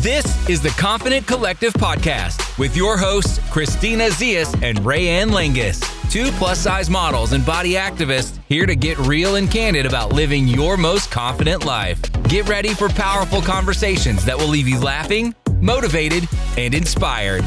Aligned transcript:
This 0.00 0.48
is 0.48 0.62
the 0.62 0.70
Confident 0.70 1.26
Collective 1.26 1.74
podcast 1.74 2.58
with 2.58 2.74
your 2.74 2.96
hosts, 2.96 3.38
Christina 3.50 4.04
Zias 4.04 4.50
and 4.62 4.78
Raeann 4.78 5.28
Langas, 5.28 5.82
two 6.10 6.30
plus 6.38 6.58
size 6.58 6.88
models 6.88 7.32
and 7.34 7.44
body 7.44 7.72
activists 7.74 8.38
here 8.48 8.64
to 8.64 8.74
get 8.74 8.96
real 9.00 9.36
and 9.36 9.50
candid 9.50 9.84
about 9.84 10.14
living 10.14 10.48
your 10.48 10.78
most 10.78 11.10
confident 11.10 11.66
life. 11.66 12.00
Get 12.22 12.48
ready 12.48 12.70
for 12.72 12.88
powerful 12.88 13.42
conversations 13.42 14.24
that 14.24 14.38
will 14.38 14.48
leave 14.48 14.66
you 14.66 14.80
laughing, 14.80 15.34
motivated, 15.60 16.26
and 16.56 16.72
inspired. 16.74 17.44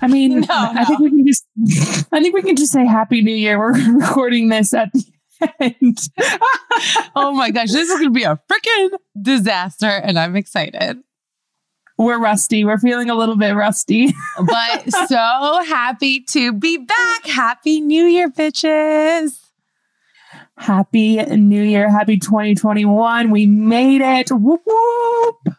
I 0.00 0.06
mean, 0.06 0.40
No, 0.48 0.48
I 0.48 0.86
think 0.86 1.00
we 1.00 1.10
can 1.10 1.26
just 1.26 1.44
I 2.10 2.22
think 2.22 2.34
we 2.34 2.40
can 2.40 2.56
just 2.56 2.72
say 2.72 2.86
Happy 2.86 3.20
New 3.20 3.34
Year. 3.34 3.58
We're 3.58 3.74
recording 3.98 4.48
this 4.48 4.72
at 4.72 4.90
the 4.94 5.04
end. 5.60 5.98
Oh 7.14 7.32
my 7.32 7.50
gosh, 7.50 7.70
this 7.70 7.88
is 7.88 7.98
going 8.00 8.04
to 8.04 8.10
be 8.10 8.24
a 8.24 8.40
freaking 8.50 8.90
disaster, 9.20 9.86
and 9.86 10.18
I'm 10.18 10.34
excited. 10.36 10.98
We're 11.98 12.18
rusty. 12.18 12.64
We're 12.64 12.78
feeling 12.78 13.10
a 13.10 13.14
little 13.14 13.36
bit 13.36 13.54
rusty. 13.54 14.12
But 14.44 14.90
so 14.90 15.62
happy 15.64 16.20
to 16.30 16.52
be 16.52 16.78
back. 16.78 17.26
Happy 17.26 17.80
New 17.80 18.04
Year, 18.06 18.30
bitches. 18.30 19.38
Happy 20.56 21.16
New 21.16 21.62
Year. 21.62 21.90
Happy 21.90 22.18
2021. 22.18 23.30
We 23.30 23.46
made 23.46 24.00
it. 24.00 24.30
Whoop 24.30 24.62
whoop. 24.66 25.54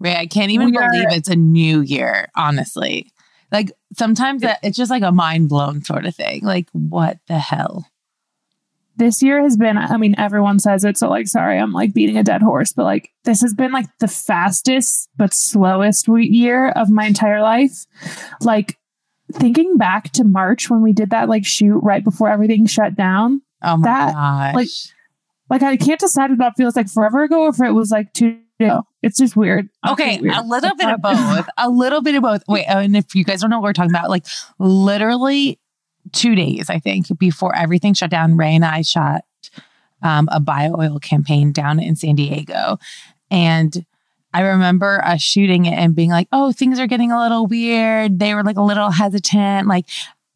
Ray, 0.00 0.16
I 0.16 0.26
can't 0.26 0.50
even 0.50 0.70
We 0.70 0.76
are- 0.78 0.90
believe 0.90 1.06
it's 1.10 1.28
a 1.28 1.36
new 1.36 1.80
year, 1.82 2.28
honestly. 2.36 3.12
Like 3.52 3.72
sometimes 3.96 4.42
that 4.42 4.58
it's 4.62 4.76
just 4.76 4.90
like 4.90 5.02
a 5.02 5.12
mind 5.12 5.48
blown 5.48 5.82
sort 5.82 6.06
of 6.06 6.14
thing. 6.14 6.42
Like, 6.42 6.68
what 6.72 7.18
the 7.28 7.38
hell? 7.38 7.86
This 8.98 9.22
year 9.22 9.42
has 9.42 9.56
been, 9.56 9.78
I 9.78 9.96
mean, 9.96 10.14
everyone 10.18 10.58
says 10.58 10.84
it. 10.84 10.98
So, 10.98 11.08
like, 11.08 11.28
sorry, 11.28 11.56
I'm 11.58 11.72
like 11.72 11.94
beating 11.94 12.18
a 12.18 12.24
dead 12.24 12.42
horse, 12.42 12.72
but 12.72 12.84
like, 12.84 13.10
this 13.24 13.40
has 13.40 13.54
been 13.54 13.72
like 13.72 13.86
the 14.00 14.08
fastest 14.08 15.08
but 15.16 15.32
slowest 15.32 16.06
year 16.08 16.68
of 16.70 16.90
my 16.90 17.06
entire 17.06 17.40
life. 17.40 17.86
Like, 18.42 18.76
thinking 19.32 19.76
back 19.76 20.10
to 20.12 20.24
March 20.24 20.68
when 20.70 20.82
we 20.82 20.92
did 20.92 21.10
that 21.10 21.28
like 21.28 21.44
shoot 21.46 21.78
right 21.80 22.02
before 22.02 22.28
everything 22.28 22.66
shut 22.66 22.94
down, 22.94 23.40
Oh 23.62 23.76
my 23.76 23.84
That, 23.88 24.12
gosh. 24.14 24.54
like, 24.54 24.68
like 25.50 25.62
I 25.62 25.76
can't 25.76 26.00
decide 26.00 26.30
if 26.30 26.38
that 26.38 26.54
feels 26.56 26.76
like 26.76 26.88
forever 26.88 27.22
ago 27.24 27.42
or 27.42 27.48
if 27.50 27.60
it 27.60 27.72
was 27.72 27.90
like 27.90 28.12
two. 28.12 28.38
ago. 28.60 28.82
It's 29.02 29.18
just 29.18 29.36
weird. 29.36 29.68
Okay, 29.88 30.18
weird. 30.20 30.34
a 30.34 30.42
little 30.42 30.74
bit 30.74 30.88
of 30.88 31.00
both. 31.02 31.46
A 31.56 31.68
little 31.70 32.02
bit 32.02 32.14
of 32.16 32.22
both. 32.22 32.42
Wait, 32.48 32.64
and 32.64 32.96
if 32.96 33.14
you 33.14 33.22
guys 33.22 33.40
don't 33.42 33.50
know 33.50 33.58
what 33.60 33.64
we're 33.68 33.72
talking 33.72 33.92
about, 33.92 34.08
like 34.10 34.24
literally 34.58 35.58
two 36.12 36.34
days, 36.34 36.70
I 36.70 36.78
think, 36.78 37.06
before 37.18 37.54
everything 37.54 37.94
shut 37.94 38.10
down, 38.10 38.36
Ray 38.36 38.54
and 38.54 38.64
I 38.64 38.82
shot 38.82 39.24
um, 40.02 40.28
a 40.30 40.40
bio 40.40 40.76
oil 40.78 40.98
campaign 40.98 41.52
down 41.52 41.80
in 41.80 41.96
San 41.96 42.14
Diego. 42.14 42.78
And 43.30 43.84
I 44.32 44.42
remember 44.42 45.04
us 45.04 45.22
shooting 45.22 45.66
it 45.66 45.72
and 45.72 45.94
being 45.94 46.10
like, 46.10 46.28
oh, 46.32 46.52
things 46.52 46.78
are 46.78 46.86
getting 46.86 47.12
a 47.12 47.20
little 47.20 47.46
weird. 47.46 48.18
They 48.18 48.34
were 48.34 48.44
like 48.44 48.56
a 48.56 48.62
little 48.62 48.90
hesitant. 48.90 49.66
Like 49.66 49.86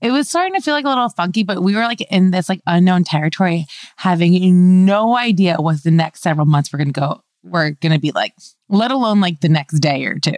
it 0.01 0.11
was 0.11 0.29
starting 0.29 0.55
to 0.55 0.61
feel 0.61 0.75
like 0.75 0.85
a 0.85 0.89
little 0.89 1.09
funky, 1.11 1.43
but 1.43 1.63
we 1.63 1.75
were 1.75 1.83
like 1.83 2.01
in 2.11 2.31
this 2.31 2.49
like 2.49 2.61
unknown 2.67 3.05
territory, 3.05 3.67
having 3.97 4.85
no 4.85 5.17
idea 5.17 5.57
what 5.59 5.83
the 5.83 5.91
next 5.91 6.23
several 6.23 6.47
months 6.47 6.73
were 6.73 6.79
going 6.79 6.93
to 6.93 7.01
go, 7.01 7.23
were 7.45 7.71
going 7.71 7.93
to 7.93 8.01
be 8.01 8.13
like, 8.13 8.35
let 8.69 8.91
alone 8.91 9.21
like 9.21 9.41
the 9.41 9.49
next 9.49 9.79
day 9.81 10.05
or 10.07 10.19
two. 10.19 10.33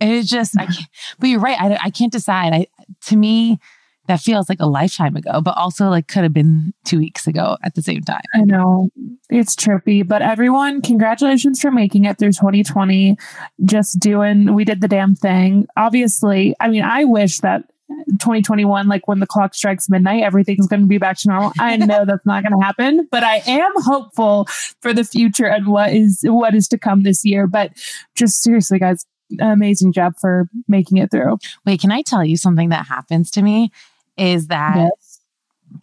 It's 0.00 0.28
just, 0.28 0.58
I 0.58 0.66
can't, 0.66 0.88
but 1.18 1.28
you're 1.28 1.40
right. 1.40 1.58
I, 1.58 1.78
I 1.84 1.90
can't 1.90 2.12
decide. 2.12 2.52
I, 2.52 2.66
to 3.06 3.16
me, 3.16 3.58
that 4.06 4.20
feels 4.20 4.48
like 4.48 4.60
a 4.60 4.66
lifetime 4.66 5.16
ago, 5.16 5.40
but 5.40 5.56
also 5.56 5.88
like 5.88 6.08
could 6.08 6.22
have 6.22 6.32
been 6.32 6.72
two 6.84 6.98
weeks 6.98 7.26
ago 7.26 7.56
at 7.62 7.74
the 7.74 7.82
same 7.82 8.02
time. 8.02 8.22
I 8.34 8.42
know 8.42 8.90
it's 9.30 9.54
trippy, 9.54 10.06
but 10.06 10.22
everyone, 10.22 10.82
congratulations 10.82 11.60
for 11.60 11.70
making 11.70 12.04
it 12.04 12.18
through 12.18 12.32
2020. 12.32 13.16
Just 13.64 13.98
doing, 13.98 14.54
we 14.54 14.64
did 14.64 14.80
the 14.80 14.88
damn 14.88 15.14
thing. 15.14 15.66
Obviously, 15.76 16.54
I 16.60 16.68
mean, 16.68 16.82
I 16.82 17.04
wish 17.04 17.38
that 17.40 17.64
2021, 17.88 18.88
like 18.88 19.06
when 19.06 19.20
the 19.20 19.26
clock 19.26 19.54
strikes 19.54 19.88
midnight, 19.88 20.22
everything's 20.22 20.66
going 20.66 20.80
to 20.80 20.86
be 20.86 20.98
back 20.98 21.18
to 21.18 21.28
normal. 21.28 21.52
I 21.58 21.76
know 21.76 22.04
that's 22.04 22.26
not 22.26 22.42
going 22.42 22.58
to 22.58 22.64
happen, 22.64 23.08
but 23.10 23.22
I 23.22 23.42
am 23.46 23.72
hopeful 23.76 24.46
for 24.80 24.92
the 24.92 25.04
future 25.04 25.46
and 25.46 25.68
what 25.68 25.92
is 25.92 26.20
what 26.24 26.54
is 26.54 26.68
to 26.68 26.78
come 26.78 27.02
this 27.02 27.24
year. 27.24 27.46
But 27.46 27.72
just 28.14 28.42
seriously, 28.42 28.78
guys, 28.78 29.06
amazing 29.40 29.92
job 29.92 30.14
for 30.20 30.48
making 30.68 30.98
it 30.98 31.10
through. 31.10 31.38
Wait, 31.64 31.80
can 31.80 31.92
I 31.92 32.02
tell 32.02 32.24
you 32.24 32.36
something 32.36 32.70
that 32.70 32.86
happens 32.86 33.30
to 33.32 33.42
me? 33.42 33.70
Is 34.16 34.48
that 34.48 34.76
Yes. 34.76 35.20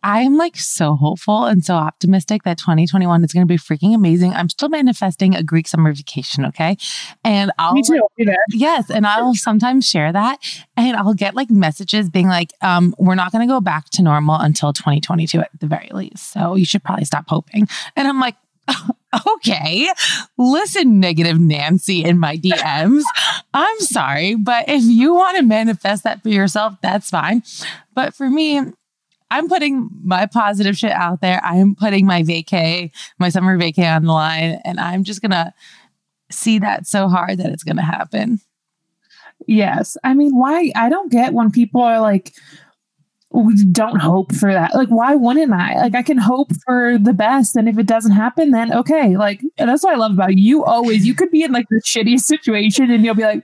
I'm 0.02 0.38
like 0.38 0.58
so 0.58 0.96
hopeful 0.96 1.46
and 1.46 1.64
so 1.64 1.76
optimistic 1.76 2.44
that 2.44 2.58
2021 2.58 3.24
is 3.24 3.32
going 3.32 3.46
to 3.46 3.52
be 3.52 3.58
freaking 3.58 3.94
amazing. 3.94 4.34
I'm 4.34 4.50
still 4.50 4.70
manifesting 4.70 5.36
a 5.36 5.44
Greek 5.44 5.68
summer 5.68 5.94
vacation, 5.94 6.46
okay? 6.46 6.78
And 7.24 7.52
I'll 7.60 7.74
Me 7.74 7.84
too. 7.84 7.96
I'll 7.96 8.12
be 8.18 8.26
there. 8.26 8.36
Yes, 8.52 8.90
and 8.90 9.06
I'll 9.06 9.36
sometimes 9.36 9.88
share 9.88 10.12
that 10.12 10.40
and 10.76 10.96
I'll 10.98 11.14
get 11.14 11.36
like 11.36 11.50
messages 11.50 12.10
being 12.10 12.28
like 12.28 12.52
um 12.62 12.96
we're 12.98 13.16
not 13.16 13.32
going 13.32 13.48
to 13.48 13.52
go 13.52 13.62
back 13.62 13.90
to 13.92 14.02
normal 14.02 14.36
until 14.36 14.74
2022 14.74 15.40
at 15.40 15.50
the 15.60 15.68
very 15.68 15.90
least. 15.94 16.32
So 16.32 16.56
you 16.56 16.66
should 16.66 16.84
probably 16.84 17.06
stop 17.06 17.26
hoping. 17.28 17.68
And 17.96 18.08
I'm 18.08 18.20
like 18.20 18.36
Okay, 19.36 19.90
listen, 20.40 21.00
negative 21.00 21.40
Nancy 21.40 22.04
in 22.04 22.18
my 22.18 22.36
DMs. 22.36 23.04
I'm 23.54 23.80
sorry, 23.80 24.34
but 24.34 24.68
if 24.68 24.84
you 24.84 25.14
want 25.14 25.38
to 25.38 25.44
manifest 25.44 26.04
that 26.04 26.24
for 26.24 26.30
yourself, 26.30 26.74
that's 26.82 27.12
fine. 27.12 27.44
But 27.94 28.16
for 28.16 28.28
me, 28.28 28.60
I'm 29.30 29.50
putting 29.50 29.90
my 30.04 30.26
positive 30.26 30.78
shit 30.78 30.92
out 30.92 31.22
there. 31.22 31.40
I'm 31.44 31.76
putting 31.76 32.06
my 32.06 32.24
vacay, 32.24 32.92
my 33.20 33.30
summer 33.30 33.58
vacay 33.58 33.96
on 33.96 34.06
the 34.06 34.12
line, 34.12 34.60
and 34.66 34.80
I'm 34.80 35.04
just 35.04 35.22
gonna 35.22 35.54
see 36.32 36.60
that 36.60 36.88
so 36.88 37.08
hard 37.08 37.38
that 37.38 37.52
it's 37.52 37.64
gonna 37.64 37.84
happen. 37.84 38.40
Yes. 39.48 39.98
I 40.04 40.14
mean, 40.14 40.36
why? 40.36 40.72
I 40.76 40.90
don't 40.90 41.12
get 41.12 41.34
when 41.34 41.52
people 41.52 41.82
are 41.82 42.00
like, 42.00 42.34
"We 42.34 42.63
don't 43.72 44.00
hope 44.00 44.34
for 44.34 44.54
that. 44.54 44.76
Like, 44.76 44.90
why 44.90 45.16
wouldn't 45.16 45.52
I? 45.52 45.76
Like, 45.76 45.96
I 45.96 46.04
can 46.04 46.18
hope 46.18 46.52
for 46.66 46.98
the 47.00 47.14
best. 47.14 47.56
And 47.56 47.68
if 47.68 47.80
it 47.80 47.88
doesn't 47.88 48.12
happen, 48.12 48.52
then 48.52 48.72
okay. 48.74 49.18
Like, 49.18 49.42
and 49.58 49.70
that's 49.70 49.84
what 49.84 49.94
I 49.94 49.98
love 49.98 50.14
about 50.14 50.36
you. 50.36 50.44
You 50.44 50.66
always, 50.66 51.06
you 51.06 51.16
could 51.16 51.32
be 51.32 51.44
in 51.44 51.52
like 51.52 51.68
the 51.70 51.82
shittiest 51.84 52.22
situation 52.22 52.92
and 52.92 53.04
you'll 53.04 53.16
be 53.16 53.24
like, 53.24 53.44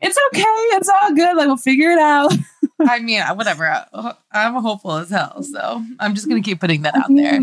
it's 0.00 0.18
okay. 0.28 0.44
It's 0.76 0.88
all 0.88 1.14
good. 1.14 1.36
Like, 1.36 1.46
we'll 1.46 1.56
figure 1.56 1.90
it 1.90 1.98
out. 1.98 2.32
I 2.80 2.98
mean, 2.98 3.22
whatever. 3.34 3.86
I'm 4.32 4.54
hopeful 4.54 4.92
as 4.92 5.10
hell, 5.10 5.42
so 5.42 5.82
I'm 5.98 6.14
just 6.14 6.28
gonna 6.28 6.42
keep 6.42 6.60
putting 6.60 6.82
that 6.82 6.94
I 6.94 7.00
out 7.00 7.06
there. 7.08 7.40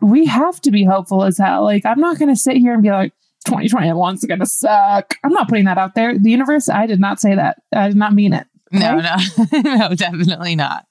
We 0.00 0.26
have 0.26 0.60
to 0.60 0.70
be 0.70 0.84
hopeful 0.84 1.24
as 1.24 1.38
hell. 1.38 1.64
Like, 1.64 1.84
I'm 1.84 2.00
not 2.00 2.18
going 2.18 2.28
to 2.28 2.36
sit 2.36 2.58
here 2.58 2.74
and 2.74 2.82
be 2.82 2.90
like, 2.90 3.12
2021 3.46 4.14
is 4.14 4.24
going 4.24 4.40
to 4.40 4.46
suck. 4.46 5.14
I'm 5.24 5.32
not 5.32 5.48
putting 5.48 5.64
that 5.64 5.78
out 5.78 5.94
there. 5.94 6.16
The 6.18 6.30
universe, 6.30 6.68
I 6.68 6.86
did 6.86 7.00
not 7.00 7.18
say 7.18 7.34
that. 7.34 7.62
I 7.74 7.88
did 7.88 7.96
not 7.96 8.12
mean 8.12 8.34
it. 8.34 8.46
No, 8.72 9.00
no, 9.00 9.16
no, 9.52 9.88
definitely 9.94 10.56
not. 10.56 10.86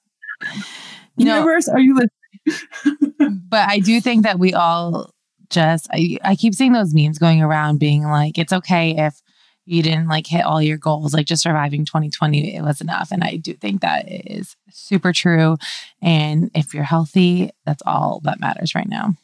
You 1.16 1.26
know, 1.26 1.46
are 1.46 1.80
you 1.80 1.94
listening? 1.94 3.40
but 3.48 3.68
I 3.68 3.80
do 3.80 4.00
think 4.00 4.22
that 4.24 4.38
we 4.38 4.54
all 4.54 5.10
just 5.50 5.88
I, 5.92 6.18
I 6.22 6.36
keep 6.36 6.54
seeing 6.54 6.72
those 6.72 6.94
memes 6.94 7.18
going 7.18 7.42
around 7.42 7.78
being 7.78 8.04
like 8.04 8.38
it's 8.38 8.52
okay 8.52 8.94
if 8.96 9.20
you 9.64 9.82
didn't 9.82 10.08
like 10.08 10.26
hit 10.26 10.44
all 10.44 10.60
your 10.62 10.76
goals 10.76 11.14
like 11.14 11.26
just 11.26 11.42
surviving 11.42 11.84
2020 11.84 12.56
it 12.56 12.62
was 12.62 12.80
enough 12.80 13.10
and 13.12 13.22
I 13.22 13.36
do 13.36 13.54
think 13.54 13.80
that 13.80 14.06
is 14.08 14.56
super 14.70 15.12
true 15.12 15.56
and 16.02 16.50
if 16.54 16.74
you're 16.74 16.84
healthy 16.84 17.50
that's 17.64 17.82
all 17.86 18.20
that 18.24 18.40
matters 18.40 18.74
right 18.74 18.88
now. 18.88 19.14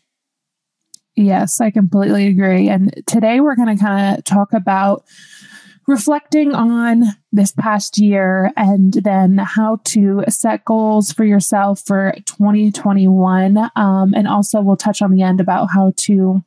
Yes, 1.14 1.60
I 1.60 1.70
completely 1.70 2.26
agree. 2.26 2.70
And 2.70 2.94
today 3.06 3.40
we're 3.40 3.54
going 3.54 3.76
to 3.76 3.82
kind 3.82 4.16
of 4.16 4.24
talk 4.24 4.54
about 4.54 5.04
reflecting 5.86 6.54
on 6.54 7.04
this 7.32 7.52
past 7.52 7.98
year 7.98 8.50
and 8.56 8.92
then 8.92 9.38
how 9.38 9.78
to 9.84 10.22
set 10.28 10.64
goals 10.64 11.12
for 11.12 11.24
yourself 11.24 11.80
for 11.84 12.14
2021. 12.26 13.70
Um, 13.76 14.14
and 14.14 14.28
also, 14.28 14.60
we'll 14.60 14.76
touch 14.76 15.02
on 15.02 15.10
the 15.12 15.22
end 15.22 15.40
about 15.40 15.68
how 15.72 15.92
to 15.98 16.42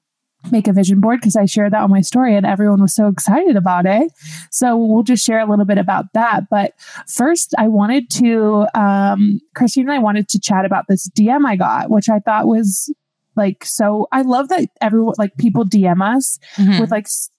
make 0.52 0.68
a 0.68 0.74
vision 0.74 1.00
board 1.00 1.20
because 1.20 1.36
I 1.36 1.46
shared 1.46 1.74
that 1.74 1.82
on 1.82 1.90
my 1.90 2.02
story 2.02 2.36
and 2.36 2.46
everyone 2.46 2.80
was 2.80 2.94
so 2.94 3.08
excited 3.08 3.56
about 3.56 3.88
it. 3.88 4.12
So 4.52 4.78
we'll 4.78 5.02
just 5.02 5.26
share 5.26 5.40
a 5.40 5.46
little 5.50 5.66
bit 5.66 5.80
about 5.80 6.06
that. 6.14 6.44
But 6.52 6.74
first, 7.08 7.56
I 7.58 7.68
wanted 7.68 8.12
to, 8.12 8.68
um, 8.80 9.40
Christine 9.56 9.86
and 9.86 9.92
I 9.94 9.98
wanted 10.00 10.30
to 10.30 10.40
chat 10.40 10.64
about 10.64 10.86
this 10.88 11.10
DM 11.10 11.46
I 11.48 11.56
got, 11.56 11.90
which 11.90 12.10
I 12.10 12.20
thought 12.20 12.46
was 12.46 12.94
like 13.36 13.66
so. 13.66 14.08
I 14.12 14.22
love 14.22 14.50
that 14.50 14.70
everyone, 14.82 15.16
like 15.18 15.36
people 15.38 15.66
DM 15.66 16.02
us 16.04 16.38
Mhm. 16.58 16.80
with 16.80 16.92
like 16.92 17.06
s- 17.06 17.30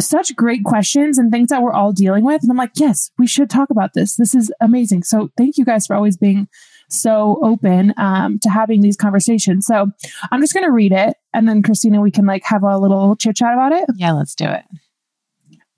such 0.00 0.36
great 0.36 0.64
questions 0.64 1.18
and 1.18 1.30
things 1.30 1.48
that 1.48 1.62
we're 1.62 1.72
all 1.72 1.92
dealing 1.92 2.24
with. 2.24 2.42
And 2.42 2.50
I'm 2.50 2.56
like, 2.56 2.72
yes, 2.76 3.10
we 3.18 3.26
should 3.26 3.50
talk 3.50 3.70
about 3.70 3.94
this. 3.94 4.16
This 4.16 4.34
is 4.34 4.52
amazing. 4.60 5.04
So 5.04 5.30
thank 5.36 5.56
you 5.56 5.64
guys 5.64 5.86
for 5.86 5.96
always 5.96 6.16
being 6.16 6.48
so 6.88 7.38
open 7.42 7.94
um, 7.96 8.38
to 8.40 8.50
having 8.50 8.80
these 8.80 8.96
conversations. 8.96 9.66
So 9.66 9.90
I'm 10.30 10.40
just 10.40 10.54
going 10.54 10.66
to 10.66 10.72
read 10.72 10.92
it. 10.92 11.16
And 11.34 11.48
then 11.48 11.62
Christina, 11.62 12.00
we 12.00 12.10
can 12.10 12.26
like 12.26 12.44
have 12.44 12.62
a 12.62 12.78
little 12.78 13.16
chit 13.16 13.36
chat 13.36 13.54
about 13.54 13.72
it. 13.72 13.86
Yeah, 13.96 14.12
let's 14.12 14.34
do 14.34 14.46
it. 14.46 14.64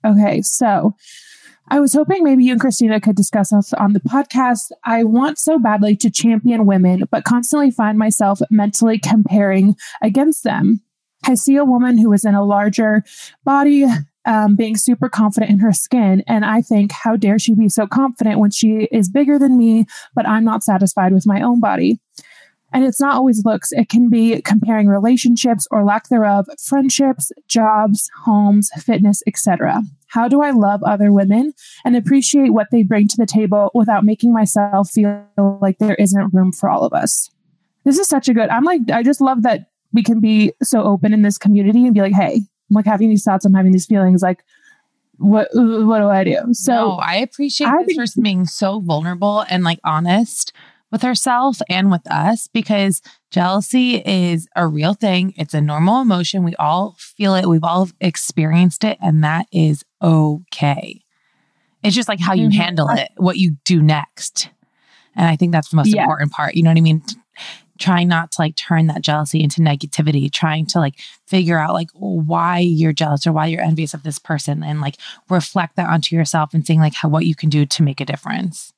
Okay, 0.05 0.41
so 0.41 0.95
I 1.67 1.79
was 1.79 1.93
hoping 1.93 2.23
maybe 2.23 2.43
you 2.43 2.53
and 2.53 2.61
Christina 2.61 2.99
could 3.01 3.15
discuss 3.15 3.53
us 3.53 3.73
on 3.73 3.93
the 3.93 3.99
podcast. 3.99 4.71
I 4.85 5.03
want 5.03 5.37
so 5.37 5.59
badly 5.59 5.95
to 5.97 6.09
champion 6.09 6.65
women, 6.65 7.03
but 7.11 7.25
constantly 7.25 7.69
find 7.69 7.97
myself 7.97 8.39
mentally 8.49 8.97
comparing 8.97 9.75
against 10.01 10.43
them. 10.43 10.81
I 11.25 11.35
see 11.35 11.57
a 11.57 11.65
woman 11.65 11.97
who 11.97 12.11
is 12.13 12.23
in 12.25 12.33
a 12.33 12.45
larger 12.45 13.03
body, 13.43 13.85
um, 14.25 14.55
being 14.55 14.75
super 14.75 15.09
confident 15.09 15.51
in 15.51 15.59
her 15.59 15.73
skin. 15.73 16.23
And 16.27 16.45
I 16.45 16.61
think, 16.61 16.91
how 16.91 17.15
dare 17.15 17.39
she 17.39 17.55
be 17.55 17.69
so 17.69 17.87
confident 17.87 18.39
when 18.39 18.51
she 18.51 18.87
is 18.91 19.09
bigger 19.09 19.39
than 19.39 19.57
me, 19.57 19.85
but 20.13 20.27
I'm 20.27 20.43
not 20.43 20.63
satisfied 20.63 21.13
with 21.13 21.25
my 21.25 21.41
own 21.41 21.59
body. 21.59 21.99
And 22.71 22.85
it's 22.85 23.01
not 23.01 23.15
always 23.15 23.43
looks, 23.45 23.71
it 23.71 23.89
can 23.89 24.09
be 24.09 24.41
comparing 24.43 24.87
relationships 24.87 25.67
or 25.71 25.83
lack 25.83 26.09
thereof, 26.09 26.47
friendships, 26.63 27.31
jobs, 27.47 28.09
homes, 28.23 28.69
fitness, 28.77 29.23
etc. 29.25 29.81
How 30.07 30.27
do 30.27 30.41
I 30.41 30.51
love 30.51 30.83
other 30.83 31.11
women 31.11 31.53
and 31.83 31.95
appreciate 31.95 32.53
what 32.53 32.67
they 32.71 32.83
bring 32.83 33.07
to 33.07 33.17
the 33.17 33.25
table 33.25 33.71
without 33.73 34.05
making 34.05 34.33
myself 34.33 34.89
feel 34.89 35.25
like 35.61 35.79
there 35.79 35.95
isn't 35.95 36.33
room 36.33 36.51
for 36.51 36.69
all 36.69 36.83
of 36.83 36.93
us? 36.93 37.29
This 37.85 37.97
is 37.97 38.07
such 38.07 38.27
a 38.27 38.33
good. 38.33 38.49
I'm 38.49 38.65
like 38.65 38.81
I 38.93 39.03
just 39.03 39.21
love 39.21 39.43
that 39.43 39.71
we 39.93 40.03
can 40.03 40.19
be 40.19 40.53
so 40.61 40.83
open 40.83 41.13
in 41.13 41.23
this 41.23 41.37
community 41.37 41.85
and 41.85 41.93
be 41.93 42.01
like, 42.01 42.13
"Hey, 42.13 42.43
I'm 42.69 42.75
like 42.75 42.85
having 42.85 43.09
these 43.09 43.23
thoughts, 43.23 43.45
I'm 43.45 43.53
having 43.53 43.71
these 43.71 43.85
feelings 43.85 44.21
like 44.21 44.43
what 45.17 45.49
what 45.53 45.99
do 45.99 46.09
I 46.09 46.23
do?" 46.23 46.53
So 46.53 46.73
no, 46.73 46.91
I 46.95 47.15
appreciate 47.15 47.67
I 47.67 47.83
this 47.83 47.97
person 47.97 48.23
being 48.23 48.45
so 48.45 48.79
vulnerable 48.79 49.45
and 49.49 49.63
like 49.63 49.79
honest 49.83 50.53
with 50.91 51.01
herself 51.01 51.59
and 51.69 51.91
with 51.91 52.09
us 52.11 52.47
because 52.47 53.01
jealousy 53.29 53.97
is 53.97 54.47
a 54.55 54.67
real 54.67 54.93
thing. 54.93 55.33
It's 55.37 55.53
a 55.53 55.61
normal 55.61 56.01
emotion. 56.01 56.43
We 56.43 56.55
all 56.55 56.95
feel 56.97 57.35
it, 57.35 57.47
we've 57.47 57.63
all 57.63 57.89
experienced 58.01 58.83
it, 58.83 58.97
and 59.01 59.23
that 59.23 59.47
is 59.51 59.83
okay. 60.01 61.01
It's 61.83 61.95
just 61.95 62.09
like 62.09 62.19
how 62.19 62.33
you 62.33 62.49
mm-hmm. 62.49 62.59
handle 62.59 62.89
it, 62.89 63.09
what 63.17 63.37
you 63.37 63.55
do 63.63 63.81
next. 63.81 64.49
And 65.15 65.27
I 65.27 65.35
think 65.35 65.51
that's 65.51 65.69
the 65.69 65.77
most 65.77 65.93
important 65.93 66.31
part. 66.31 66.55
You 66.55 66.63
know 66.63 66.69
what 66.69 66.77
I 66.77 66.81
mean? 66.81 67.03
Trying 67.79 68.09
not 68.09 68.31
to 68.33 68.41
like 68.41 68.55
turn 68.55 68.87
that 68.87 69.01
jealousy 69.01 69.41
into 69.41 69.61
negativity, 69.61 70.31
trying 70.31 70.65
to 70.67 70.79
like 70.79 70.99
figure 71.27 71.57
out 71.57 71.73
like 71.73 71.89
why 71.93 72.59
you're 72.59 72.93
jealous 72.93 73.25
or 73.25 73.31
why 73.31 73.47
you're 73.47 73.61
envious 73.61 73.93
of 73.93 74.03
this 74.03 74.19
person 74.19 74.63
and 74.63 74.81
like 74.81 74.97
reflect 75.29 75.75
that 75.77 75.89
onto 75.89 76.15
yourself 76.15 76.53
and 76.53 76.65
seeing 76.65 76.79
like 76.79 76.93
how 76.93 77.09
what 77.09 77.25
you 77.25 77.35
can 77.35 77.49
do 77.49 77.65
to 77.65 77.83
make 77.83 78.01
a 78.01 78.05
difference. 78.05 78.73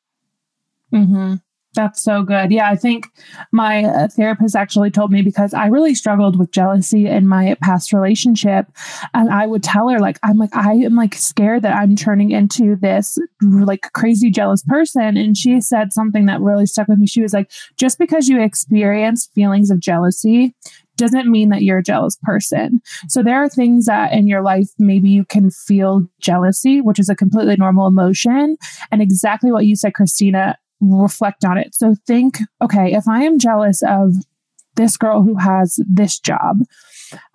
Mm-hmm. 0.93 1.35
That's 1.73 2.01
so 2.01 2.23
good. 2.23 2.51
Yeah, 2.51 2.69
I 2.69 2.75
think 2.75 3.07
my 3.53 3.85
uh, 3.85 4.07
therapist 4.09 4.57
actually 4.57 4.91
told 4.91 5.09
me 5.09 5.21
because 5.21 5.53
I 5.53 5.67
really 5.67 5.95
struggled 5.95 6.37
with 6.37 6.51
jealousy 6.51 7.07
in 7.07 7.27
my 7.27 7.55
past 7.61 7.93
relationship. 7.93 8.67
And 9.13 9.29
I 9.29 9.47
would 9.47 9.63
tell 9.63 9.87
her, 9.87 9.99
like, 9.99 10.19
I'm 10.21 10.37
like, 10.37 10.53
I 10.53 10.73
am 10.73 10.95
like 10.95 11.15
scared 11.15 11.61
that 11.61 11.77
I'm 11.77 11.95
turning 11.95 12.31
into 12.31 12.75
this 12.75 13.17
like 13.41 13.89
crazy 13.93 14.29
jealous 14.29 14.63
person. 14.63 15.15
And 15.15 15.37
she 15.37 15.61
said 15.61 15.93
something 15.93 16.25
that 16.25 16.41
really 16.41 16.65
stuck 16.65 16.89
with 16.89 16.99
me. 16.99 17.07
She 17.07 17.21
was 17.21 17.33
like, 17.33 17.49
just 17.77 17.97
because 17.97 18.27
you 18.27 18.41
experience 18.41 19.29
feelings 19.33 19.69
of 19.69 19.79
jealousy 19.79 20.53
doesn't 20.97 21.31
mean 21.31 21.49
that 21.49 21.63
you're 21.63 21.79
a 21.79 21.83
jealous 21.83 22.17
person. 22.21 22.81
So 23.07 23.23
there 23.23 23.41
are 23.41 23.49
things 23.49 23.85
that 23.85 24.13
in 24.13 24.27
your 24.27 24.41
life, 24.41 24.69
maybe 24.77 25.09
you 25.09 25.25
can 25.25 25.49
feel 25.49 26.05
jealousy, 26.19 26.81
which 26.81 26.99
is 26.99 27.09
a 27.09 27.15
completely 27.15 27.55
normal 27.55 27.87
emotion. 27.87 28.57
And 28.91 29.01
exactly 29.01 29.51
what 29.51 29.65
you 29.65 29.75
said, 29.75 29.93
Christina, 29.93 30.57
reflect 30.81 31.45
on 31.45 31.57
it. 31.57 31.75
So 31.75 31.95
think, 32.05 32.39
okay, 32.61 32.93
if 32.93 33.07
I 33.07 33.23
am 33.23 33.39
jealous 33.39 33.81
of 33.83 34.15
this 34.75 34.97
girl 34.97 35.21
who 35.21 35.37
has 35.37 35.79
this 35.87 36.19
job, 36.19 36.57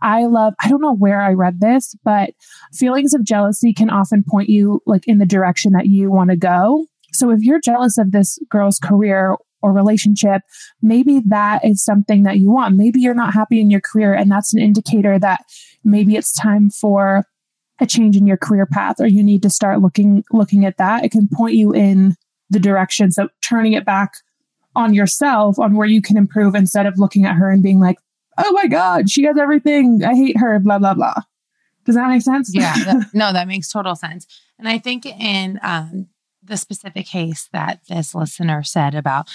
I 0.03 0.25
love, 0.25 0.55
I 0.63 0.69
don't 0.69 0.81
know 0.81 0.95
where 0.95 1.21
I 1.21 1.33
read 1.33 1.61
this, 1.61 1.95
but 2.05 2.31
feelings 2.73 3.15
of 3.15 3.25
jealousy 3.25 3.73
can 3.73 3.91
often 3.91 4.25
point 4.27 4.49
you 4.49 4.81
like 4.87 5.07
in 5.07 5.19
the 5.19 5.27
direction 5.27 5.73
that 5.73 5.87
you 5.87 6.11
want 6.11 6.31
to 6.31 6.37
go. 6.37 6.87
So 7.13 7.31
if 7.31 7.41
you're 7.43 7.61
jealous 7.61 7.99
of 7.99 8.13
this 8.13 8.39
girl's 8.51 8.79
career 8.79 9.37
or 9.63 9.73
relationship, 9.73 10.43
maybe 10.83 11.21
that 11.27 11.65
is 11.65 11.85
something 11.85 12.23
that 12.25 12.39
you 12.39 12.51
want. 12.51 12.77
Maybe 12.77 13.01
you're 13.01 13.15
not 13.15 13.35
happy 13.35 13.61
in 13.61 13.71
your 13.71 13.81
career 13.81 14.15
and 14.15 14.31
that's 14.31 14.55
an 14.55 14.61
indicator 14.61 15.19
that 15.19 15.45
maybe 15.85 16.17
it's 16.17 16.33
time 16.33 16.71
for 16.71 17.25
a 17.81 17.87
change 17.87 18.17
in 18.17 18.27
your 18.27 18.39
career 18.39 18.67
path 18.67 19.01
or 19.01 19.07
you 19.07 19.23
need 19.23 19.43
to 19.43 19.51
start 19.51 19.81
looking 19.81 20.25
looking 20.33 20.65
at 20.65 20.79
that. 20.79 21.05
It 21.05 21.13
can 21.13 21.29
point 21.33 21.55
you 21.55 21.73
in 21.73 22.17
the 22.51 22.61
direction. 22.61 23.11
So 23.11 23.29
turning 23.43 23.73
it 23.73 23.85
back 23.85 24.15
on 24.75 24.95
yourself 24.95 25.59
on 25.59 25.75
where 25.75 25.89
you 25.89 26.03
can 26.03 26.17
improve 26.17 26.55
instead 26.55 26.87
of 26.87 26.99
looking 26.99 27.25
at 27.25 27.37
her 27.37 27.51
and 27.51 27.63
being 27.63 27.81
like, 27.81 27.99
oh 28.39 28.53
my 28.53 28.67
God, 28.67 29.09
she 29.11 29.25
has 29.25 29.39
everything. 29.39 30.05
I 30.05 30.15
hate 30.15 30.39
her, 30.39 30.59
blah, 30.59 30.79
blah, 30.79 30.95
blah. 30.95 31.15
Does 31.85 31.95
that 31.95 32.09
make 32.09 32.23
sense? 32.23 32.55
Yeah. 32.55 32.75
That, 32.85 33.07
no, 33.15 33.33
that 33.33 33.49
makes 33.49 33.71
total 33.71 33.97
sense. 33.97 34.27
And 34.59 34.69
I 34.69 34.79
think 34.79 35.07
in 35.07 35.59
um, 35.63 36.09
the 36.43 36.57
specific 36.57 37.07
case 37.07 37.49
that 37.53 37.81
this 37.89 38.15
listener 38.15 38.63
said 38.63 38.95
about, 38.95 39.29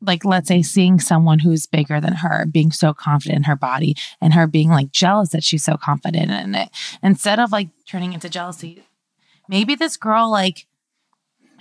like, 0.00 0.24
let's 0.24 0.48
say 0.48 0.62
seeing 0.62 1.00
someone 1.00 1.38
who's 1.38 1.66
bigger 1.66 2.00
than 2.00 2.14
her, 2.14 2.44
being 2.46 2.72
so 2.72 2.92
confident 2.92 3.38
in 3.38 3.42
her 3.44 3.56
body, 3.56 3.96
and 4.20 4.34
her 4.34 4.46
being 4.46 4.68
like 4.68 4.90
jealous 4.90 5.30
that 5.30 5.44
she's 5.44 5.64
so 5.64 5.76
confident 5.76 6.30
in 6.30 6.54
it, 6.54 6.68
instead 7.02 7.38
of 7.38 7.52
like 7.52 7.68
turning 7.86 8.12
into 8.12 8.28
jealousy, 8.28 8.82
maybe 9.48 9.74
this 9.74 9.96
girl, 9.96 10.30
like, 10.30 10.66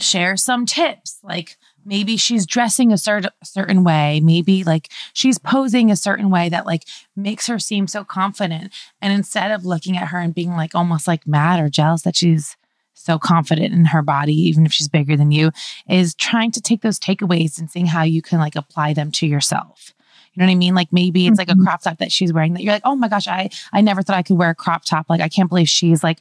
share 0.04 0.38
some 0.38 0.66
tips 0.66 1.20
like 1.24 1.58
maybe 1.86 2.18
she's 2.18 2.46
dressing 2.46 2.92
a 2.92 2.98
certain 2.98 3.30
certain 3.44 3.84
way 3.84 4.20
maybe 4.22 4.64
like 4.64 4.90
she's 5.14 5.38
posing 5.38 5.92
a 5.92 5.96
certain 5.96 6.30
way 6.30 6.50
that 6.50 6.66
like 6.66 6.86
makes 7.16 7.48
her 7.48 7.60
seem 7.60 7.88
so 7.88 8.04
confident 8.04 8.72
and 9.02 9.14
instead 9.14 9.52
of 9.52 9.66
looking 9.66 9.98
at 9.98 10.10
her 10.10 10.20
and 10.20 10.36
being 10.36 10.52
like 10.52 10.76
almost 10.76 11.08
like 11.08 11.26
mad 11.28 11.60
or 11.60 11.70
jealous 11.70 12.04
that 12.04 12.16
she's 12.16 12.56
so 12.94 13.18
confident 13.18 13.74
in 13.74 13.86
her 13.86 14.02
body 14.02 14.34
even 14.34 14.66
if 14.66 14.72
she's 14.72 14.88
bigger 14.88 15.18
than 15.18 15.32
you 15.32 15.52
is 15.90 16.14
trying 16.16 16.52
to 16.52 16.62
take 16.62 16.82
those 16.82 17.00
takeaways 17.00 17.58
and 17.60 17.70
seeing 17.70 17.88
how 17.88 18.04
you 18.04 18.22
can 18.22 18.40
like 18.40 18.56
apply 18.56 18.94
them 18.94 19.12
to 19.12 19.28
yourself 19.28 19.94
you 20.34 20.42
know 20.42 20.48
what 20.48 20.54
I 20.54 20.56
mean? 20.56 20.74
Like 20.74 20.92
maybe 20.92 21.28
it's 21.28 21.38
like 21.38 21.50
a 21.50 21.52
mm-hmm. 21.52 21.64
crop 21.64 21.82
top 21.84 22.00
that 22.00 22.12
she's 22.12 22.34
wearing 22.34 22.54
that 22.54 22.64
you're 22.64 22.74
like, 22.74 22.82
oh 22.86 22.96
my 22.96 23.08
gosh, 23.08 23.28
I 23.28 23.50
I 23.72 23.82
never 23.82 24.02
thought 24.02 24.16
I 24.16 24.24
could 24.24 24.38
wear 24.38 24.50
a 24.50 24.56
crop 24.56 24.84
top. 24.84 25.06
Like 25.10 25.22
I 25.22 25.30
can't 25.30 25.50
believe 25.50 25.70
she's 25.70 26.04
like 26.04 26.20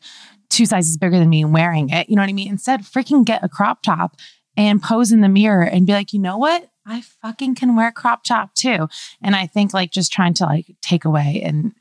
two 0.53 0.67
sizes 0.67 0.97
bigger 0.97 1.19
than 1.19 1.29
me 1.29 1.43
and 1.43 1.53
wearing 1.53 1.89
it. 1.89 2.09
You 2.09 2.17
know 2.17 2.23
what 2.23 2.29
I 2.29 2.35
mean? 2.35 2.49
Instead, 2.49 2.83
freaking 2.83 3.25
get 3.25 3.43
a 3.43 3.49
crop 3.49 3.83
top 3.83 4.17
and 4.57 4.83
pose 4.83 5.13
in 5.13 5.21
the 5.21 5.29
mirror 5.29 5.63
and 5.63 5.87
be 5.87 5.93
like, 5.93 6.13
you 6.13 6.19
know 6.19 6.37
what? 6.37 6.69
I 6.87 7.01
fucking 7.01 7.55
can 7.55 7.77
wear 7.77 7.93
crop 7.93 8.25
top 8.25 8.55
too. 8.55 8.89
And 9.23 9.35
I 9.35 9.47
think 9.47 9.73
like 9.73 9.91
just 9.91 10.13
trying 10.13 10.35
to 10.35 10.45
like 10.45 10.67
take 10.83 11.05
away 11.05 11.43
and 11.45 11.73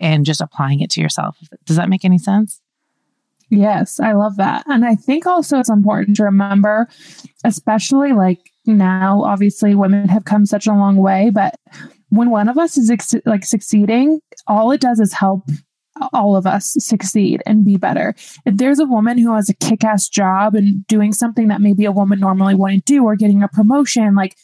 and 0.00 0.24
just 0.24 0.40
applying 0.40 0.80
it 0.80 0.90
to 0.90 1.00
yourself. 1.00 1.36
Does 1.64 1.76
that 1.76 1.88
make 1.88 2.04
any 2.04 2.18
sense? 2.18 2.60
Yes, 3.50 3.98
I 3.98 4.12
love 4.12 4.36
that. 4.36 4.64
And 4.66 4.84
I 4.84 4.94
think 4.94 5.26
also 5.26 5.58
it's 5.58 5.70
important 5.70 6.16
to 6.18 6.24
remember, 6.24 6.88
especially 7.44 8.12
like 8.12 8.50
now, 8.66 9.22
obviously, 9.24 9.74
women 9.74 10.08
have 10.08 10.26
come 10.26 10.44
such 10.44 10.66
a 10.66 10.72
long 10.72 10.96
way, 10.96 11.30
but 11.30 11.54
when 12.10 12.30
one 12.30 12.48
of 12.48 12.58
us 12.58 12.76
is 12.76 12.90
ex- 12.90 13.14
like 13.24 13.44
succeeding, 13.44 14.20
all 14.46 14.70
it 14.70 14.80
does 14.80 15.00
is 15.00 15.14
help 15.14 15.44
all 16.12 16.36
of 16.36 16.46
us 16.46 16.76
succeed 16.78 17.42
and 17.46 17.64
be 17.64 17.76
better. 17.76 18.14
If 18.44 18.56
there's 18.56 18.78
a 18.78 18.84
woman 18.84 19.18
who 19.18 19.34
has 19.34 19.48
a 19.48 19.54
kick 19.54 19.84
ass 19.84 20.08
job 20.08 20.54
and 20.54 20.86
doing 20.86 21.12
something 21.12 21.48
that 21.48 21.60
maybe 21.60 21.84
a 21.84 21.92
woman 21.92 22.20
normally 22.20 22.54
wouldn't 22.54 22.84
do 22.84 23.04
or 23.04 23.16
getting 23.16 23.42
a 23.42 23.48
promotion, 23.48 24.14
like 24.14 24.36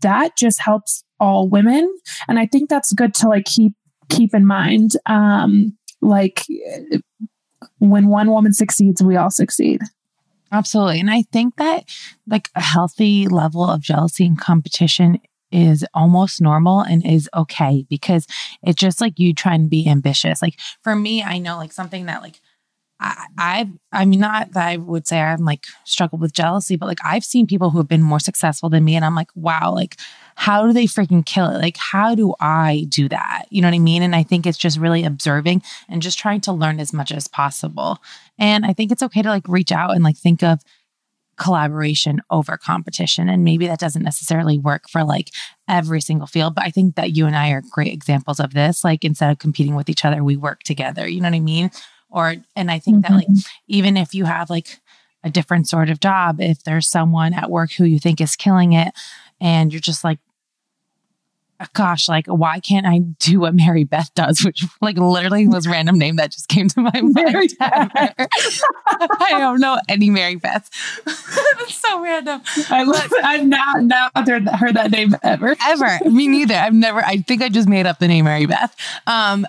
that 0.00 0.36
just 0.36 0.60
helps 0.60 1.04
all 1.20 1.48
women. 1.48 1.92
And 2.28 2.38
I 2.38 2.46
think 2.46 2.68
that's 2.68 2.92
good 2.92 3.14
to 3.14 3.28
like 3.28 3.44
keep 3.44 3.72
keep 4.08 4.34
in 4.34 4.46
mind. 4.46 4.92
Um, 5.06 5.76
like 6.00 6.44
when 7.78 8.08
one 8.08 8.30
woman 8.30 8.52
succeeds, 8.52 9.02
we 9.02 9.16
all 9.16 9.30
succeed. 9.30 9.82
Absolutely. 10.50 11.00
And 11.00 11.10
I 11.10 11.22
think 11.30 11.56
that 11.56 11.84
like 12.26 12.48
a 12.54 12.62
healthy 12.62 13.26
level 13.28 13.64
of 13.64 13.82
jealousy 13.82 14.24
and 14.24 14.40
competition 14.40 15.20
is 15.50 15.84
almost 15.94 16.40
normal 16.40 16.80
and 16.80 17.04
is 17.06 17.28
okay 17.34 17.84
because 17.88 18.26
it's 18.62 18.80
just 18.80 19.00
like 19.00 19.18
you 19.18 19.34
try 19.34 19.54
and 19.54 19.70
be 19.70 19.88
ambitious. 19.88 20.42
Like 20.42 20.58
for 20.82 20.94
me, 20.94 21.22
I 21.22 21.38
know 21.38 21.56
like 21.56 21.72
something 21.72 22.06
that 22.06 22.22
like 22.22 22.40
I, 23.00 23.26
I've, 23.38 23.68
I 23.92 24.04
mean, 24.04 24.20
not 24.20 24.52
that 24.52 24.66
I 24.66 24.76
would 24.76 25.06
say 25.06 25.20
I'm 25.20 25.44
like 25.44 25.66
struggled 25.84 26.20
with 26.20 26.32
jealousy, 26.32 26.76
but 26.76 26.86
like 26.86 26.98
I've 27.04 27.24
seen 27.24 27.46
people 27.46 27.70
who 27.70 27.78
have 27.78 27.88
been 27.88 28.02
more 28.02 28.18
successful 28.18 28.68
than 28.68 28.84
me, 28.84 28.96
and 28.96 29.04
I'm 29.04 29.14
like, 29.14 29.30
wow, 29.34 29.72
like 29.72 29.96
how 30.34 30.66
do 30.66 30.72
they 30.72 30.84
freaking 30.84 31.24
kill 31.24 31.48
it? 31.50 31.58
Like, 31.58 31.76
how 31.76 32.14
do 32.14 32.34
I 32.40 32.86
do 32.88 33.08
that? 33.08 33.46
You 33.50 33.60
know 33.60 33.68
what 33.68 33.74
I 33.74 33.80
mean? 33.80 34.02
And 34.02 34.14
I 34.14 34.22
think 34.22 34.46
it's 34.46 34.58
just 34.58 34.78
really 34.78 35.04
observing 35.04 35.62
and 35.88 36.02
just 36.02 36.18
trying 36.18 36.40
to 36.42 36.52
learn 36.52 36.80
as 36.80 36.92
much 36.92 37.12
as 37.12 37.28
possible. 37.28 37.98
And 38.38 38.64
I 38.64 38.72
think 38.72 38.92
it's 38.92 39.02
okay 39.02 39.22
to 39.22 39.28
like 39.28 39.48
reach 39.48 39.72
out 39.72 39.94
and 39.94 40.04
like 40.04 40.16
think 40.16 40.42
of 40.42 40.60
collaboration 41.38 42.20
over 42.30 42.56
competition. 42.56 43.28
And 43.28 43.44
maybe 43.44 43.66
that 43.66 43.78
doesn't 43.78 44.02
necessarily 44.02 44.58
work 44.58 44.88
for 44.88 45.04
like 45.04 45.30
every 45.68 46.00
single 46.00 46.26
field, 46.26 46.54
but 46.54 46.64
I 46.64 46.70
think 46.70 46.96
that 46.96 47.16
you 47.16 47.26
and 47.26 47.36
I 47.36 47.50
are 47.50 47.62
great 47.70 47.92
examples 47.92 48.40
of 48.40 48.52
this. 48.52 48.84
Like 48.84 49.04
instead 49.04 49.30
of 49.30 49.38
competing 49.38 49.74
with 49.74 49.88
each 49.88 50.04
other, 50.04 50.22
we 50.22 50.36
work 50.36 50.62
together. 50.62 51.08
You 51.08 51.20
know 51.20 51.28
what 51.28 51.36
I 51.36 51.40
mean? 51.40 51.70
Or, 52.10 52.34
and 52.56 52.70
I 52.70 52.78
think 52.78 52.98
mm-hmm. 53.04 53.12
that 53.12 53.18
like, 53.18 53.28
mm-hmm. 53.28 53.50
even 53.68 53.96
if 53.96 54.14
you 54.14 54.24
have 54.24 54.50
like 54.50 54.80
a 55.24 55.30
different 55.30 55.68
sort 55.68 55.90
of 55.90 56.00
job, 56.00 56.40
if 56.40 56.62
there's 56.64 56.88
someone 56.88 57.34
at 57.34 57.50
work 57.50 57.72
who 57.72 57.84
you 57.84 57.98
think 57.98 58.20
is 58.20 58.36
killing 58.36 58.72
it 58.72 58.92
and 59.40 59.72
you're 59.72 59.80
just 59.80 60.04
like, 60.04 60.18
gosh, 61.72 62.08
like 62.08 62.26
why 62.26 62.60
can't 62.60 62.86
I 62.86 62.98
do 62.98 63.40
what 63.40 63.54
Mary 63.54 63.84
Beth 63.84 64.12
does, 64.14 64.44
which 64.44 64.64
like 64.80 64.96
literally 64.96 65.48
was 65.48 65.66
random 65.66 65.98
name 65.98 66.16
that 66.16 66.32
just 66.32 66.48
came 66.48 66.68
to 66.68 66.80
my 66.80 66.92
mind. 67.02 67.54
I 67.60 69.28
don't 69.30 69.60
know 69.60 69.78
any 69.88 70.10
Mary 70.10 70.36
Beth. 70.36 70.70
That's 71.04 71.74
so 71.74 72.02
random. 72.02 72.42
I 72.70 72.84
love, 72.84 73.12
I've 73.22 73.46
not 73.46 73.82
not 73.82 74.28
heard, 74.28 74.48
heard 74.48 74.76
that 74.76 74.90
name 74.90 75.16
ever. 75.22 75.56
Ever. 75.66 75.98
Me 76.08 76.28
neither. 76.28 76.54
I've 76.54 76.74
never 76.74 77.00
I 77.04 77.18
think 77.18 77.42
I 77.42 77.48
just 77.48 77.68
made 77.68 77.86
up 77.86 77.98
the 77.98 78.08
name 78.08 78.24
Mary 78.26 78.46
Beth. 78.46 78.74
Um 79.06 79.46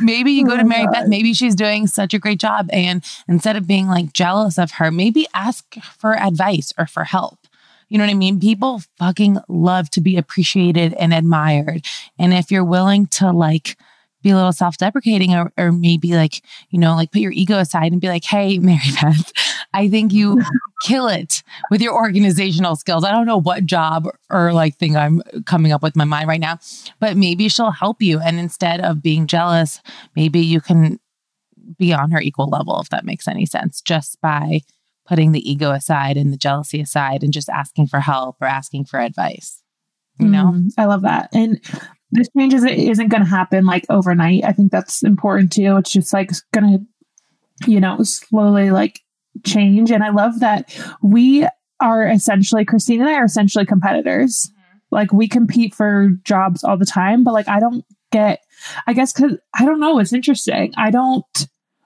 maybe 0.00 0.32
you 0.32 0.46
go 0.46 0.56
to 0.56 0.62
oh 0.62 0.66
Mary 0.66 0.86
Beth. 0.88 1.08
Maybe 1.08 1.32
she's 1.32 1.54
doing 1.54 1.86
such 1.86 2.12
a 2.14 2.18
great 2.18 2.38
job. 2.38 2.68
And 2.72 3.04
instead 3.28 3.56
of 3.56 3.66
being 3.66 3.86
like 3.86 4.12
jealous 4.12 4.58
of 4.58 4.72
her, 4.72 4.90
maybe 4.90 5.26
ask 5.34 5.74
for 5.98 6.18
advice 6.18 6.72
or 6.78 6.86
for 6.86 7.04
help. 7.04 7.38
You 7.88 7.98
know 7.98 8.04
what 8.04 8.10
I 8.10 8.14
mean? 8.14 8.40
People 8.40 8.82
fucking 8.98 9.38
love 9.48 9.90
to 9.90 10.00
be 10.00 10.16
appreciated 10.16 10.94
and 10.94 11.14
admired. 11.14 11.84
And 12.18 12.32
if 12.32 12.50
you're 12.50 12.64
willing 12.64 13.06
to 13.06 13.32
like 13.32 13.76
be 14.22 14.30
a 14.30 14.36
little 14.36 14.52
self 14.52 14.76
deprecating 14.76 15.34
or, 15.34 15.52
or 15.56 15.72
maybe 15.72 16.14
like, 16.14 16.42
you 16.70 16.78
know, 16.78 16.94
like 16.94 17.12
put 17.12 17.20
your 17.20 17.32
ego 17.32 17.58
aside 17.58 17.92
and 17.92 18.00
be 18.00 18.08
like, 18.08 18.24
hey, 18.24 18.58
Mary 18.58 18.80
Beth, 19.00 19.32
I 19.72 19.88
think 19.88 20.12
you 20.12 20.42
kill 20.82 21.08
it 21.08 21.42
with 21.70 21.80
your 21.80 21.94
organizational 21.94 22.76
skills. 22.76 23.04
I 23.04 23.12
don't 23.12 23.26
know 23.26 23.40
what 23.40 23.64
job 23.64 24.08
or 24.30 24.52
like 24.52 24.76
thing 24.76 24.96
I'm 24.96 25.22
coming 25.46 25.72
up 25.72 25.82
with 25.82 25.96
my 25.96 26.04
mind 26.04 26.28
right 26.28 26.40
now, 26.40 26.58
but 27.00 27.16
maybe 27.16 27.48
she'll 27.48 27.70
help 27.70 28.02
you. 28.02 28.18
And 28.20 28.38
instead 28.38 28.80
of 28.80 29.02
being 29.02 29.26
jealous, 29.26 29.80
maybe 30.14 30.40
you 30.40 30.60
can 30.60 30.98
be 31.78 31.92
on 31.92 32.10
her 32.10 32.20
equal 32.20 32.48
level, 32.48 32.80
if 32.80 32.88
that 32.88 33.04
makes 33.04 33.28
any 33.28 33.46
sense, 33.46 33.80
just 33.80 34.20
by 34.20 34.62
putting 35.08 35.32
the 35.32 35.50
ego 35.50 35.70
aside 35.70 36.16
and 36.16 36.32
the 36.32 36.36
jealousy 36.36 36.80
aside 36.80 37.22
and 37.22 37.32
just 37.32 37.48
asking 37.48 37.86
for 37.86 37.98
help 37.98 38.36
or 38.40 38.46
asking 38.46 38.84
for 38.84 39.00
advice. 39.00 39.62
You 40.20 40.28
know, 40.28 40.52
mm, 40.54 40.70
I 40.76 40.84
love 40.84 41.02
that. 41.02 41.30
And 41.32 41.60
this 42.10 42.28
change 42.36 42.52
isn't 42.52 43.08
going 43.08 43.22
to 43.22 43.28
happen 43.28 43.64
like 43.64 43.86
overnight. 43.88 44.44
I 44.44 44.52
think 44.52 44.72
that's 44.72 45.02
important 45.02 45.52
too. 45.52 45.76
It's 45.76 45.92
just 45.92 46.12
like 46.12 46.30
going 46.52 46.78
to, 46.78 47.70
you 47.70 47.80
know, 47.80 48.02
slowly 48.02 48.70
like 48.70 49.00
change. 49.46 49.90
And 49.90 50.02
I 50.02 50.10
love 50.10 50.40
that 50.40 50.76
we 51.02 51.46
are 51.80 52.08
essentially, 52.08 52.64
Christine 52.64 53.00
and 53.00 53.08
I 53.08 53.14
are 53.14 53.24
essentially 53.24 53.64
competitors. 53.64 54.50
Mm-hmm. 54.50 54.78
Like 54.90 55.12
we 55.12 55.28
compete 55.28 55.74
for 55.74 56.10
jobs 56.24 56.64
all 56.64 56.76
the 56.76 56.86
time, 56.86 57.22
but 57.22 57.32
like 57.32 57.48
I 57.48 57.60
don't 57.60 57.84
get, 58.10 58.40
I 58.86 58.92
guess, 58.94 59.12
because 59.12 59.38
I 59.54 59.64
don't 59.64 59.80
know. 59.80 59.98
It's 60.00 60.12
interesting. 60.12 60.72
I 60.76 60.90
don't 60.90 61.24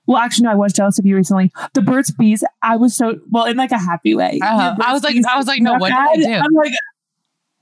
well, 0.06 0.18
actually, 0.18 0.44
no, 0.44 0.52
I 0.52 0.54
was 0.54 0.72
jealous 0.72 0.98
of 0.98 1.06
you 1.06 1.16
recently. 1.16 1.52
The 1.74 1.82
Burt's 1.82 2.10
Bees, 2.10 2.42
I 2.62 2.76
was 2.76 2.96
so 2.96 3.20
well 3.30 3.44
in 3.44 3.56
like 3.56 3.70
a 3.70 3.78
happy 3.78 4.14
way. 4.14 4.40
Uh, 4.42 4.76
I 4.80 4.92
was 4.92 5.04
like, 5.04 5.16
I 5.24 5.36
was 5.36 5.46
like, 5.46 5.62
no, 5.62 5.74
what 5.74 5.90
did 5.90 5.98
I 5.98 6.16
do? 6.16 6.32
I'm 6.32 6.52
like, 6.54 6.72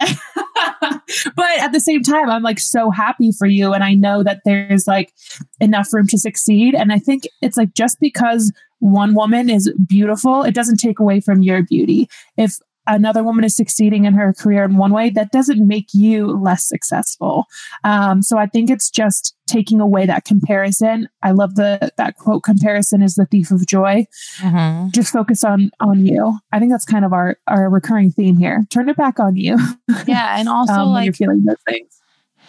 but 1.37 1.59
at 1.59 1.73
the 1.73 1.81
same 1.81 2.03
time, 2.03 2.31
I'm 2.31 2.43
like 2.43 2.59
so 2.59 2.91
happy 2.91 3.33
for 3.33 3.47
you. 3.47 3.75
And 3.75 3.85
I 3.85 3.95
know 3.95 4.23
that 4.23 4.41
there's 4.45 4.87
like 4.87 5.13
enough 5.61 5.93
room 5.93 6.07
to 6.09 6.19
succeed. 6.19 6.75
And 6.75 6.93
I 6.93 6.99
think 6.99 7.25
it's 7.43 7.57
like 7.57 7.75
just 7.75 8.01
because 8.01 8.53
one 8.79 9.15
woman 9.15 9.51
is 9.51 9.73
beautiful, 9.87 10.43
it 10.43 10.55
doesn't 10.55 10.79
take 10.79 10.99
away 10.99 11.21
from 11.21 11.43
your 11.43 11.63
beauty. 11.63 12.09
If 12.39 12.59
another 12.95 13.23
woman 13.23 13.45
is 13.45 13.57
succeeding 13.57 14.05
in 14.05 14.15
her 14.15 14.33
career 14.33 14.65
in 14.65 14.77
one 14.77 14.93
way, 14.93 15.11
that 15.11 15.33
doesn't 15.33 15.67
make 15.67 15.89
you 15.93 16.27
less 16.27 16.67
successful. 16.67 17.45
Um, 17.85 18.23
so 18.23 18.39
I 18.39 18.47
think 18.47 18.71
it's 18.71 18.91
just 18.91 19.37
taking 19.47 19.81
away 19.81 20.07
that 20.07 20.25
comparison. 20.25 21.09
I 21.23 21.33
love 21.33 21.57
the 21.57 21.93
that 21.97 22.17
quote: 22.17 22.43
"Comparison 22.43 23.03
is 23.03 23.15
the 23.15 23.27
thief 23.27 23.51
of 23.51 23.67
joy." 23.67 24.07
Mm-hmm. 24.39 24.91
Just 24.91 25.13
focus 25.13 25.45
on 25.45 25.71
on 25.81 26.05
you. 26.05 26.39
I 26.53 26.59
think 26.59 26.71
that's 26.71 26.85
kind 26.85 27.05
of 27.05 27.13
our 27.13 27.37
our 27.47 27.69
recurring 27.69 28.11
theme 28.11 28.37
here. 28.37 28.65
Turn 28.71 28.89
it 28.89 28.97
back 28.97 29.19
on 29.21 29.37
you. 29.37 29.57
Yeah, 30.07 30.39
and 30.39 30.49
also 30.49 30.73
um, 30.75 30.89
like, 30.89 31.07
you're 31.07 31.15
feeling 31.15 31.45
those 31.45 31.57
things. 31.69 32.00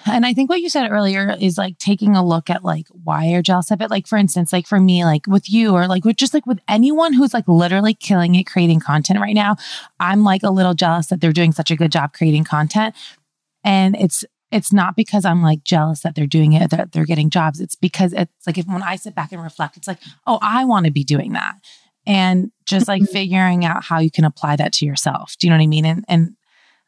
And 0.05 0.25
I 0.25 0.34
think 0.34 0.50
what 0.50 0.62
you 0.62 0.70
said 0.70 0.89
earlier 0.89 1.36
is 1.39 1.58
like 1.58 1.77
taking 1.77 2.15
a 2.15 2.25
look 2.25 2.50
at 2.50 2.63
like 2.63 2.88
why 3.03 3.25
you're 3.25 3.41
jealous 3.41 3.72
of 3.72 3.81
it. 3.81 3.89
Like 3.89 4.08
for 4.08 4.17
instance, 4.17 4.53
like 4.53 4.67
for 4.67 4.79
me, 4.79 5.05
like 5.05 5.27
with 5.27 5.50
you 5.50 5.74
or 5.74 5.88
like 5.88 6.05
with 6.05 6.17
just 6.17 6.34
like 6.34 6.46
with 6.46 6.60
anyone 6.67 7.13
who's 7.13 7.34
like 7.34 7.48
literally 7.48 7.93
killing 7.93 8.36
it 8.36 8.46
creating 8.46 8.79
content 8.79 9.20
right 9.20 9.36
now, 9.36 9.55
I'm 10.00 10.24
like 10.24 10.43
a 10.43 10.50
little 10.50 10.74
jealous 10.74 11.08
that 11.08 11.22
they're 11.22 11.31
doing 11.31 11.51
such 11.51 11.72
a 11.72 11.75
good 11.75 11.91
job 11.91 12.13
creating 12.13 12.43
content. 12.43 12.96
And 13.63 13.96
it's 13.96 14.24
it's 14.51 14.74
not 14.74 14.96
because 14.96 15.24
I'm 15.24 15.41
like 15.41 15.63
jealous 15.63 16.01
that 16.01 16.15
they're 16.15 16.27
doing 16.27 16.53
it, 16.53 16.72
that 16.72 16.91
they're 16.91 17.05
getting 17.05 17.29
jobs. 17.29 17.60
It's 17.62 17.75
because 17.75 18.13
it's 18.13 18.46
like 18.46 18.58
if 18.58 18.67
when 18.67 18.84
I 18.84 18.98
sit 18.98 19.15
back 19.15 19.31
and 19.31 19.41
reflect, 19.41 19.77
it's 19.77 19.88
like, 19.88 20.00
oh, 20.27 20.39
I 20.41 20.65
want 20.65 20.86
to 20.86 20.91
be 20.91 21.03
doing 21.03 21.34
that. 21.34 21.55
And 22.05 22.51
just 22.65 22.88
like 22.88 23.03
mm-hmm. 23.03 23.13
figuring 23.13 23.65
out 23.65 23.84
how 23.86 24.00
you 24.00 24.12
can 24.12 24.25
apply 24.25 24.58
that 24.58 24.74
to 24.74 24.86
yourself. 24.86 25.36
Do 25.38 25.48
you 25.48 25.51
know 25.51 25.58
what 25.58 25.63
I 25.63 25.67
mean? 25.67 25.86
And 25.86 26.05
and 26.08 26.36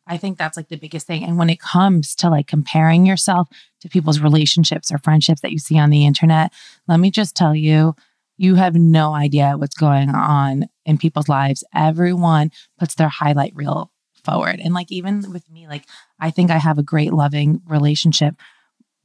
I 0.08 0.18
think 0.18 0.38
that's 0.38 0.58
like 0.58 0.68
the 0.68 0.78
biggest 0.78 1.08
thing. 1.08 1.24
And 1.24 1.38
when 1.38 1.50
it 1.50 1.60
comes 1.60 2.16
to 2.16 2.30
like 2.30 2.48
comparing 2.48 3.06
yourself 3.06 3.48
to 3.82 3.90
people's 3.90 4.20
relationships 4.20 4.92
or 4.92 4.98
friendships 4.98 5.42
that 5.42 5.52
you 5.52 5.60
see 5.60 5.80
on 5.80 5.90
the 5.90 6.06
internet, 6.06 6.52
let 6.88 7.00
me 7.00 7.10
just 7.10 7.36
tell 7.36 7.56
you, 7.56 7.96
you 8.38 8.56
have 8.56 8.76
no 8.76 9.14
idea 9.14 9.54
what's 9.58 9.76
going 9.76 10.10
on 10.10 10.66
in 10.86 10.98
people's 10.98 11.30
lives. 11.30 11.64
Everyone 11.74 12.52
puts 12.78 12.96
their 12.96 13.08
highlight 13.08 13.56
reel 13.56 13.92
forward. 14.26 14.60
And 14.60 14.74
like, 14.74 14.92
even 14.92 15.32
with 15.32 15.50
me, 15.50 15.68
like, 15.68 15.86
I 16.20 16.32
think 16.32 16.52
I 16.52 16.58
have 16.58 16.78
a 16.78 16.84
great, 16.84 17.14
loving 17.14 17.62
relationship. 17.68 18.36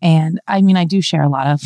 And 0.01 0.41
I 0.47 0.63
mean, 0.63 0.77
I 0.77 0.85
do 0.85 1.03
share 1.03 1.23
a 1.23 1.29
lot 1.29 1.47
of 1.47 1.63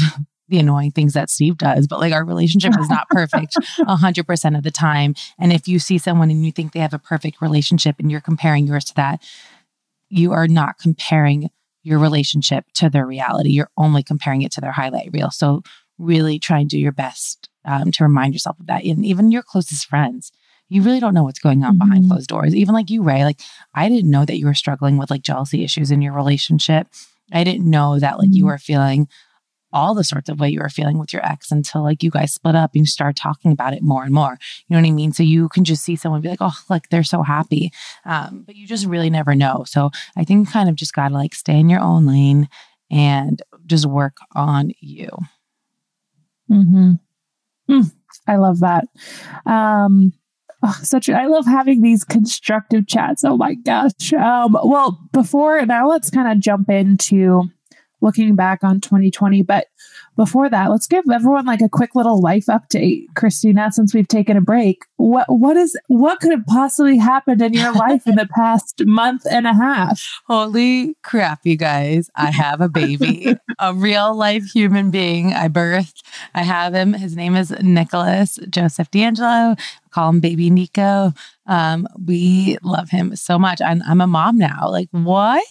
the 0.49 0.59
annoying 0.59 0.91
things 0.91 1.15
that 1.15 1.31
Steve 1.31 1.57
does, 1.57 1.87
but 1.87 2.01
like 2.01 2.13
our 2.13 2.25
relationship 2.25 2.73
is 2.79 2.91
not 2.91 3.09
perfect 3.09 3.57
100% 3.79 4.57
of 4.57 4.63
the 4.63 4.71
time. 4.71 5.15
And 5.39 5.53
if 5.53 5.67
you 5.67 5.79
see 5.79 5.99
someone 5.99 6.31
and 6.31 6.45
you 6.45 6.53
think 6.53 6.73
they 6.73 6.81
have 6.81 6.95
a 6.95 6.99
perfect 6.99 7.41
relationship 7.41 7.97
and 7.99 8.11
you're 8.11 8.21
comparing 8.21 8.67
yours 8.67 8.85
to 8.87 8.95
that, 8.97 9.23
you 10.09 10.33
are 10.33 10.49
not 10.49 10.79
comparing 10.79 11.51
your 11.83 11.99
relationship 11.99 12.67
to 12.75 12.91
their 12.91 13.07
reality. 13.07 13.51
You're 13.51 13.71
only 13.77 14.03
comparing 14.03 14.43
it 14.43 14.53
to 14.53 14.61
their 14.61 14.73
highlight 14.73 15.11
reel. 15.13 15.31
So, 15.31 15.63
really 15.99 16.39
try 16.39 16.59
and 16.59 16.69
do 16.69 16.79
your 16.79 16.93
best 16.93 17.49
um, 17.65 17.93
to 17.93 18.03
remind 18.03 18.35
yourself 18.35 18.59
of 18.59 18.67
that. 18.67 18.85
And 18.85 19.05
even 19.05 19.31
your 19.31 19.43
closest 19.43 19.87
friends, 19.87 20.33
you 20.69 20.83
really 20.83 21.01
don't 21.01 21.15
know 21.15 21.23
what's 21.23 21.39
going 21.39 21.65
on 21.65 21.79
mm-hmm. 21.79 21.87
behind 21.89 22.09
closed 22.09 22.29
doors. 22.29 22.55
Even 22.55 22.75
like 22.75 22.91
you, 22.91 23.03
Ray, 23.03 23.25
like 23.25 23.41
I 23.75 23.89
didn't 23.89 24.11
know 24.11 24.25
that 24.25 24.39
you 24.39 24.47
were 24.47 24.55
struggling 24.55 24.97
with 24.97 25.11
like 25.11 25.23
jealousy 25.23 25.65
issues 25.65 25.91
in 25.91 26.03
your 26.03 26.15
relationship. 26.15 26.89
I 27.33 27.45
didn't 27.45 27.69
know 27.69 27.99
that 27.99 28.19
like 28.19 28.31
you 28.33 28.45
mm-hmm. 28.45 28.49
were 28.49 28.59
feeling 28.59 29.09
all 29.73 29.95
the 29.95 30.05
sorts 30.05 30.29
of 30.29 30.41
way 30.41 30.49
you 30.49 30.61
were 30.61 30.69
feeling 30.69 30.99
with 30.99 31.13
your 31.13 31.25
ex 31.25 31.51
until 31.51 31.83
like 31.83 32.03
you 32.03 32.11
guys 32.11 32.33
split 32.33 32.55
up 32.55 32.73
and 32.75 32.83
you 32.83 32.87
start 32.87 33.17
talking 33.17 33.53
about 33.53 33.75
it 33.75 33.83
more 33.83 34.05
and 34.05 34.13
more. 34.13 34.39
You 34.69 34.77
know 34.77 34.83
what 34.83 34.89
I 34.89 34.93
mean? 34.93 35.13
So 35.13 35.23
you 35.23 35.49
can 35.49 35.65
just 35.65 35.85
see 35.85 35.97
someone 35.97 36.21
be 36.21 36.29
like, 36.29 36.39
oh, 36.41 36.57
like 36.69 36.89
they're 36.89 37.03
so 37.03 37.23
happy. 37.23 37.73
Um, 38.05 38.43
but 38.47 38.57
you 38.57 38.67
just 38.67 38.87
really 38.87 39.11
never 39.11 39.35
know. 39.35 39.65
So 39.67 39.91
I 40.17 40.25
think 40.25 40.51
kind 40.51 40.69
of 40.69 40.75
just 40.75 40.95
got 40.95 41.09
to 41.09 41.15
like 41.15 41.35
stay 41.35 41.59
in 41.59 41.69
your 41.69 41.81
own 41.81 42.07
lane 42.07 42.49
and 42.91 43.41
just 43.67 43.87
work 43.87 44.19
on 44.35 44.73
you. 44.81 45.09
Mm-hmm. 46.51 46.93
Mm, 47.71 47.93
I 48.29 48.37
love 48.37 48.61
that. 48.61 48.85
Um, 49.47 50.13
oh, 50.63 50.79
such 50.83 51.09
I 51.09 51.27
love 51.27 51.47
having 51.47 51.81
these 51.81 52.05
constructive 52.05 52.87
chats. 52.87 53.25
Oh 53.25 53.37
my 53.37 53.55
gosh. 53.55 54.13
Um, 54.13 54.57
well, 54.65 55.01
before 55.13 55.65
now, 55.65 55.89
let's 55.89 56.11
kind 56.11 56.31
of 56.31 56.41
jump 56.41 56.69
into 56.69 57.45
looking 58.03 58.35
back 58.35 58.63
on 58.63 58.81
2020. 58.81 59.43
But 59.43 59.69
before 60.17 60.51
that, 60.51 60.71
let's 60.71 60.87
give 60.87 61.05
everyone 61.11 61.47
like 61.47 61.63
a 61.63 61.69
quick 61.69 61.95
little 61.95 62.21
life 62.21 62.47
update. 62.47 63.07
Christina, 63.17 63.71
since 63.73 63.95
we've 63.95 64.09
taken 64.09 64.37
a 64.37 64.41
break, 64.41 64.85
what 64.97 65.27
what 65.29 65.57
is 65.57 65.79
what 65.87 66.21
could 66.21 66.33
have 66.33 66.47
possibly 66.47 66.99
happened 66.99 67.41
in 67.41 67.55
your 67.55 67.73
life 67.73 68.07
in 68.07 68.17
the 68.17 68.29
past 68.37 68.83
month 68.85 69.23
and 69.31 69.47
a 69.47 69.55
half? 69.55 70.23
Holy 70.27 70.97
crap, 71.03 71.41
you 71.45 71.57
guys. 71.57 72.11
I 72.15 72.31
have 72.31 72.61
a 72.61 72.69
baby, 72.69 73.37
a 73.59 73.73
real 73.73 74.15
life 74.15 74.45
human 74.45 74.91
being. 74.91 75.33
I 75.33 75.49
birthed. 75.49 76.03
I 76.35 76.43
have 76.43 76.75
him. 76.75 76.93
His 76.93 77.17
name 77.17 77.37
is 77.37 77.51
Nicholas 77.63 78.39
Joseph 78.51 78.91
D'Angelo. 78.91 79.57
Call 79.91 80.11
him 80.11 80.21
baby 80.21 80.51
Nico. 80.51 81.13
Um, 81.47 81.87
we 82.05 82.57
love 82.63 82.91
him 82.91 83.15
so 83.17 83.39
much. 83.39 83.61
I'm, 83.61 83.83
I'm 83.87 84.01
a 84.01 84.07
mom 84.07 84.39
now. 84.39 84.69
Like, 84.69 84.89
what? 84.91 85.45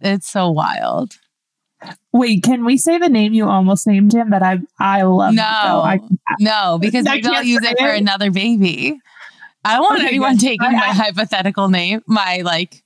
It's 0.00 0.28
so 0.28 0.50
wild. 0.50 1.16
Wait, 2.12 2.42
can 2.42 2.64
we 2.64 2.76
say 2.78 2.98
the 2.98 3.08
name 3.08 3.34
you 3.34 3.46
almost 3.46 3.86
named 3.86 4.14
him 4.14 4.30
that 4.30 4.42
I 4.42 4.58
I 4.78 5.02
love? 5.02 5.34
No, 5.34 5.42
I, 5.42 6.00
no, 6.40 6.78
because 6.80 7.06
we 7.08 7.20
don't 7.20 7.46
use 7.46 7.62
it 7.62 7.78
for 7.78 7.88
another 7.88 8.30
baby. 8.30 8.98
I 9.64 9.74
don't 9.74 9.82
want 9.82 9.98
okay, 9.98 10.08
anyone 10.08 10.36
good. 10.36 10.42
taking 10.42 10.72
my 10.72 10.78
hypothetical 10.92 11.68
name, 11.68 12.02
my 12.06 12.42
like. 12.44 12.82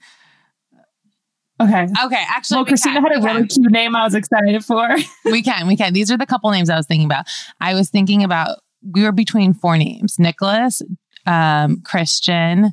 Okay. 1.60 1.86
Okay. 2.04 2.24
Actually, 2.28 2.56
well, 2.56 2.64
we 2.64 2.68
Christina 2.68 2.94
can. 2.94 3.02
had 3.04 3.18
a 3.18 3.22
really 3.22 3.46
cute 3.46 3.70
name. 3.70 3.94
I 3.94 4.04
was 4.04 4.14
excited 4.14 4.64
for. 4.64 4.88
we 5.26 5.42
can. 5.42 5.66
We 5.66 5.76
can. 5.76 5.92
These 5.92 6.10
are 6.10 6.16
the 6.16 6.26
couple 6.26 6.50
names 6.50 6.70
I 6.70 6.76
was 6.76 6.86
thinking 6.86 7.06
about. 7.06 7.26
I 7.60 7.74
was 7.74 7.90
thinking 7.90 8.24
about. 8.24 8.58
We 8.94 9.02
were 9.02 9.12
between 9.12 9.52
four 9.52 9.76
names: 9.76 10.18
Nicholas, 10.18 10.80
um, 11.26 11.82
Christian, 11.84 12.72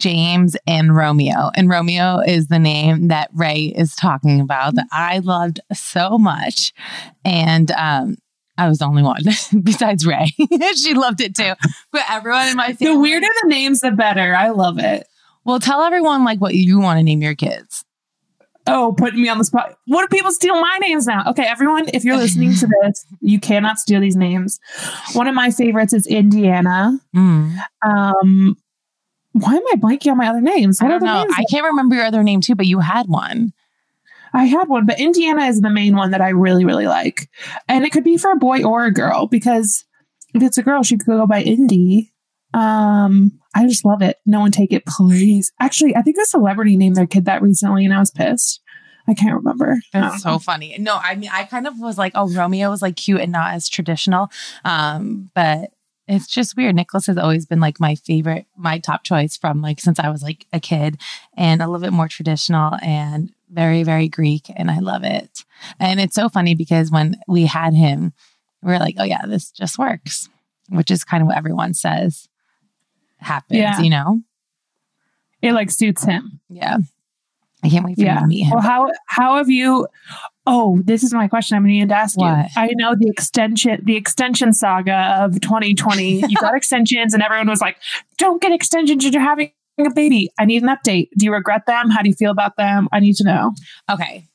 James 0.00 0.56
and 0.66 0.96
Romeo. 0.96 1.50
And 1.54 1.68
Romeo 1.68 2.18
is 2.18 2.48
the 2.48 2.58
name 2.58 3.08
that 3.08 3.30
Ray 3.34 3.66
is 3.66 3.94
talking 3.94 4.40
about 4.40 4.74
that 4.74 4.86
I 4.90 5.18
loved 5.18 5.60
so 5.72 6.18
much. 6.18 6.72
And 7.24 7.70
um, 7.72 8.16
I 8.58 8.68
was 8.68 8.78
the 8.78 8.86
only 8.86 9.02
one 9.02 9.22
besides 9.62 10.06
Ray. 10.06 10.32
she 10.76 10.94
loved 10.94 11.20
it 11.20 11.36
too. 11.36 11.52
But 11.92 12.02
everyone 12.08 12.48
in 12.48 12.56
my 12.56 12.72
family. 12.72 12.94
The 12.94 13.00
weirder 13.00 13.28
the 13.42 13.48
names, 13.48 13.80
the 13.80 13.92
better. 13.92 14.34
I 14.34 14.50
love 14.50 14.78
it. 14.78 15.06
Well, 15.44 15.60
tell 15.60 15.82
everyone 15.82 16.24
like 16.24 16.40
what 16.40 16.54
you 16.54 16.80
want 16.80 16.98
to 16.98 17.02
name 17.02 17.22
your 17.22 17.34
kids. 17.34 17.84
Oh, 18.66 18.94
putting 18.96 19.22
me 19.22 19.28
on 19.28 19.38
the 19.38 19.44
spot. 19.44 19.76
What 19.86 20.08
do 20.08 20.14
people 20.14 20.30
steal 20.30 20.60
my 20.60 20.78
names 20.82 21.06
now? 21.06 21.24
Okay, 21.28 21.44
everyone, 21.44 21.88
if 21.94 22.04
you're 22.04 22.16
listening 22.16 22.54
to 22.54 22.68
this, 22.82 23.06
you 23.20 23.40
cannot 23.40 23.78
steal 23.78 24.00
these 24.00 24.16
names. 24.16 24.60
One 25.14 25.26
of 25.26 25.34
my 25.34 25.50
favorites 25.50 25.92
is 25.92 26.06
Indiana. 26.06 26.98
Mm. 27.16 27.56
Um, 27.82 28.56
why 29.32 29.54
am 29.54 29.62
I 29.72 29.76
blanking 29.76 30.10
on 30.12 30.18
my 30.18 30.28
other 30.28 30.40
names? 30.40 30.80
I 30.82 30.88
don't 30.88 31.02
know. 31.02 31.22
names? 31.22 31.34
I 31.36 31.44
can't 31.50 31.64
remember 31.66 31.94
your 31.96 32.04
other 32.04 32.22
name 32.22 32.40
too, 32.40 32.54
but 32.54 32.66
you 32.66 32.80
had 32.80 33.06
one. 33.06 33.52
I 34.32 34.44
had 34.44 34.68
one, 34.68 34.86
but 34.86 35.00
Indiana 35.00 35.46
is 35.46 35.60
the 35.60 35.70
main 35.70 35.96
one 35.96 36.12
that 36.12 36.20
I 36.20 36.28
really, 36.28 36.64
really 36.64 36.86
like. 36.86 37.28
And 37.68 37.84
it 37.84 37.90
could 37.90 38.04
be 38.04 38.16
for 38.16 38.30
a 38.30 38.36
boy 38.36 38.62
or 38.64 38.84
a 38.84 38.92
girl 38.92 39.26
because 39.26 39.84
if 40.34 40.42
it's 40.42 40.58
a 40.58 40.62
girl, 40.62 40.82
she 40.84 40.96
could 40.96 41.06
go 41.06 41.26
by 41.26 41.42
Indy. 41.42 42.12
Um, 42.54 43.38
I 43.54 43.66
just 43.66 43.84
love 43.84 44.02
it. 44.02 44.18
No 44.26 44.40
one 44.40 44.50
take 44.52 44.72
it, 44.72 44.84
please. 44.86 45.52
Actually, 45.60 45.96
I 45.96 46.02
think 46.02 46.16
a 46.20 46.24
celebrity 46.26 46.76
named 46.76 46.96
their 46.96 47.06
kid 47.06 47.24
that 47.24 47.42
recently, 47.42 47.84
and 47.84 47.94
I 47.94 47.98
was 47.98 48.10
pissed. 48.10 48.60
I 49.08 49.14
can't 49.14 49.34
remember. 49.34 49.78
That's 49.92 50.14
Um, 50.14 50.18
so 50.20 50.38
funny. 50.38 50.76
No, 50.78 50.96
I 51.02 51.16
mean, 51.16 51.30
I 51.32 51.44
kind 51.44 51.66
of 51.66 51.78
was 51.80 51.98
like, 51.98 52.12
oh, 52.14 52.28
Romeo 52.32 52.70
was 52.70 52.82
like 52.82 52.96
cute 52.96 53.20
and 53.20 53.32
not 53.32 53.54
as 53.54 53.68
traditional. 53.68 54.30
Um, 54.64 55.30
but 55.34 55.70
it's 56.10 56.26
just 56.26 56.56
weird. 56.56 56.74
Nicholas 56.74 57.06
has 57.06 57.16
always 57.16 57.46
been 57.46 57.60
like 57.60 57.80
my 57.80 57.94
favorite, 57.94 58.46
my 58.56 58.78
top 58.78 59.04
choice 59.04 59.36
from 59.36 59.62
like 59.62 59.80
since 59.80 59.98
I 59.98 60.10
was 60.10 60.22
like 60.22 60.46
a 60.52 60.60
kid 60.60 61.00
and 61.36 61.62
a 61.62 61.66
little 61.66 61.80
bit 61.84 61.92
more 61.92 62.08
traditional 62.08 62.74
and 62.82 63.32
very, 63.50 63.82
very 63.82 64.08
Greek. 64.08 64.50
And 64.56 64.70
I 64.70 64.78
love 64.80 65.04
it. 65.04 65.44
And 65.78 66.00
it's 66.00 66.14
so 66.14 66.28
funny 66.28 66.54
because 66.54 66.90
when 66.90 67.16
we 67.28 67.46
had 67.46 67.74
him, 67.74 68.12
we 68.62 68.72
are 68.72 68.78
like, 68.78 68.96
oh, 68.98 69.04
yeah, 69.04 69.24
this 69.26 69.50
just 69.50 69.78
works, 69.78 70.28
which 70.68 70.90
is 70.90 71.04
kind 71.04 71.22
of 71.22 71.28
what 71.28 71.36
everyone 71.36 71.74
says 71.74 72.28
happens, 73.18 73.58
Yeah. 73.60 73.80
you 73.80 73.90
know? 73.90 74.20
it 75.42 75.52
like 75.54 75.70
suits 75.70 76.04
him. 76.04 76.40
Yeah. 76.50 76.78
I 77.62 77.68
can't 77.70 77.84
wait 77.84 77.96
for 77.96 78.02
you 78.02 78.08
to 78.08 78.26
meet 78.26 78.42
him. 78.44 78.50
Well, 78.52 78.60
how 78.62 78.90
how 79.06 79.36
have 79.36 79.48
you? 79.50 79.86
Oh, 80.46 80.80
this 80.84 81.02
is 81.02 81.12
my 81.12 81.28
question. 81.28 81.56
I'm 81.56 81.64
going 81.64 81.88
to 81.88 81.94
ask 81.94 82.16
What? 82.16 82.36
you. 82.36 82.44
I 82.56 82.70
know 82.74 82.94
the 82.98 83.08
extension, 83.08 83.80
the 83.84 83.96
extension 83.96 84.52
saga 84.52 85.18
of 85.20 85.40
2020. 85.40 86.24
You 86.26 86.36
got 86.36 86.54
extensions, 86.56 87.12
and 87.14 87.22
everyone 87.22 87.48
was 87.48 87.60
like, 87.60 87.76
"Don't 88.18 88.40
get 88.40 88.52
extensions. 88.52 89.04
You're 89.04 89.20
having 89.22 89.52
a 89.78 89.90
baby." 89.90 90.30
I 90.38 90.46
need 90.46 90.62
an 90.62 90.68
update. 90.68 91.08
Do 91.16 91.26
you 91.26 91.32
regret 91.32 91.66
them? 91.66 91.90
How 91.90 92.02
do 92.02 92.08
you 92.08 92.14
feel 92.14 92.30
about 92.30 92.56
them? 92.56 92.88
I 92.92 93.00
need 93.00 93.16
to 93.16 93.24
know. 93.24 93.52
Okay. 93.90 94.26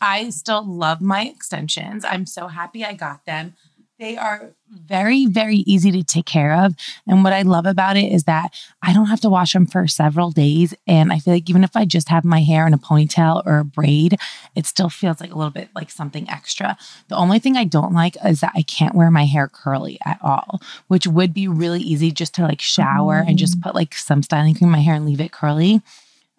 I 0.00 0.30
still 0.30 0.66
love 0.66 1.02
my 1.02 1.24
extensions. 1.26 2.04
I'm 2.06 2.24
so 2.24 2.46
happy 2.48 2.84
I 2.84 2.94
got 2.94 3.26
them. 3.26 3.54
They 4.00 4.16
are 4.16 4.52
very, 4.70 5.26
very 5.26 5.58
easy 5.58 5.92
to 5.92 6.02
take 6.02 6.24
care 6.24 6.64
of. 6.64 6.74
And 7.06 7.22
what 7.22 7.34
I 7.34 7.42
love 7.42 7.66
about 7.66 7.98
it 7.98 8.10
is 8.10 8.24
that 8.24 8.54
I 8.82 8.94
don't 8.94 9.08
have 9.08 9.20
to 9.20 9.28
wash 9.28 9.52
them 9.52 9.66
for 9.66 9.86
several 9.86 10.30
days. 10.30 10.72
And 10.86 11.12
I 11.12 11.18
feel 11.18 11.34
like 11.34 11.50
even 11.50 11.62
if 11.62 11.76
I 11.76 11.84
just 11.84 12.08
have 12.08 12.24
my 12.24 12.40
hair 12.40 12.66
in 12.66 12.72
a 12.72 12.78
ponytail 12.78 13.42
or 13.44 13.58
a 13.58 13.64
braid, 13.64 14.16
it 14.56 14.64
still 14.64 14.88
feels 14.88 15.20
like 15.20 15.32
a 15.32 15.36
little 15.36 15.50
bit 15.50 15.68
like 15.74 15.90
something 15.90 16.30
extra. 16.30 16.78
The 17.08 17.16
only 17.16 17.38
thing 17.40 17.58
I 17.58 17.64
don't 17.64 17.92
like 17.92 18.16
is 18.24 18.40
that 18.40 18.52
I 18.54 18.62
can't 18.62 18.94
wear 18.94 19.10
my 19.10 19.26
hair 19.26 19.48
curly 19.48 19.98
at 20.06 20.18
all, 20.22 20.62
which 20.88 21.06
would 21.06 21.34
be 21.34 21.46
really 21.46 21.82
easy 21.82 22.10
just 22.10 22.34
to 22.36 22.42
like 22.42 22.62
shower 22.62 23.22
and 23.26 23.36
just 23.36 23.60
put 23.60 23.74
like 23.74 23.94
some 23.94 24.22
styling 24.22 24.54
cream 24.54 24.68
in 24.68 24.72
my 24.72 24.80
hair 24.80 24.94
and 24.94 25.04
leave 25.04 25.20
it 25.20 25.30
curly. 25.32 25.82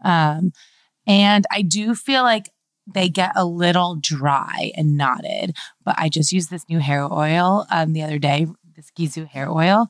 Um, 0.03 0.51
and 1.05 1.45
I 1.51 1.61
do 1.61 1.93
feel 1.93 2.23
like 2.23 2.49
they 2.93 3.09
get 3.09 3.31
a 3.35 3.45
little 3.45 3.95
dry 3.95 4.71
and 4.75 4.97
knotted, 4.97 5.55
but 5.83 5.95
I 5.97 6.09
just 6.09 6.31
used 6.31 6.49
this 6.49 6.67
new 6.69 6.79
hair 6.79 7.11
oil 7.11 7.65
um, 7.71 7.93
the 7.93 8.03
other 8.03 8.19
day, 8.19 8.47
this 8.75 8.91
Gisou 8.97 9.27
hair 9.27 9.49
oil, 9.49 9.89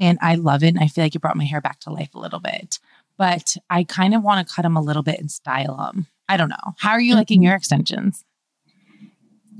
and 0.00 0.18
I 0.22 0.36
love 0.36 0.62
it. 0.62 0.68
And 0.68 0.78
I 0.78 0.88
feel 0.88 1.04
like 1.04 1.14
it 1.14 1.20
brought 1.20 1.36
my 1.36 1.44
hair 1.44 1.60
back 1.60 1.80
to 1.80 1.92
life 1.92 2.14
a 2.14 2.20
little 2.20 2.40
bit. 2.40 2.78
But 3.16 3.56
I 3.68 3.84
kind 3.84 4.14
of 4.14 4.22
want 4.22 4.46
to 4.46 4.54
cut 4.54 4.62
them 4.62 4.76
a 4.76 4.82
little 4.82 5.02
bit 5.02 5.18
and 5.18 5.30
style 5.30 5.76
them. 5.76 6.06
I 6.28 6.36
don't 6.36 6.50
know. 6.50 6.74
How 6.78 6.90
are 6.90 7.00
you 7.00 7.14
liking 7.14 7.42
your 7.42 7.54
extensions? 7.54 8.24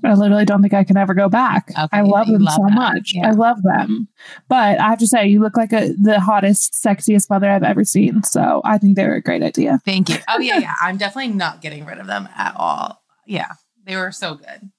I 0.05 0.15
literally 0.15 0.45
don't 0.45 0.63
think 0.63 0.75
I 0.75 0.85
can 0.85 0.97
ever 0.97 1.15
go 1.15 1.29
back. 1.29 1.71
Okay, 1.71 1.89
I 1.93 2.03
love 2.03 2.27
them 2.29 2.43
love 2.43 2.55
so 2.55 2.63
them. 2.67 2.75
much. 2.75 3.13
Yeah. 3.15 3.29
I 3.29 3.31
love 3.33 3.63
them. 3.63 4.09
But 4.49 4.79
I 4.81 4.89
have 4.89 4.99
to 5.01 5.07
say, 5.07 5.27
you 5.27 5.41
look 5.41 5.57
like 5.57 5.73
a, 5.73 5.93
the 6.01 6.21
hottest, 6.21 6.75
sexiest 6.75 7.29
mother 7.31 7.51
I've 7.51 7.63
ever 7.63 7.85
seen. 7.85 8.23
So 8.23 8.61
I 8.65 8.79
think 8.79 8.97
they're 8.97 9.15
a 9.15 9.23
great 9.23 9.43
idea. 9.43 9.81
Thank 9.85 10.09
you. 10.09 10.17
Oh, 10.29 10.39
yeah, 10.39 10.59
yeah. 10.59 10.75
I'm 10.81 10.97
definitely 10.97 11.35
not 11.35 11.61
getting 11.61 11.85
rid 11.85 11.99
of 11.99 12.07
them 12.07 12.29
at 12.37 12.55
all. 12.57 13.03
Yeah, 13.27 13.53
they 13.85 13.97
were 13.97 14.13
so 14.13 14.35
good. 14.35 14.71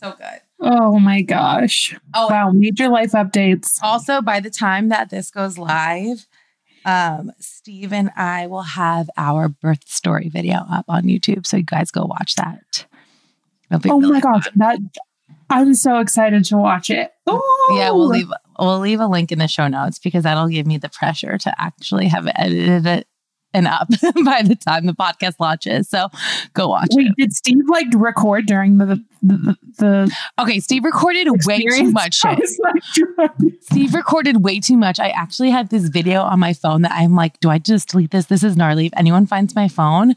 So 0.00 0.12
good. 0.12 0.40
Oh 0.60 0.98
my 0.98 1.22
gosh. 1.22 1.96
Oh, 2.14 2.28
Wow. 2.28 2.50
Major 2.52 2.88
life 2.88 3.12
updates. 3.12 3.78
Also, 3.82 4.20
by 4.20 4.40
the 4.40 4.50
time 4.50 4.88
that 4.88 5.10
this 5.10 5.30
goes 5.30 5.56
live, 5.56 6.26
um, 6.84 7.32
Steve 7.38 7.92
and 7.92 8.10
I 8.16 8.46
will 8.46 8.62
have 8.62 9.08
our 9.16 9.48
birth 9.48 9.88
story 9.88 10.28
video 10.28 10.58
up 10.70 10.84
on 10.88 11.04
YouTube. 11.04 11.46
So 11.46 11.56
you 11.58 11.62
guys 11.64 11.90
go 11.90 12.04
watch 12.04 12.34
that. 12.34 12.86
Oh 13.70 14.00
my 14.00 14.20
gosh. 14.20 14.46
That 14.56 14.78
I'm 15.50 15.74
so 15.74 15.98
excited 15.98 16.44
to 16.46 16.56
watch 16.56 16.90
it. 16.90 17.12
Oh 17.26 17.76
Yeah, 17.78 17.90
we'll 17.90 18.08
leave 18.08 18.28
we'll 18.58 18.78
leave 18.78 19.00
a 19.00 19.06
link 19.06 19.32
in 19.32 19.38
the 19.38 19.48
show 19.48 19.68
notes 19.68 19.98
because 19.98 20.24
that'll 20.24 20.48
give 20.48 20.66
me 20.66 20.78
the 20.78 20.88
pressure 20.88 21.38
to 21.38 21.54
actually 21.60 22.08
have 22.08 22.26
it 22.26 22.34
edited 22.36 22.86
it 22.86 23.06
and 23.52 23.68
up 23.68 23.88
by 24.24 24.42
the 24.42 24.56
time 24.56 24.86
the 24.86 24.92
podcast 24.92 25.34
launches. 25.38 25.88
So 25.88 26.08
go 26.54 26.68
watch 26.68 26.88
Wait, 26.92 27.06
it. 27.06 27.14
did 27.16 27.32
Steve 27.32 27.62
like 27.68 27.86
record 27.94 28.46
during 28.46 28.78
the 28.78 29.02
the, 29.22 29.56
the 29.78 30.16
Okay, 30.38 30.60
Steve 30.60 30.84
recorded 30.84 31.28
way 31.46 31.62
too 31.62 31.90
much 31.92 32.14
shit. 32.16 32.38
like, 33.16 33.30
Steve 33.60 33.94
recorded 33.94 34.42
way 34.42 34.60
too 34.60 34.76
much. 34.76 34.98
I 34.98 35.10
actually 35.10 35.50
have 35.50 35.68
this 35.68 35.88
video 35.88 36.22
on 36.22 36.40
my 36.40 36.52
phone 36.52 36.82
that 36.82 36.92
I'm 36.92 37.14
like, 37.14 37.38
do 37.40 37.48
I 37.48 37.58
just 37.58 37.88
delete 37.90 38.10
this? 38.10 38.26
This 38.26 38.42
is 38.42 38.56
gnarly. 38.56 38.86
If 38.86 38.92
anyone 38.96 39.26
finds 39.26 39.54
my 39.54 39.68
phone 39.68 40.14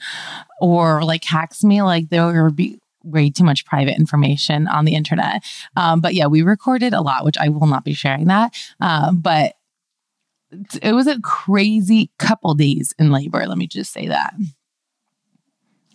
or 0.59 1.03
like 1.03 1.23
hacks 1.23 1.63
me, 1.63 1.81
like 1.83 2.09
there 2.09 2.43
will 2.43 2.51
be 2.51 2.79
way 3.07 3.29
too 3.29 3.43
much 3.43 3.65
private 3.65 3.97
information 3.97 4.67
on 4.67 4.85
the 4.85 4.95
internet. 4.95 5.43
Um, 5.75 6.01
but 6.01 6.13
yeah, 6.13 6.27
we 6.27 6.41
recorded 6.41 6.93
a 6.93 7.01
lot, 7.01 7.25
which 7.25 7.37
I 7.37 7.49
will 7.49 7.67
not 7.67 7.83
be 7.83 7.93
sharing 7.93 8.25
that. 8.25 8.55
Um, 8.79 9.19
but 9.19 9.53
it 10.81 10.93
was 10.93 11.07
a 11.07 11.19
crazy 11.21 12.11
couple 12.19 12.53
days 12.53 12.93
in 12.97 13.11
labor. 13.11 13.45
Let 13.45 13.57
me 13.57 13.67
just 13.67 13.91
say 13.91 14.07
that. 14.07 14.33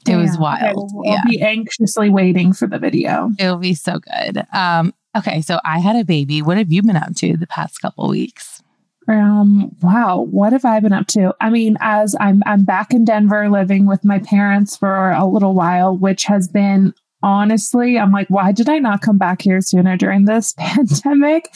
It 0.09 0.16
was 0.16 0.33
Damn. 0.33 0.40
wild. 0.40 0.77
Okay, 0.79 0.92
we'll 0.92 1.14
yeah. 1.14 1.20
be 1.29 1.40
anxiously 1.40 2.11
waiting 2.11 2.53
for 2.53 2.66
the 2.66 2.79
video. 2.79 3.31
It'll 3.38 3.57
be 3.57 3.75
so 3.75 4.01
good. 4.01 4.44
Um, 4.53 4.92
okay, 5.16 5.42
so 5.42 5.61
I 5.64 5.79
had 5.79 5.96
a 5.96 6.05
baby. 6.05 6.42
What 6.42 6.59
have 6.59 6.72
you 6.72 6.83
been 6.83 6.96
up 6.96 7.14
to 7.16 7.37
the 7.37 7.46
past 7.46 7.81
couple 7.81 8.09
weeks? 8.09 8.62
Um, 9.09 9.75
wow, 9.83 10.20
what 10.20 10.53
have 10.53 10.64
I 10.64 10.81
been 10.81 10.92
up 10.92 11.07
to? 11.09 11.35
I 11.40 11.51
mean, 11.51 11.77
as 11.81 12.14
I'm 12.20 12.42
I'm 12.46 12.64
back 12.64 12.92
in 12.92 13.05
Denver 13.05 13.48
living 13.51 13.87
with 13.87 14.05
my 14.05 14.20
parents 14.20 14.77
for 14.77 15.11
a 15.11 15.27
little 15.27 15.55
while, 15.55 15.96
which 15.96 16.25
has 16.25 16.48
been 16.48 16.94
honestly, 17.22 17.98
I'm 17.98 18.12
like, 18.12 18.28
why 18.28 18.52
did 18.52 18.68
I 18.68 18.78
not 18.78 19.02
come 19.02 19.18
back 19.18 19.42
here 19.42 19.61
sooner 19.61 19.96
during 19.96 20.24
this 20.24 20.54
pandemic? 20.58 21.52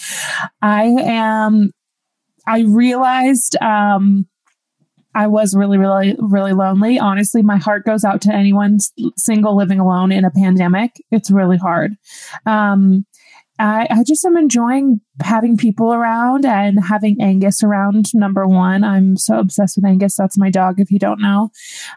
I 0.62 0.84
am 0.84 1.72
I 2.46 2.60
realized 2.60 3.56
um 3.60 4.26
I 5.16 5.28
was 5.28 5.56
really, 5.56 5.78
really, 5.78 6.14
really 6.18 6.52
lonely. 6.52 6.98
Honestly, 6.98 7.40
my 7.40 7.56
heart 7.56 7.86
goes 7.86 8.04
out 8.04 8.20
to 8.22 8.34
anyone 8.34 8.78
single 9.16 9.56
living 9.56 9.80
alone 9.80 10.12
in 10.12 10.26
a 10.26 10.30
pandemic. 10.30 10.90
It's 11.10 11.30
really 11.30 11.56
hard. 11.56 11.94
Um, 12.44 13.06
I, 13.58 13.86
I 13.90 14.04
just 14.06 14.24
am 14.26 14.36
enjoying 14.36 15.00
having 15.22 15.56
people 15.56 15.94
around 15.94 16.44
and 16.44 16.84
having 16.84 17.16
Angus 17.22 17.62
around. 17.62 18.14
Number 18.14 18.46
one, 18.46 18.84
I'm 18.84 19.16
so 19.16 19.38
obsessed 19.38 19.76
with 19.76 19.86
Angus. 19.86 20.16
That's 20.16 20.36
my 20.36 20.50
dog, 20.50 20.80
if 20.80 20.90
you 20.90 20.98
don't 20.98 21.22
know. 21.22 21.50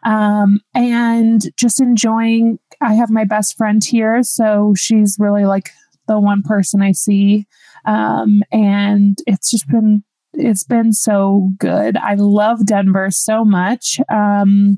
Um, 0.04 0.62
and 0.74 1.42
just 1.58 1.82
enjoying. 1.82 2.60
I 2.82 2.94
have 2.94 3.10
my 3.10 3.26
best 3.26 3.58
friend 3.58 3.84
here, 3.84 4.24
so 4.24 4.74
she's 4.76 5.18
really 5.20 5.46
like 5.46 5.70
the 6.08 6.20
one 6.20 6.42
person 6.42 6.82
I 6.82 6.94
see. 6.94 7.46
Um, 7.86 8.42
and 8.52 9.18
it's 9.28 9.50
just 9.52 9.68
been 9.68 10.04
it's 10.34 10.64
been 10.64 10.94
so 10.94 11.50
good. 11.58 11.98
I 11.98 12.16
love 12.16 12.66
Denver 12.66 13.10
so 13.12 13.44
much. 13.44 14.00
Um, 14.12 14.78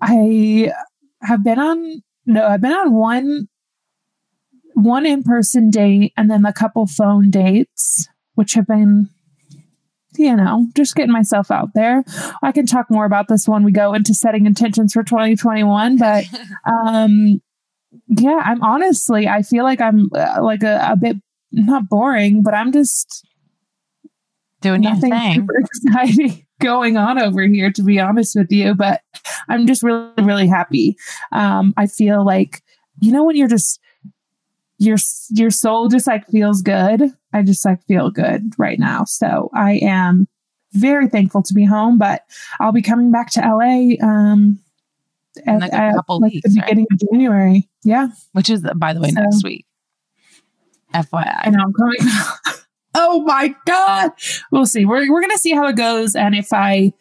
I 0.00 0.72
have 1.22 1.42
been 1.42 1.58
on 1.58 2.02
no, 2.26 2.46
I've 2.46 2.60
been 2.60 2.72
on 2.72 2.94
one 2.94 3.48
one 4.74 5.06
in 5.06 5.22
person 5.22 5.70
date 5.70 6.12
and 6.16 6.30
then 6.30 6.44
a 6.44 6.52
couple 6.52 6.86
phone 6.86 7.30
dates, 7.30 8.08
which 8.34 8.54
have 8.54 8.66
been, 8.66 9.08
you 10.20 10.36
know, 10.36 10.66
just 10.76 10.94
getting 10.94 11.12
myself 11.12 11.50
out 11.50 11.70
there. 11.74 12.04
I 12.42 12.52
can 12.52 12.66
talk 12.66 12.90
more 12.90 13.06
about 13.06 13.28
this 13.28 13.48
when 13.48 13.64
we 13.64 13.72
go 13.72 13.94
into 13.94 14.12
setting 14.12 14.46
intentions 14.46 14.92
for 14.92 15.02
2021, 15.02 15.96
but 15.96 16.24
um, 16.66 17.40
yeah, 18.08 18.42
I'm 18.44 18.62
honestly, 18.62 19.26
I 19.26 19.42
feel 19.42 19.64
like 19.64 19.80
I'm 19.80 20.10
uh, 20.14 20.42
like 20.42 20.62
a, 20.62 20.90
a 20.92 20.96
bit 20.96 21.16
not 21.52 21.88
boring, 21.88 22.42
but 22.42 22.54
I'm 22.54 22.70
just 22.70 23.26
Doing 24.60 24.82
nothing 24.82 25.14
super 25.32 25.54
exciting 25.86 26.46
going 26.60 26.98
on 26.98 27.18
over 27.18 27.46
here, 27.46 27.72
to 27.72 27.82
be 27.82 27.98
honest 27.98 28.36
with 28.36 28.48
you. 28.50 28.74
But 28.74 29.00
I'm 29.48 29.66
just 29.66 29.82
really, 29.82 30.12
really 30.18 30.46
happy. 30.46 30.96
Um, 31.32 31.72
I 31.78 31.86
feel 31.86 32.26
like 32.26 32.62
you 33.00 33.10
know 33.10 33.24
when 33.24 33.36
you're 33.36 33.48
just 33.48 33.80
your 34.80 34.96
your 35.30 35.50
soul 35.50 35.88
just 35.88 36.06
like 36.08 36.26
feels 36.26 36.62
good. 36.62 37.02
I 37.32 37.42
just 37.42 37.64
like 37.64 37.84
feel 37.84 38.10
good 38.10 38.52
right 38.58 38.78
now. 38.80 39.04
So 39.04 39.50
I 39.54 39.74
am 39.82 40.26
very 40.72 41.06
thankful 41.08 41.42
to 41.42 41.54
be 41.54 41.64
home. 41.64 41.98
But 41.98 42.22
I'll 42.58 42.72
be 42.72 42.82
coming 42.82 43.12
back 43.12 43.30
to 43.32 43.40
LA 43.40 43.94
um, 44.04 44.58
in 45.46 45.60
like 45.60 45.70
a 45.70 45.74
at- 45.76 45.94
couple 45.94 46.18
like 46.20 46.32
weeks, 46.32 46.52
the 46.54 46.60
right? 46.60 46.66
beginning 46.68 46.86
of 46.90 46.98
January. 47.12 47.68
Yeah, 47.84 48.08
which 48.32 48.50
is 48.50 48.64
by 48.74 48.92
the 48.94 49.00
way 49.00 49.10
So- 49.10 49.20
next 49.20 49.44
week. 49.44 49.66
FYI. 50.94 51.40
I 51.44 51.50
know 51.50 51.62
I'm 51.62 51.72
coming. 51.72 51.98
oh 52.94 53.22
my 53.22 53.54
god, 53.66 54.10
we'll 54.50 54.66
see. 54.66 54.84
We're 54.84 55.08
we're 55.12 55.20
gonna 55.20 55.38
see 55.38 55.52
how 55.52 55.66
it 55.68 55.76
goes, 55.76 56.16
and 56.16 56.34
if 56.34 56.52
I 56.52 56.92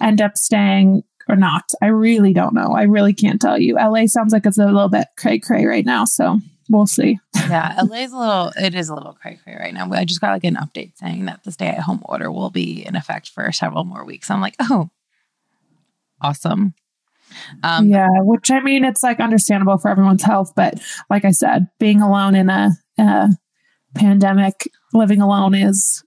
end 0.00 0.20
up 0.20 0.36
staying 0.36 1.04
or 1.28 1.36
not, 1.36 1.70
I 1.80 1.86
really 1.86 2.32
don't 2.32 2.54
know. 2.54 2.72
I 2.72 2.82
really 2.84 3.12
can't 3.12 3.40
tell 3.40 3.56
you. 3.60 3.76
LA 3.76 4.06
sounds 4.06 4.32
like 4.32 4.46
it's 4.46 4.58
a 4.58 4.66
little 4.66 4.88
bit 4.88 5.06
cray 5.16 5.38
cray 5.38 5.64
right 5.66 5.84
now, 5.86 6.04
so 6.06 6.40
we'll 6.70 6.86
see. 6.86 7.18
Yeah, 7.34 7.78
LA's 7.82 8.12
a 8.12 8.18
little. 8.18 8.52
It 8.56 8.74
is 8.74 8.88
a 8.88 8.94
little 8.94 9.12
cray 9.12 9.38
cray 9.42 9.56
right 9.58 9.74
now. 9.74 9.90
I 9.92 10.04
just 10.04 10.20
got 10.20 10.30
like 10.30 10.44
an 10.44 10.56
update 10.56 10.96
saying 10.96 11.26
that 11.26 11.44
the 11.44 11.52
stay 11.52 11.66
at 11.66 11.80
home 11.80 12.00
order 12.04 12.30
will 12.30 12.50
be 12.50 12.86
in 12.86 12.96
effect 12.96 13.28
for 13.28 13.50
several 13.52 13.84
more 13.84 14.04
weeks. 14.04 14.30
I'm 14.30 14.40
like, 14.40 14.54
oh, 14.60 14.88
awesome. 16.20 16.74
Um, 17.62 17.88
yeah, 17.88 18.08
which 18.20 18.50
I 18.50 18.60
mean, 18.60 18.84
it's 18.84 19.02
like 19.02 19.20
understandable 19.20 19.78
for 19.78 19.88
everyone's 19.88 20.22
health, 20.22 20.52
but 20.56 20.80
like 21.08 21.24
I 21.24 21.30
said, 21.30 21.68
being 21.78 22.00
alone 22.00 22.34
in 22.34 22.50
a, 22.50 22.70
a 22.98 23.28
pandemic, 23.94 24.68
living 24.92 25.20
alone 25.20 25.54
is 25.54 26.02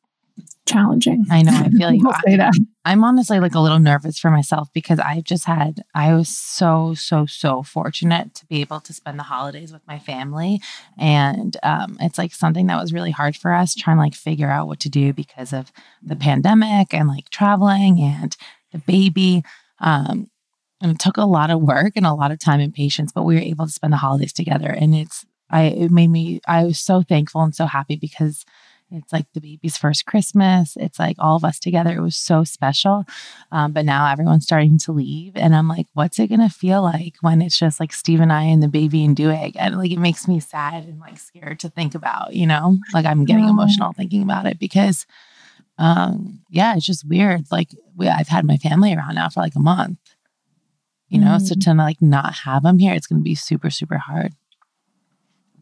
challenging. 0.66 1.26
I 1.32 1.42
know. 1.42 1.54
I 1.54 1.70
feel 1.70 1.88
like 1.92 2.02
We'll 2.02 2.14
say 2.26 2.38
that. 2.38 2.54
I'm 2.86 3.04
honestly 3.04 3.40
like 3.40 3.56
a 3.56 3.62
little 3.62 3.80
nervous 3.80 4.20
for 4.20 4.30
myself 4.30 4.70
because 4.74 5.00
I've 5.00 5.24
just 5.24 5.46
had, 5.46 5.84
I 5.96 6.14
was 6.14 6.28
so, 6.28 6.94
so, 6.94 7.26
so 7.26 7.64
fortunate 7.64 8.36
to 8.36 8.46
be 8.46 8.60
able 8.60 8.82
to 8.82 8.94
spend 8.94 9.18
the 9.18 9.24
holidays 9.24 9.72
with 9.72 9.88
my 9.88 10.00
family. 10.00 10.60
And 10.98 11.56
um, 11.64 11.98
it's 12.02 12.18
like 12.18 12.34
something 12.34 12.68
that 12.68 12.82
was 12.82 12.92
really 12.92 13.12
hard 13.12 13.38
for 13.38 13.54
us 13.54 13.74
trying 13.74 13.98
to 13.98 14.02
like 14.02 14.16
figure 14.16 14.50
out 14.50 14.68
what 14.68 14.82
to 14.82 14.90
do 14.90 15.14
because 15.14 15.54
of 15.54 15.72
the 16.02 16.18
pandemic 16.18 16.94
and 16.94 17.08
like 17.08 17.30
traveling 17.30 18.02
and 18.02 18.36
the 18.74 18.80
baby. 18.80 19.44
Um, 19.80 20.30
and 20.82 20.92
it 20.92 21.00
took 21.00 21.16
a 21.16 21.26
lot 21.26 21.52
of 21.52 21.62
work 21.62 21.94
and 21.96 22.06
a 22.06 22.14
lot 22.14 22.32
of 22.32 22.40
time 22.40 22.60
and 22.60 22.74
patience, 22.74 23.14
but 23.14 23.24
we 23.24 23.36
were 23.36 23.42
able 23.42 23.66
to 23.66 23.72
spend 23.72 23.94
the 23.94 23.98
holidays 23.98 24.34
together. 24.34 24.70
And 24.70 24.94
it's, 24.94 25.26
I, 25.50 25.64
it 25.64 25.92
made 25.92 26.10
me, 26.10 26.42
I 26.48 26.66
was 26.66 26.80
so 26.80 27.02
thankful 27.02 27.42
and 27.44 27.56
so 27.56 27.66
happy 27.66 27.96
because 27.96 28.44
it's 28.94 29.12
like 29.12 29.26
the 29.34 29.42
baby's 29.42 29.78
first 29.78 30.06
Christmas. 30.06 30.78
It's 30.80 31.00
like 31.00 31.16
all 31.20 31.36
of 31.36 31.44
us 31.44 31.60
together. 31.60 31.92
It 31.92 32.02
was 32.02 32.16
so 32.16 32.44
special. 32.44 33.06
Um, 33.52 33.72
but 33.72 33.86
now 33.86 34.10
everyone's 34.12 34.46
starting 34.46 34.78
to 34.80 34.92
leave. 34.92 35.34
And 35.36 35.56
I'm 35.56 35.68
like, 35.68 35.88
what's 35.94 36.20
it 36.20 36.28
going 36.28 36.40
to 36.42 36.50
feel 36.50 36.84
like 36.84 37.16
when 37.22 37.42
it's 37.42 37.58
just 37.58 37.80
like 37.80 37.92
Steve 37.92 38.20
and 38.20 38.32
I 38.32 38.44
and 38.44 38.62
the 38.62 38.68
baby 38.68 39.04
and 39.04 39.16
Doeg? 39.16 39.56
And 39.58 39.78
like, 39.78 39.92
it 39.92 40.00
makes 40.00 40.28
me 40.28 40.40
sad 40.40 40.86
and 40.86 41.00
like 41.00 41.18
scared 41.18 41.60
to 41.62 41.70
think 41.70 41.96
about, 41.96 42.34
you 42.34 42.46
know, 42.48 42.78
like 42.94 43.06
I'm 43.06 43.26
getting 43.26 43.50
emotional 43.50 43.94
thinking 43.94 44.24
about 44.24 44.46
it 44.46 44.60
because, 44.60 45.06
um, 45.78 46.42
yeah, 46.50 46.76
it's 46.76 46.86
just 46.86 47.08
weird. 47.08 47.46
Like, 47.52 47.70
we, 47.96 48.08
I've 48.08 48.28
had 48.28 48.46
my 48.46 48.58
family 48.58 48.94
around 48.94 49.16
now 49.16 49.30
for 49.30 49.42
like 49.42 49.56
a 49.56 49.60
month, 49.60 50.00
you 51.10 51.20
know, 51.20 51.38
so 51.40 51.56
to 51.62 51.74
like 51.74 52.02
not 52.02 52.34
have 52.46 52.64
them 52.64 52.80
here, 52.80 52.94
it's 52.94 53.08
going 53.08 53.20
to 53.20 53.24
be 53.24 53.36
super, 53.36 53.70
super 53.70 53.98
hard. 53.98 54.34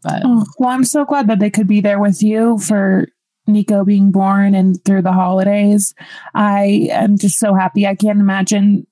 But 0.02 0.22
Oh, 0.24 0.44
well, 0.58 0.70
I'm 0.70 0.84
so 0.84 1.04
glad 1.04 1.28
that 1.28 1.38
they 1.38 1.50
could 1.50 1.66
be 1.66 1.80
there 1.80 2.00
with 2.00 2.22
you 2.22 2.58
for 2.58 3.06
Nico 3.46 3.84
being 3.84 4.10
born 4.10 4.54
and 4.54 4.82
through 4.84 5.02
the 5.02 5.12
holidays. 5.12 5.94
I 6.34 6.88
am 6.90 7.18
just 7.18 7.38
so 7.38 7.54
happy. 7.54 7.86
I 7.86 7.94
can't 7.94 8.20
imagine 8.20 8.86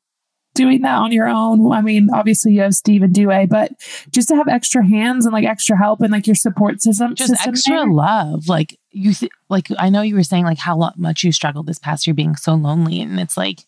doing 0.54 0.82
that 0.82 0.96
on 0.96 1.12
your 1.12 1.28
own. 1.28 1.72
I 1.72 1.80
mean, 1.80 2.08
obviously 2.12 2.54
you 2.54 2.62
have 2.62 2.74
Steve 2.74 3.02
and 3.02 3.14
Due, 3.14 3.46
but 3.48 3.72
just 4.10 4.28
to 4.28 4.36
have 4.36 4.48
extra 4.48 4.84
hands 4.84 5.24
and 5.24 5.32
like 5.32 5.44
extra 5.44 5.78
help 5.78 6.00
and 6.00 6.10
like 6.10 6.26
your 6.26 6.34
support 6.34 6.82
system, 6.82 7.14
just 7.14 7.30
system 7.30 7.50
extra 7.50 7.76
there. 7.76 7.90
love 7.90 8.48
like 8.48 8.78
you 8.92 9.14
th- 9.14 9.30
like 9.48 9.68
i 9.78 9.88
know 9.88 10.02
you 10.02 10.14
were 10.14 10.22
saying 10.22 10.44
like 10.44 10.58
how 10.58 10.92
much 10.96 11.22
you 11.22 11.30
struggled 11.32 11.66
this 11.66 11.78
past 11.78 12.06
year 12.06 12.14
being 12.14 12.34
so 12.36 12.54
lonely 12.54 13.00
and 13.00 13.20
it's 13.20 13.36
like 13.36 13.60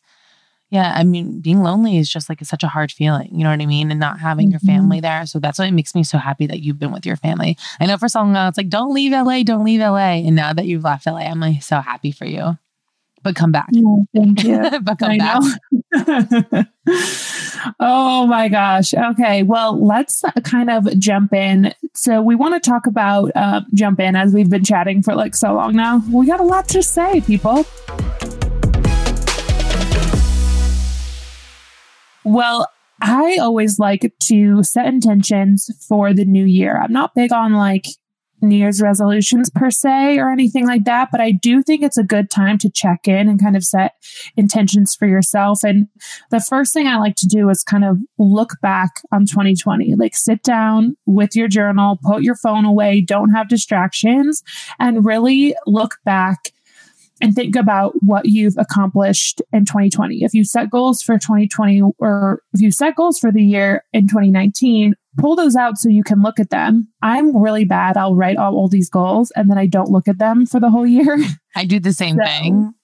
yeah 0.73 0.93
i 0.97 1.05
mean 1.05 1.41
being 1.41 1.63
lonely 1.63 1.97
is 1.99 2.09
just 2.11 2.29
like 2.29 2.45
such 2.45 2.63
a 2.65 2.69
hard 2.69 2.91
feeling 2.91 3.29
you 3.33 3.45
know 3.45 3.51
what 3.51 3.61
i 3.61 3.67
mean 3.67 3.91
and 3.93 4.01
not 4.01 4.19
having 4.19 4.51
your 4.51 4.59
Mhm. 4.61 4.67
family 4.67 5.01
there 5.01 5.25
so 5.27 5.39
that's 5.39 5.59
why 5.61 5.67
it 5.67 5.73
makes 5.73 5.95
me 5.95 6.03
so 6.03 6.19
happy 6.19 6.47
that 6.47 6.61
you've 6.61 6.79
been 6.81 6.91
with 6.93 7.07
your 7.07 7.17
family 7.17 7.57
i 7.81 7.87
know 7.87 7.97
for 7.99 8.09
so 8.09 8.21
long 8.21 8.35
it's 8.49 8.57
like 8.59 8.69
don't 8.69 8.93
leave 8.93 9.13
la 9.13 9.43
don't 9.45 9.65
leave 9.65 9.81
la 9.81 9.95
and 9.97 10.35
now 10.35 10.53
that 10.53 10.67
you've 10.67 10.83
left 10.85 11.07
la 11.07 11.17
i'm 11.19 11.39
like 11.41 11.63
so 11.63 11.81
happy 11.81 12.11
for 12.11 12.25
you 12.25 12.59
but 13.23 13.37
come 13.37 13.53
back 13.53 13.69
Oh, 13.77 14.05
thank 14.17 14.43
you. 14.43 14.81
but 14.83 14.99
come 14.99 15.13
I 15.13 15.19
back 15.19 15.43
oh 17.79 18.27
my 18.27 18.49
gosh. 18.49 18.93
Okay. 18.95 19.43
Well, 19.45 19.81
let's 19.85 20.25
kind 20.43 20.71
of 20.71 20.99
jump 20.99 21.33
in. 21.33 21.73
So, 21.95 22.21
we 22.21 22.35
want 22.35 22.61
to 22.61 22.71
talk 22.71 22.87
about 22.89 23.31
uh, 23.37 23.61
jump 23.75 24.01
in 24.01 24.17
as 24.17 24.33
we've 24.35 24.51
been 24.51 24.65
chatting 24.65 25.03
for 25.03 25.15
like 25.15 25.37
so 25.37 25.55
long 25.55 25.77
now. 25.77 26.03
We 26.11 26.27
got 26.27 26.41
a 26.41 26.45
lot 26.45 26.67
to 26.71 26.83
say, 26.83 27.21
people. 27.21 27.65
Well, 32.25 32.69
I 33.01 33.39
always 33.41 33.79
like 33.79 34.13
to 34.25 34.63
set 34.63 34.87
intentions 34.87 35.71
for 35.89 36.15
the 36.15 36.25
new 36.25 36.45
year. 36.45 36.81
I'm 36.81 36.93
not 36.93 37.15
big 37.15 37.33
on 37.33 37.53
like 37.55 37.87
New 38.43 38.57
Year's 38.57 38.83
resolutions 38.83 39.51
per 39.51 39.71
se 39.71 40.19
or 40.19 40.31
anything 40.31 40.67
like 40.67 40.85
that, 40.85 41.09
but 41.13 41.21
I 41.21 41.31
do 41.31 41.63
think 41.63 41.83
it's 41.83 41.99
a 41.99 42.05
good 42.05 42.31
time 42.31 42.59
to 42.59 42.71
check 42.71 43.07
in 43.07 43.29
and 43.29 43.41
kind 43.41 43.57
of 43.57 43.65
set 43.65 43.95
intentions 44.37 44.95
for 44.95 45.07
yourself. 45.07 45.63
And 45.63 45.87
the 46.31 46.41
first 46.41 46.75
thing 46.75 46.89
I 46.89 46.97
like 46.99 47.15
to 47.17 47.27
do 47.27 47.49
is 47.49 47.63
kind 47.63 47.85
of 47.85 47.99
look 48.19 48.55
back 48.61 49.03
on 49.13 49.27
2020. 49.27 49.95
Like 49.95 50.17
sit 50.17 50.43
down 50.43 50.97
with 51.07 51.37
your 51.37 51.49
journal, 51.49 51.99
put 52.03 52.23
your 52.23 52.37
phone 52.37 52.65
away, 52.65 53.01
don't 53.01 53.31
have 53.31 53.49
distractions, 53.49 54.43
and 54.79 55.05
really 55.05 55.55
look 55.67 55.99
back 56.05 56.51
and 57.23 57.35
think 57.35 57.57
about 57.57 57.95
what 58.03 58.27
you've 58.27 58.57
accomplished 58.59 59.41
in 59.53 59.65
2020. 59.65 60.25
If 60.25 60.35
you 60.35 60.45
set 60.45 60.71
goals 60.71 61.01
for 61.03 61.17
2020 61.19 61.83
or 61.99 62.43
if 62.53 62.61
you 62.61 62.71
set 62.71 62.97
goals 62.97 63.19
for 63.19 63.31
the 63.31 63.43
year 63.43 63.85
in 63.93 64.09
2019, 64.09 64.95
pull 65.19 65.37
those 65.37 65.57
out 65.57 65.79
so 65.79 65.89
you 65.89 66.03
can 66.03 66.21
look 66.21 66.41
at 66.41 66.51
them. 66.51 66.89
I'm 67.01 67.37
really 67.37 67.65
bad. 67.65 67.97
I'll 67.97 68.17
write 68.17 68.37
all, 68.37 68.57
all 68.57 68.69
these 68.69 68.91
goals 68.91 69.31
and 69.37 69.49
then 69.49 69.57
I 69.57 69.67
don't 69.67 69.91
look 69.91 70.09
at 70.09 70.19
them 70.19 70.45
for 70.45 70.61
the 70.61 70.71
whole 70.71 70.87
year. 70.87 71.17
i 71.57 71.65
do 71.65 71.79
the 71.79 71.93
same 71.93 72.17
So- 72.17 72.25
thing 72.27 72.75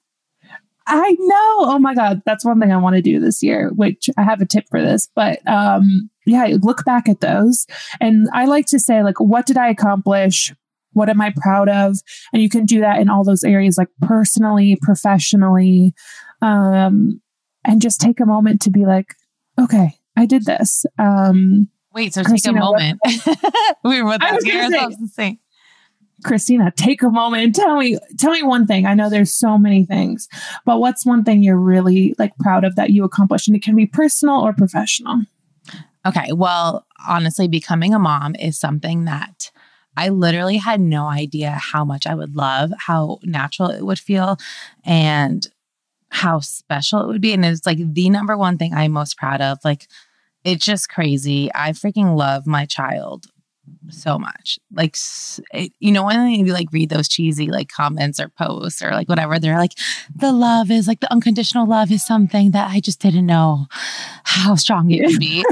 I 0.91 1.11
know. 1.19 1.71
Oh 1.71 1.79
my 1.79 1.95
God. 1.95 2.23
That's 2.25 2.47
one 2.47 2.59
thing 2.61 2.73
I 2.73 2.79
want 2.79 2.97
to 2.97 3.03
do 3.03 3.21
this 3.21 3.43
year, 3.43 3.71
which 3.75 4.09
I 4.17 4.23
have 4.23 4.41
a 4.41 4.47
tip 4.47 4.65
for 4.71 4.81
this. 4.81 5.07
But 5.15 5.47
um, 5.47 6.09
yeah, 6.25 6.57
look 6.63 6.83
back 6.87 7.11
at 7.11 7.21
those. 7.21 7.67
And 8.01 8.27
I 8.33 8.47
like 8.47 8.65
to 8.69 8.79
say, 8.79 9.03
like, 9.03 9.21
what 9.21 9.45
did 9.45 9.59
I 9.59 9.69
accomplish? 9.69 10.51
What 10.93 11.09
am 11.09 11.21
I 11.21 11.33
proud 11.37 11.69
of? 11.69 11.99
And 12.33 12.43
you 12.43 12.49
can 12.49 12.65
do 12.65 12.81
that 12.81 13.01
in 13.01 13.09
all 13.09 13.25
those 13.25 13.45
areas, 13.45 13.79
like 13.79 13.89
personally, 14.03 14.77
professionally. 14.81 15.95
Um, 16.43 17.21
and 17.65 17.83
just 17.83 18.01
take 18.01 18.21
a 18.21 18.27
moment 18.27 18.61
to 18.63 18.71
be 18.71 18.87
like, 18.87 19.15
okay, 19.59 19.93
I 20.17 20.27
did 20.27 20.45
this. 20.45 20.87
Um, 20.99 21.69
wait 21.95 22.15
so 22.15 22.23
Christina, 22.23 22.55
take 22.55 22.63
a 22.63 22.65
moment 22.65 23.01
we 23.85 24.03
were 24.03 24.19
both 24.19 24.23
I 24.23 24.35
was 24.35 24.45
the 24.45 25.11
same 25.13 25.39
Christina, 26.25 26.73
take 26.77 27.03
a 27.03 27.11
moment 27.11 27.45
and 27.45 27.55
tell 27.55 27.77
me, 27.77 27.97
tell 28.19 28.33
me 28.33 28.43
one 28.43 28.67
thing. 28.67 28.87
I 28.87 28.95
know 28.95 29.09
there's 29.09 29.33
so 29.33 29.57
many 29.57 29.85
things, 29.85 30.29
but 30.65 30.79
what's 30.79 31.07
one 31.07 31.25
thing 31.25 31.43
you're 31.43 31.57
really 31.57 32.15
like 32.19 32.37
proud 32.39 32.65
of 32.65 32.77
that 32.77 32.91
you 32.91 33.05
accomplished? 33.05 33.47
And 33.47 33.57
it 33.57 33.63
can 33.63 33.77
be 33.77 33.87
personal 33.87 34.41
or 34.41 34.53
professional. 34.53 35.23
Okay. 36.07 36.33
Well, 36.33 36.87
honestly, 37.07 37.49
becoming 37.49 37.95
a 37.95 37.99
mom 37.99 38.35
is 38.37 38.59
something 38.59 39.05
that 39.05 39.51
I 39.99 40.11
literally 40.11 40.59
had 40.59 40.81
no 40.81 41.07
idea 41.07 41.51
how 41.51 41.85
much 41.85 42.07
I 42.07 42.15
would 42.15 42.37
love, 42.37 42.73
how 42.79 43.19
natural 43.25 43.71
it 43.71 43.85
would 43.85 43.99
feel, 43.99 44.37
and 44.85 45.45
how 46.11 46.39
special 46.39 47.01
it 47.01 47.09
would 47.09 47.21
be. 47.21 47.33
And 47.33 47.45
it's 47.45 47.67
like 47.67 47.79
the 47.81 48.09
number 48.09 48.37
one 48.37 48.59
thing 48.59 48.73
I'm 48.73 48.93
most 48.93 49.19
proud 49.19 49.41
of. 49.41 49.59
Like, 49.65 49.89
it's 50.45 50.65
just 50.65 50.89
crazy. 50.89 51.51
I 51.53 51.73
freaking 51.73 52.17
love 52.17 52.47
my 52.47 52.65
child 52.65 53.27
so 53.91 54.21
much. 54.21 54.61
Like, 54.73 54.95
it, 54.95 55.43
eh, 55.53 55.69
you 55.81 55.91
know, 55.91 56.05
when 56.05 56.31
you 56.31 56.53
like 56.53 56.69
read 56.71 56.91
those 56.91 57.09
cheesy 57.09 57.49
like 57.49 57.69
comments 57.69 58.21
or 58.21 58.29
posts 58.29 58.81
or 58.81 58.93
like 58.93 59.09
whatever, 59.09 59.41
they're 59.41 59.59
like, 59.59 59.73
the 60.15 60.31
love 60.31 60.71
is 60.71 60.87
like 60.87 61.01
the 61.01 61.13
unconditional 61.13 61.67
love 61.67 61.91
is 61.91 62.07
something 62.07 62.53
that 62.53 62.71
I 62.71 62.79
just 62.79 63.01
didn't 63.01 63.27
know 63.27 63.67
how 64.23 64.55
strong 64.55 64.93
it 64.93 65.05
would 65.05 65.19
be. 65.19 65.45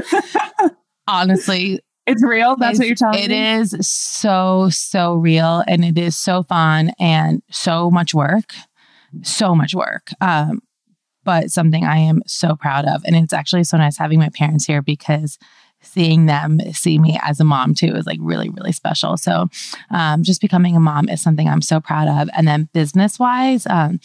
Honestly, 1.07 1.81
It's 2.07 2.23
real. 2.23 2.55
That's 2.55 2.79
what 2.79 2.87
you're 2.87 2.95
telling 2.95 3.19
it 3.19 3.29
me. 3.29 3.53
is 3.55 3.75
so, 3.85 4.69
so 4.71 5.15
real 5.15 5.63
and 5.67 5.83
it 5.83 5.97
is 5.97 6.17
so 6.17 6.43
fun 6.43 6.91
and 6.99 7.43
so 7.51 7.91
much 7.91 8.13
work. 8.13 8.53
So 9.23 9.53
much 9.53 9.75
work. 9.75 10.09
Um, 10.21 10.61
but 11.23 11.51
something 11.51 11.83
I 11.83 11.97
am 11.97 12.21
so 12.25 12.55
proud 12.55 12.85
of. 12.85 13.03
And 13.05 13.15
it's 13.15 13.33
actually 13.33 13.65
so 13.65 13.77
nice 13.77 13.97
having 13.97 14.19
my 14.19 14.29
parents 14.29 14.65
here 14.65 14.81
because 14.81 15.37
seeing 15.81 16.25
them 16.25 16.59
see 16.73 16.99
me 16.99 17.19
as 17.23 17.39
a 17.39 17.43
mom 17.43 17.73
too 17.73 17.95
is 17.95 18.05
like 18.05 18.19
really, 18.21 18.49
really 18.49 18.71
special. 18.71 19.17
So 19.17 19.47
um, 19.89 20.23
just 20.23 20.41
becoming 20.41 20.75
a 20.75 20.79
mom 20.79 21.09
is 21.09 21.21
something 21.21 21.47
I'm 21.47 21.61
so 21.61 21.79
proud 21.79 22.07
of. 22.07 22.29
And 22.35 22.47
then 22.47 22.69
business 22.73 23.19
wise, 23.19 23.65
um, 23.67 23.99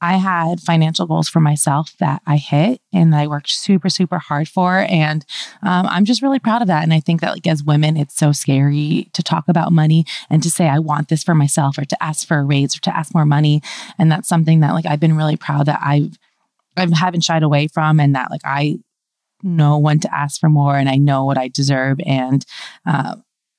I 0.00 0.16
had 0.16 0.60
financial 0.60 1.06
goals 1.06 1.28
for 1.28 1.40
myself 1.40 1.94
that 2.00 2.22
I 2.26 2.36
hit 2.36 2.80
and 2.92 3.14
I 3.14 3.26
worked 3.26 3.50
super, 3.50 3.88
super 3.88 4.18
hard 4.18 4.48
for. 4.48 4.86
And 4.88 5.24
um, 5.62 5.86
I'm 5.88 6.04
just 6.04 6.22
really 6.22 6.38
proud 6.38 6.62
of 6.62 6.68
that. 6.68 6.82
And 6.82 6.92
I 6.92 7.00
think 7.00 7.20
that, 7.22 7.32
like, 7.32 7.46
as 7.46 7.64
women, 7.64 7.96
it's 7.96 8.16
so 8.16 8.32
scary 8.32 9.08
to 9.14 9.22
talk 9.22 9.44
about 9.48 9.72
money 9.72 10.04
and 10.28 10.42
to 10.42 10.50
say, 10.50 10.68
I 10.68 10.78
want 10.78 11.08
this 11.08 11.24
for 11.24 11.34
myself 11.34 11.78
or 11.78 11.84
to 11.84 12.02
ask 12.02 12.26
for 12.28 12.38
a 12.38 12.44
raise 12.44 12.76
or 12.76 12.80
to 12.80 12.96
ask 12.96 13.14
more 13.14 13.24
money. 13.24 13.62
And 13.98 14.12
that's 14.12 14.28
something 14.28 14.60
that, 14.60 14.74
like, 14.74 14.86
I've 14.86 15.00
been 15.00 15.16
really 15.16 15.36
proud 15.36 15.66
that 15.66 15.80
I've, 15.82 16.18
I 16.76 16.86
haven't 16.94 17.24
shied 17.24 17.42
away 17.42 17.68
from 17.68 17.98
and 17.98 18.14
that, 18.14 18.30
like, 18.30 18.42
I, 18.44 18.78
know 19.42 19.78
when 19.78 20.00
to 20.00 20.14
ask 20.14 20.40
for 20.40 20.48
more 20.48 20.76
and 20.76 20.88
I 20.88 20.96
know 20.96 21.24
what 21.24 21.38
I 21.38 21.48
deserve. 21.48 21.98
And 22.06 22.44
uh, 22.86 23.16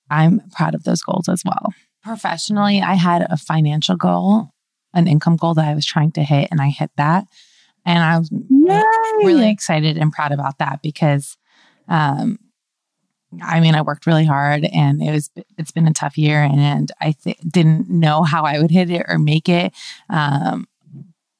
I'm 0.09 0.41
proud 0.51 0.75
of 0.75 0.83
those 0.83 1.01
goals 1.01 1.29
as 1.29 1.43
well. 1.45 1.73
Professionally, 2.03 2.81
I 2.81 2.93
had 2.93 3.25
a 3.29 3.37
financial 3.37 3.95
goal, 3.95 4.49
an 4.93 5.07
income 5.07 5.35
goal 5.35 5.53
that 5.55 5.67
I 5.67 5.75
was 5.75 5.85
trying 5.85 6.11
to 6.13 6.23
hit, 6.23 6.47
and 6.51 6.61
I 6.61 6.69
hit 6.69 6.91
that. 6.97 7.25
And 7.85 7.99
I 8.03 8.17
was 8.17 8.31
Yay! 8.31 8.83
really 9.23 9.49
excited 9.49 9.97
and 9.97 10.11
proud 10.11 10.31
about 10.31 10.57
that 10.59 10.81
because, 10.81 11.37
um, 11.87 12.37
I 13.41 13.59
mean, 13.59 13.75
I 13.75 13.81
worked 13.81 14.05
really 14.05 14.25
hard 14.25 14.65
and 14.65 15.01
it 15.01 15.11
was, 15.11 15.29
it's 15.57 15.71
been 15.71 15.87
a 15.87 15.93
tough 15.93 16.17
year 16.17 16.41
and 16.43 16.91
I 17.01 17.11
th- 17.11 17.39
didn't 17.49 17.89
know 17.89 18.23
how 18.23 18.43
I 18.43 18.59
would 18.59 18.71
hit 18.71 18.89
it 18.89 19.05
or 19.07 19.17
make 19.17 19.49
it. 19.49 19.73
Um, 20.09 20.67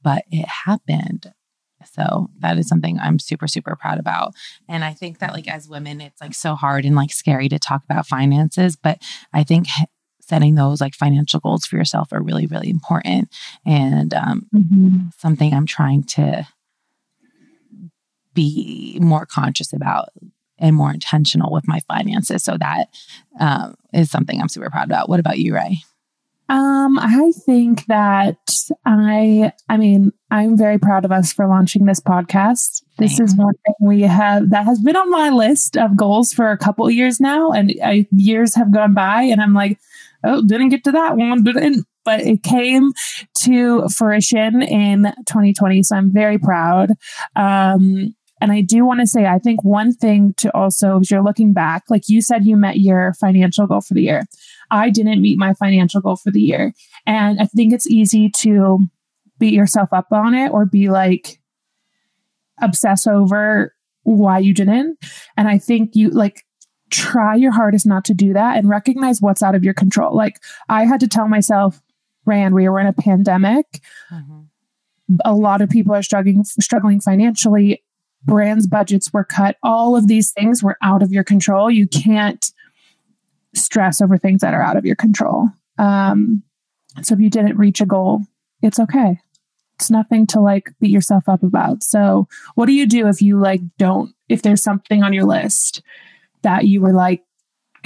but 0.02 0.24
it 0.32 0.48
happened. 0.48 1.34
So 1.94 2.30
that 2.40 2.58
is 2.58 2.68
something 2.68 3.00
I'm 3.00 3.20
super, 3.20 3.48
super 3.48 3.76
proud 3.76 4.00
about. 4.00 4.34
And 4.68 4.84
I 4.84 4.94
think 4.94 5.20
that 5.20 5.34
like 5.34 5.48
as 5.48 5.68
women, 5.68 6.02
it's 6.02 6.22
like 6.22 6.34
so 6.34 6.56
hard 6.56 6.86
and 6.86 6.96
like 6.96 7.12
scary 7.12 7.50
to 7.50 7.60
talk 7.60 7.84
about 7.84 8.08
finances. 8.08 8.76
But 8.76 9.02
I 9.34 9.44
think 9.44 9.68
setting 10.22 10.56
those 10.56 10.82
like 10.82 10.94
financial 10.94 11.40
goals 11.40 11.66
for 11.66 11.78
yourself 11.78 12.10
are 12.12 12.22
really, 12.22 12.48
really 12.48 12.70
important. 12.70 13.30
And 13.66 14.14
um, 14.14 14.48
mm-hmm. 14.54 14.98
something 15.18 15.54
I'm 15.54 15.66
trying 15.66 16.04
to 16.04 16.48
be 18.34 19.00
more 19.02 19.26
conscious 19.26 19.74
about 19.74 20.10
and 20.60 20.76
more 20.76 20.92
intentional 20.92 21.52
with 21.52 21.68
my 21.68 21.80
finances. 21.88 22.44
So 22.44 22.58
that 22.58 22.88
um, 23.40 23.76
is 23.94 24.12
something 24.12 24.40
I'm 24.42 24.50
super 24.50 24.70
proud 24.70 24.86
about. 24.86 25.10
What 25.10 25.20
about 25.20 25.40
you, 25.40 25.56
Ray? 25.56 25.80
Um, 26.50 26.98
I 26.98 27.32
think 27.46 27.86
that 27.88 28.38
I, 28.86 29.52
I 29.68 29.78
mean, 29.78 30.14
I'm 30.32 30.58
very 30.58 30.78
proud 30.78 31.04
of 31.04 31.12
us 31.12 31.34
for 31.34 31.48
launching 31.48 31.86
this 31.86 32.00
podcast. 32.00 32.84
This 32.98 33.20
is 33.20 33.36
one 33.36 33.54
thing 33.66 33.76
we 33.82 34.02
have 34.02 34.50
that 34.52 34.66
has 34.66 34.80
been 34.80 34.96
on 34.96 35.12
my 35.12 35.30
list 35.30 35.78
of 35.78 35.98
goals 35.98 36.34
for 36.34 36.52
a 36.52 36.58
couple 36.58 36.90
years 36.90 37.20
now, 37.20 37.52
and 37.52 37.74
uh, 37.84 38.04
years 38.12 38.56
have 38.56 38.74
gone 38.74 38.94
by, 38.94 39.24
and 39.24 39.42
I'm 39.42 39.54
like, 39.54 39.78
oh, 40.24 40.42
didn't 40.46 40.70
get 40.70 40.84
to 40.86 40.92
that 40.94 41.18
one, 41.18 41.44
didn't. 41.44 41.86
But 42.06 42.22
it 42.22 42.44
came 42.44 42.94
to 43.40 43.90
fruition 43.90 44.62
in 44.62 45.04
2020, 45.28 45.84
so 45.84 45.98
I'm 45.98 46.12
very 46.14 46.38
proud. 46.38 46.92
Um, 47.36 48.16
and 48.40 48.52
I 48.52 48.62
do 48.62 48.86
want 48.86 49.00
to 49.00 49.08
say, 49.08 49.26
I 49.26 49.40
think 49.40 49.64
one 49.64 49.94
thing 49.94 50.34
to 50.38 50.56
also, 50.56 51.00
as 51.00 51.10
you're 51.12 51.24
looking 51.24 51.54
back, 51.54 51.84
like 51.90 52.08
you 52.08 52.22
said, 52.22 52.46
you 52.46 52.56
met 52.56 52.80
your 52.80 53.14
financial 53.14 53.68
goal 53.68 53.82
for 53.82 53.94
the 53.94 54.04
year. 54.04 54.24
I 54.72 54.90
didn't 54.90 55.22
meet 55.22 55.38
my 55.38 55.54
financial 55.54 56.02
goal 56.02 56.16
for 56.16 56.32
the 56.32 56.42
year. 56.42 56.74
And 57.06 57.40
I 57.40 57.46
think 57.46 57.74
it's 57.74 57.88
easy 57.88 58.30
to 58.38 58.80
beat 59.40 59.54
yourself 59.54 59.90
up 59.94 60.08
on 60.12 60.34
it 60.34 60.50
or 60.52 60.66
be 60.66 60.90
like 60.90 61.40
obsess 62.62 63.08
over 63.08 63.74
why 64.04 64.40
you 64.40 64.54
didn't. 64.54 64.98
And 65.36 65.48
I 65.48 65.58
think 65.58 65.96
you 65.96 66.10
like 66.10 66.46
try 66.90 67.36
your 67.36 67.52
hardest 67.52 67.86
not 67.86 68.06
to 68.06 68.14
do 68.14 68.34
that 68.34 68.58
and 68.58 68.70
recognize 68.70 69.22
what's 69.22 69.44
out 69.44 69.56
of 69.56 69.64
your 69.64 69.74
control. 69.74 70.16
Like 70.16 70.42
I 70.70 70.86
had 70.86 71.00
to 71.02 71.08
tell 71.08 71.28
myself, 71.28 71.82
Rand, 72.26 72.56
we 72.56 72.68
were 72.68 72.80
in 72.80 72.88
a 72.88 72.94
pandemic. 72.94 73.82
Mm-hmm. 74.12 74.42
A 75.24 75.36
lot 75.36 75.62
of 75.62 75.70
people 75.70 75.94
are 75.94 76.04
struggling 76.04 76.44
struggling 76.44 77.00
financially. 77.00 77.84
Brands' 78.24 78.68
budgets 78.68 79.14
were 79.14 79.24
cut. 79.24 79.58
All 79.64 79.96
of 79.96 80.08
these 80.08 80.32
things 80.32 80.62
were 80.62 80.78
out 80.82 81.02
of 81.02 81.12
your 81.12 81.24
control. 81.24 81.72
You 81.72 81.88
can't 81.88 82.52
stress 83.58 84.02
over 84.02 84.18
things 84.18 84.42
that 84.42 84.54
are 84.54 84.62
out 84.62 84.78
of 84.78 84.86
your 84.86 84.96
control. 84.96 85.50
Um, 85.78 86.44
so 87.02 87.14
if 87.14 87.20
you 87.20 87.30
didn't 87.30 87.58
reach 87.58 87.82
a 87.82 87.86
goal, 87.86 88.22
it's 88.62 88.80
okay. 88.80 89.20
It's 89.76 89.92
nothing 89.92 90.26
to 90.28 90.40
like 90.40 90.72
beat 90.80 90.90
yourself 90.90 91.30
up 91.30 91.44
about. 91.44 91.84
So 91.84 92.28
what 92.56 92.66
do 92.66 92.74
you 92.74 92.88
do 92.88 93.08
if 93.08 93.22
you 93.22 93.40
like 93.40 93.62
don't, 93.78 94.14
if 94.28 94.42
there's 94.42 94.64
something 94.64 95.04
on 95.04 95.14
your 95.14 95.26
list 95.26 95.84
that 96.42 96.66
you 96.66 96.82
were 96.82 96.94
like, 96.94 97.24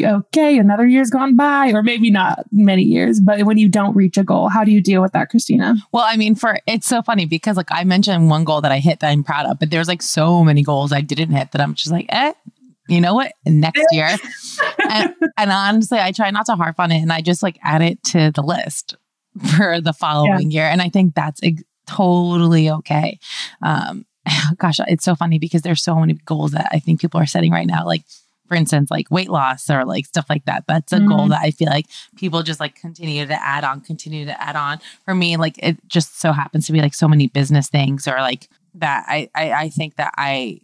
okay, 0.01 0.57
another 0.57 0.88
year's 0.88 1.10
gone 1.10 1.36
by, 1.36 1.71
or 1.71 1.84
maybe 1.84 2.10
not 2.10 2.45
many 2.51 2.81
years, 2.81 3.19
but 3.19 3.43
when 3.43 3.57
you 3.57 3.69
don't 3.69 3.95
reach 3.95 4.17
a 4.17 4.23
goal, 4.23 4.49
how 4.49 4.63
do 4.63 4.71
you 4.71 4.81
deal 4.81 5.01
with 5.01 5.12
that, 5.12 5.29
Christina? 5.29 5.75
Well, 5.91 6.05
I 6.07 6.15
mean, 6.15 6.34
for 6.34 6.60
it's 6.65 6.88
so 6.88 7.01
funny 7.01 7.25
because 7.25 7.57
like 7.57 7.67
I 7.71 7.84
mentioned 7.84 8.29
one 8.29 8.43
goal 8.43 8.62
that 8.62 8.71
I 8.71 8.79
hit 8.79 9.01
that 9.01 9.10
I'm 9.10 9.23
proud 9.23 9.45
of, 9.45 9.60
but 9.60 9.69
there's 9.69 9.88
like 9.88 10.01
so 10.01 10.43
many 10.43 10.63
goals 10.63 10.91
I 10.91 11.01
didn't 11.01 11.31
hit 11.31 11.51
that 11.51 11.62
I'm 11.62 11.75
just 11.75 11.91
like, 11.91 12.05
eh, 12.10 12.34
you 12.91 13.01
know 13.01 13.15
what? 13.15 13.34
Next 13.45 13.84
year. 13.91 14.08
and, 14.89 15.15
and, 15.38 15.51
honestly, 15.51 15.99
I 15.99 16.12
try 16.12 16.30
not 16.32 16.45
to 16.47 16.56
harp 16.56 16.80
on 16.80 16.91
it 16.91 17.01
and 17.01 17.12
I 17.12 17.21
just 17.21 17.41
like 17.41 17.58
add 17.63 17.82
it 17.82 18.04
to 18.06 18.32
the 18.32 18.41
list 18.41 18.95
for 19.56 19.80
the 19.80 19.93
following 19.93 20.51
yeah. 20.51 20.63
year. 20.63 20.69
And 20.69 20.82
I 20.82 20.89
think 20.89 21.15
that's 21.15 21.39
ex- 21.41 21.63
totally 21.88 22.69
okay. 22.69 23.17
Um, 23.62 24.06
gosh, 24.58 24.80
it's 24.88 25.06
so 25.06 25.15
funny 25.15 25.39
because 25.39 25.62
there's 25.62 25.84
so 25.84 25.95
many 25.95 26.13
goals 26.25 26.51
that 26.51 26.67
I 26.71 26.80
think 26.80 26.99
people 26.99 27.19
are 27.19 27.25
setting 27.25 27.51
right 27.51 27.67
now. 27.67 27.86
Like, 27.86 28.04
for 28.47 28.56
instance, 28.56 28.91
like 28.91 29.10
weight 29.10 29.30
loss 29.30 29.69
or 29.69 29.86
like 29.86 30.06
stuff 30.06 30.25
like 30.30 30.43
that. 30.43 30.65
That's 30.67 30.91
a 30.91 30.97
mm-hmm. 30.97 31.08
goal 31.08 31.27
that 31.30 31.41
I 31.41 31.51
feel 31.51 31.69
like 31.69 31.86
people 32.17 32.43
just 32.43 32.60
like 32.60 32.75
continue 32.75 33.25
to 33.25 33.41
add 33.41 33.63
on, 33.63 33.80
continue 33.80 34.25
to 34.25 34.41
add 34.41 34.58
on. 34.58 34.80
For 35.06 35.15
me, 35.15 35.38
like 35.38 35.58
it 35.63 35.77
just 35.88 36.19
so 36.19 36.34
happens 36.34 36.65
to 36.67 36.73
be 36.73 36.82
like 36.82 36.93
so 36.93 37.08
many 37.08 37.27
business 37.27 37.69
things 37.69 38.06
or 38.06 38.17
like 38.17 38.49
that 38.75 39.06
I, 39.08 39.30
I, 39.34 39.51
I 39.54 39.69
think 39.69 39.95
that 39.95 40.13
I 40.17 40.60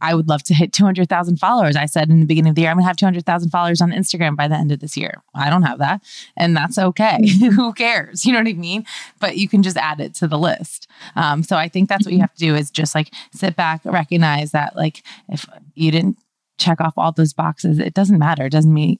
I 0.00 0.14
would 0.14 0.28
love 0.28 0.42
to 0.44 0.54
hit 0.54 0.72
200,000 0.72 1.38
followers. 1.38 1.76
I 1.76 1.86
said 1.86 2.08
in 2.08 2.20
the 2.20 2.26
beginning 2.26 2.50
of 2.50 2.54
the 2.54 2.62
year, 2.62 2.70
I'm 2.70 2.76
going 2.76 2.84
to 2.84 2.88
have 2.88 2.96
200,000 2.96 3.50
followers 3.50 3.80
on 3.80 3.90
Instagram 3.90 4.36
by 4.36 4.48
the 4.48 4.54
end 4.54 4.72
of 4.72 4.80
this 4.80 4.96
year. 4.96 5.22
I 5.34 5.50
don't 5.50 5.62
have 5.62 5.78
that. 5.78 6.02
And 6.36 6.56
that's 6.56 6.78
okay. 6.78 7.26
Who 7.38 7.72
cares? 7.72 8.24
You 8.24 8.32
know 8.32 8.40
what 8.40 8.48
I 8.48 8.52
mean? 8.52 8.84
But 9.20 9.36
you 9.36 9.48
can 9.48 9.62
just 9.62 9.76
add 9.76 10.00
it 10.00 10.14
to 10.16 10.28
the 10.28 10.38
list. 10.38 10.88
Um, 11.16 11.42
so 11.42 11.56
I 11.56 11.68
think 11.68 11.88
that's 11.88 12.04
what 12.04 12.12
you 12.12 12.20
have 12.20 12.34
to 12.34 12.38
do 12.38 12.54
is 12.54 12.70
just 12.70 12.94
like 12.94 13.12
sit 13.32 13.56
back, 13.56 13.80
recognize 13.84 14.52
that 14.52 14.76
like 14.76 15.02
if 15.28 15.46
you 15.74 15.90
didn't 15.90 16.18
check 16.58 16.80
off 16.80 16.94
all 16.96 17.12
those 17.12 17.32
boxes, 17.32 17.78
it 17.78 17.94
doesn't 17.94 18.18
matter. 18.18 18.46
It 18.46 18.52
doesn't 18.52 18.72
mean 18.72 18.98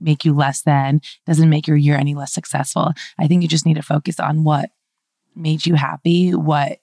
make 0.00 0.24
you 0.24 0.34
less 0.34 0.62
than, 0.62 1.00
doesn't 1.26 1.48
make 1.48 1.66
your 1.66 1.76
year 1.76 1.96
any 1.96 2.14
less 2.14 2.32
successful. 2.32 2.92
I 3.18 3.26
think 3.26 3.42
you 3.42 3.48
just 3.48 3.66
need 3.66 3.74
to 3.74 3.82
focus 3.82 4.20
on 4.20 4.44
what 4.44 4.70
made 5.34 5.66
you 5.66 5.74
happy, 5.74 6.34
what 6.34 6.78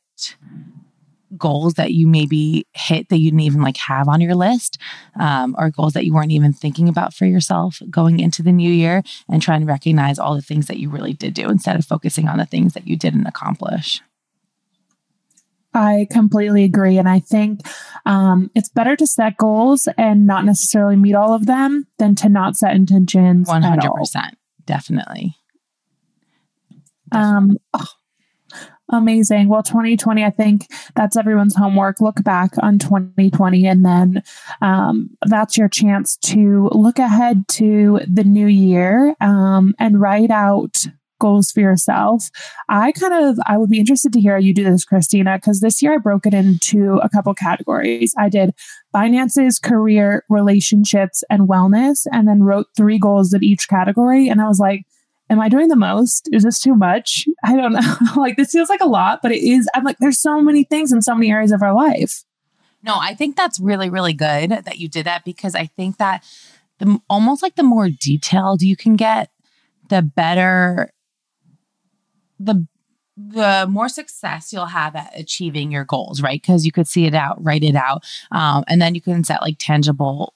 goals 1.37 1.75
that 1.75 1.91
you 1.91 2.07
maybe 2.07 2.67
hit 2.73 3.09
that 3.09 3.17
you 3.17 3.31
didn't 3.31 3.41
even 3.41 3.61
like 3.61 3.77
have 3.77 4.07
on 4.07 4.21
your 4.21 4.35
list 4.35 4.77
um, 5.19 5.55
or 5.57 5.69
goals 5.69 5.93
that 5.93 6.05
you 6.05 6.13
weren't 6.13 6.31
even 6.31 6.53
thinking 6.53 6.89
about 6.89 7.13
for 7.13 7.25
yourself 7.25 7.81
going 7.89 8.19
into 8.19 8.43
the 8.43 8.51
new 8.51 8.71
year 8.71 9.03
and 9.29 9.41
trying 9.41 9.61
to 9.61 9.67
recognize 9.67 10.19
all 10.19 10.35
the 10.35 10.41
things 10.41 10.67
that 10.67 10.77
you 10.77 10.89
really 10.89 11.13
did 11.13 11.33
do 11.33 11.49
instead 11.49 11.77
of 11.77 11.85
focusing 11.85 12.27
on 12.27 12.37
the 12.37 12.45
things 12.45 12.73
that 12.73 12.87
you 12.87 12.95
didn't 12.95 13.27
accomplish 13.27 14.01
I 15.73 16.07
completely 16.11 16.63
agree. 16.63 16.97
And 16.97 17.09
I 17.09 17.19
think 17.19 17.61
um, 18.05 18.51
it's 18.53 18.69
better 18.69 18.95
to 18.95 19.07
set 19.07 19.37
goals 19.37 19.87
and 19.97 20.27
not 20.27 20.45
necessarily 20.45 20.95
meet 20.95 21.15
all 21.15 21.33
of 21.33 21.45
them 21.45 21.87
than 21.97 22.15
to 22.15 22.29
not 22.29 22.55
set 22.55 22.75
intentions. 22.75 23.49
100%. 23.49 24.31
Definitely. 24.65 25.35
Um, 27.11 27.57
oh, 27.73 27.87
Amazing. 28.89 29.47
Well, 29.47 29.63
2020, 29.63 30.23
I 30.23 30.29
think 30.29 30.67
that's 30.95 31.15
everyone's 31.15 31.55
homework. 31.55 32.01
Look 32.01 32.23
back 32.23 32.51
on 32.61 32.79
2020, 32.79 33.65
and 33.65 33.85
then 33.85 34.23
um, 34.61 35.09
that's 35.25 35.57
your 35.57 35.69
chance 35.69 36.17
to 36.17 36.69
look 36.73 36.99
ahead 36.99 37.47
to 37.49 38.01
the 38.07 38.23
new 38.23 38.47
year 38.47 39.15
um, 39.21 39.73
and 39.79 40.01
write 40.01 40.31
out 40.31 40.85
goals 41.23 41.53
for 41.53 41.61
yourself. 41.61 42.29
I 42.67 42.91
kind 42.91 43.13
of 43.13 43.39
I 43.45 43.57
would 43.57 43.69
be 43.69 43.79
interested 43.79 44.11
to 44.11 44.19
hear 44.19 44.33
how 44.33 44.39
you 44.39 44.53
do 44.53 44.65
this, 44.65 44.83
Christina, 44.83 45.37
because 45.37 45.61
this 45.61 45.81
year 45.81 45.93
I 45.93 45.97
broke 45.97 46.25
it 46.25 46.33
into 46.33 46.97
a 46.97 47.07
couple 47.07 47.33
categories. 47.33 48.13
I 48.17 48.27
did 48.27 48.53
finances, 48.91 49.57
career, 49.57 50.25
relationships, 50.29 51.23
and 51.29 51.47
wellness, 51.47 52.05
and 52.11 52.27
then 52.27 52.43
wrote 52.43 52.67
three 52.75 52.99
goals 52.99 53.33
in 53.33 53.43
each 53.43 53.69
category. 53.69 54.27
And 54.27 54.41
I 54.41 54.49
was 54.49 54.59
like, 54.59 54.85
am 55.29 55.39
I 55.39 55.49
doing 55.49 55.67
the 55.67 55.75
most? 55.75 56.29
Is 56.31 56.43
this 56.43 56.59
too 56.59 56.75
much? 56.75 57.25
I 57.43 57.55
don't 57.55 57.73
know. 57.73 57.95
like 58.15 58.37
this 58.37 58.51
feels 58.51 58.69
like 58.69 58.81
a 58.81 58.87
lot, 58.87 59.21
but 59.21 59.31
it 59.31 59.43
is. 59.43 59.67
I'm 59.73 59.83
like, 59.83 59.97
there's 59.99 60.19
so 60.19 60.41
many 60.41 60.63
things 60.63 60.91
in 60.91 61.01
so 61.01 61.15
many 61.15 61.31
areas 61.31 61.51
of 61.51 61.61
our 61.61 61.73
life. 61.73 62.23
No, 62.83 62.97
I 62.99 63.13
think 63.13 63.37
that's 63.37 63.59
really, 63.59 63.89
really 63.89 64.13
good 64.13 64.49
that 64.51 64.77
you 64.77 64.89
did 64.89 65.05
that 65.05 65.23
because 65.23 65.55
I 65.55 65.67
think 65.67 65.97
that 65.97 66.23
the 66.79 66.99
almost 67.09 67.41
like 67.41 67.55
the 67.55 67.63
more 67.63 67.89
detailed 67.89 68.61
you 68.61 68.75
can 68.75 68.95
get, 68.95 69.29
the 69.89 70.01
better 70.01 70.91
the 72.39 72.67
the 73.15 73.67
more 73.69 73.87
success 73.89 74.51
you'll 74.51 74.65
have 74.65 74.95
at 74.95 75.17
achieving 75.17 75.71
your 75.71 75.85
goals, 75.85 76.21
right? 76.21 76.41
Because 76.41 76.65
you 76.65 76.71
could 76.71 76.87
see 76.87 77.05
it 77.05 77.13
out, 77.13 77.41
write 77.43 77.63
it 77.63 77.75
out, 77.75 78.03
um, 78.31 78.63
and 78.67 78.81
then 78.81 78.95
you 78.95 79.01
can 79.01 79.23
set 79.23 79.41
like 79.41 79.57
tangible 79.59 80.33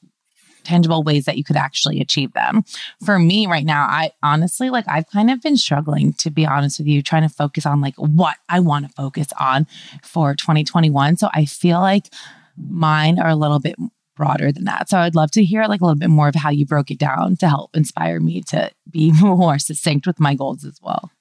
tangible 0.68 1.04
ways 1.04 1.26
that 1.26 1.38
you 1.38 1.44
could 1.44 1.56
actually 1.56 2.00
achieve 2.02 2.34
them. 2.34 2.64
For 3.04 3.18
me 3.18 3.48
right 3.48 3.66
now, 3.66 3.86
I 3.86 4.12
honestly 4.22 4.70
like 4.70 4.86
I've 4.88 5.10
kind 5.10 5.32
of 5.32 5.42
been 5.42 5.58
struggling 5.58 6.14
to 6.14 6.30
be 6.30 6.46
honest 6.46 6.80
with 6.80 6.88
you, 6.88 7.02
trying 7.02 7.24
to 7.24 7.34
focus 7.34 7.66
on 7.66 7.82
like 7.82 7.96
what 7.96 8.38
I 8.50 8.60
want 8.60 8.88
to 8.88 8.94
focus 8.94 9.28
on 9.40 9.68
for 10.04 10.36
2021. 10.36 11.18
So 11.18 11.30
I 11.34 11.46
feel 11.46 11.80
like 11.80 12.14
mine 12.58 13.20
are 13.20 13.30
a 13.30 13.36
little 13.36 13.60
bit 13.60 13.76
broader 14.16 14.52
than 14.52 14.66
that. 14.66 14.90
So 14.90 14.98
I'd 14.98 15.16
love 15.16 15.32
to 15.32 15.44
hear 15.44 15.66
like 15.66 15.80
a 15.80 15.86
little 15.86 16.00
bit 16.00 16.10
more 16.10 16.28
of 16.28 16.36
how 16.36 16.50
you 16.50 16.66
broke 16.66 16.92
it 16.92 16.98
down 16.98 17.38
to 17.38 17.48
help 17.48 17.76
inspire 17.76 18.20
me 18.20 18.42
to 18.48 18.72
be 18.90 19.12
more 19.22 19.60
succinct 19.60 20.08
with 20.08 20.20
my 20.20 20.36
goals 20.36 20.66
as 20.66 20.80
well. 20.82 21.12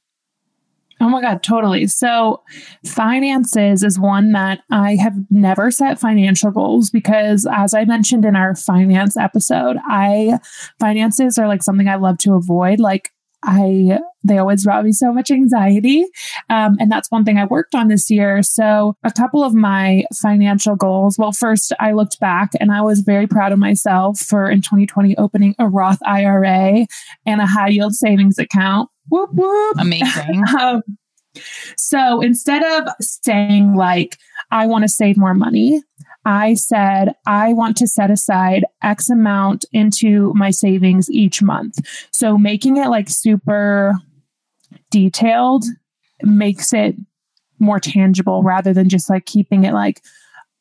Oh 0.99 1.11
my 1.11 1.21
God, 1.21 1.43
totally. 1.43 1.87
So, 1.89 2.43
finances 2.87 3.83
is 3.83 3.99
one 3.99 4.33
that 4.33 4.61
I 4.71 4.97
have 4.97 5.15
never 5.31 5.71
set 5.71 6.01
financial 6.01 6.51
goals 6.51 6.91
because, 6.91 7.47
as 7.53 7.75
I 7.75 7.85
mentioned 7.85 8.25
in 8.25 8.35
our 8.35 8.55
finance 8.55 9.15
episode, 9.17 9.77
I 9.87 10.39
finances 10.81 11.37
are 11.39 11.49
like 11.49 11.63
something 11.63 11.89
I 11.89 11.97
love 11.97 12.17
to 12.19 12.35
avoid. 12.35 12.81
Like, 12.81 13.11
I 13.43 13.99
they 14.25 14.39
always 14.39 14.65
brought 14.65 14.85
me 14.85 14.93
so 14.93 15.13
much 15.13 15.31
anxiety, 15.31 16.07
um, 16.49 16.77
and 16.81 16.91
that's 16.91 17.11
one 17.11 17.27
thing 17.27 17.37
I 17.37 17.45
worked 17.45 17.75
on 17.75 17.89
this 17.89 18.11
year. 18.11 18.43
So, 18.43 18.97
a 19.05 19.13
couple 19.13 19.45
of 19.45 19.55
my 19.55 20.05
financial 20.15 20.77
goals. 20.77 21.19
Well, 21.19 21.33
first, 21.33 21.75
I 21.79 21.93
looked 21.93 22.19
back 22.21 22.53
and 22.59 22.73
I 22.73 22.81
was 22.81 23.01
very 23.01 23.27
proud 23.27 23.53
of 23.53 23.59
myself 23.59 24.19
for 24.19 24.51
in 24.51 24.63
2020 24.63 25.15
opening 25.19 25.55
a 25.59 25.69
Roth 25.69 26.01
IRA 26.07 26.87
and 27.27 27.41
a 27.43 27.47
high 27.47 27.69
yield 27.69 27.95
savings 27.95 28.39
account. 28.39 28.89
Whoop 29.09 29.31
whoop! 29.33 29.77
Amazing. 29.79 30.43
um, 30.61 30.83
so 31.77 32.21
instead 32.21 32.63
of 32.65 32.93
saying 33.01 33.75
like 33.75 34.17
I 34.51 34.67
want 34.67 34.83
to 34.83 34.89
save 34.89 35.17
more 35.17 35.35
money, 35.35 35.83
I 36.25 36.55
said, 36.55 37.15
I 37.27 37.53
want 37.53 37.77
to 37.77 37.87
set 37.87 38.11
aside 38.11 38.65
X 38.83 39.09
amount 39.09 39.65
into 39.73 40.33
my 40.35 40.51
savings 40.51 41.09
each 41.11 41.41
month. 41.41 41.79
So 42.13 42.37
making 42.37 42.79
it 42.79 42.89
like 42.89 43.09
super 43.09 43.95
detailed 44.91 45.65
makes 46.23 46.73
it 46.73 46.97
more 47.59 47.79
tangible 47.81 48.43
rather 48.43 48.73
than 48.73 48.89
just 48.89 49.09
like 49.09 49.25
keeping 49.27 49.65
it 49.65 49.73
like 49.73 50.03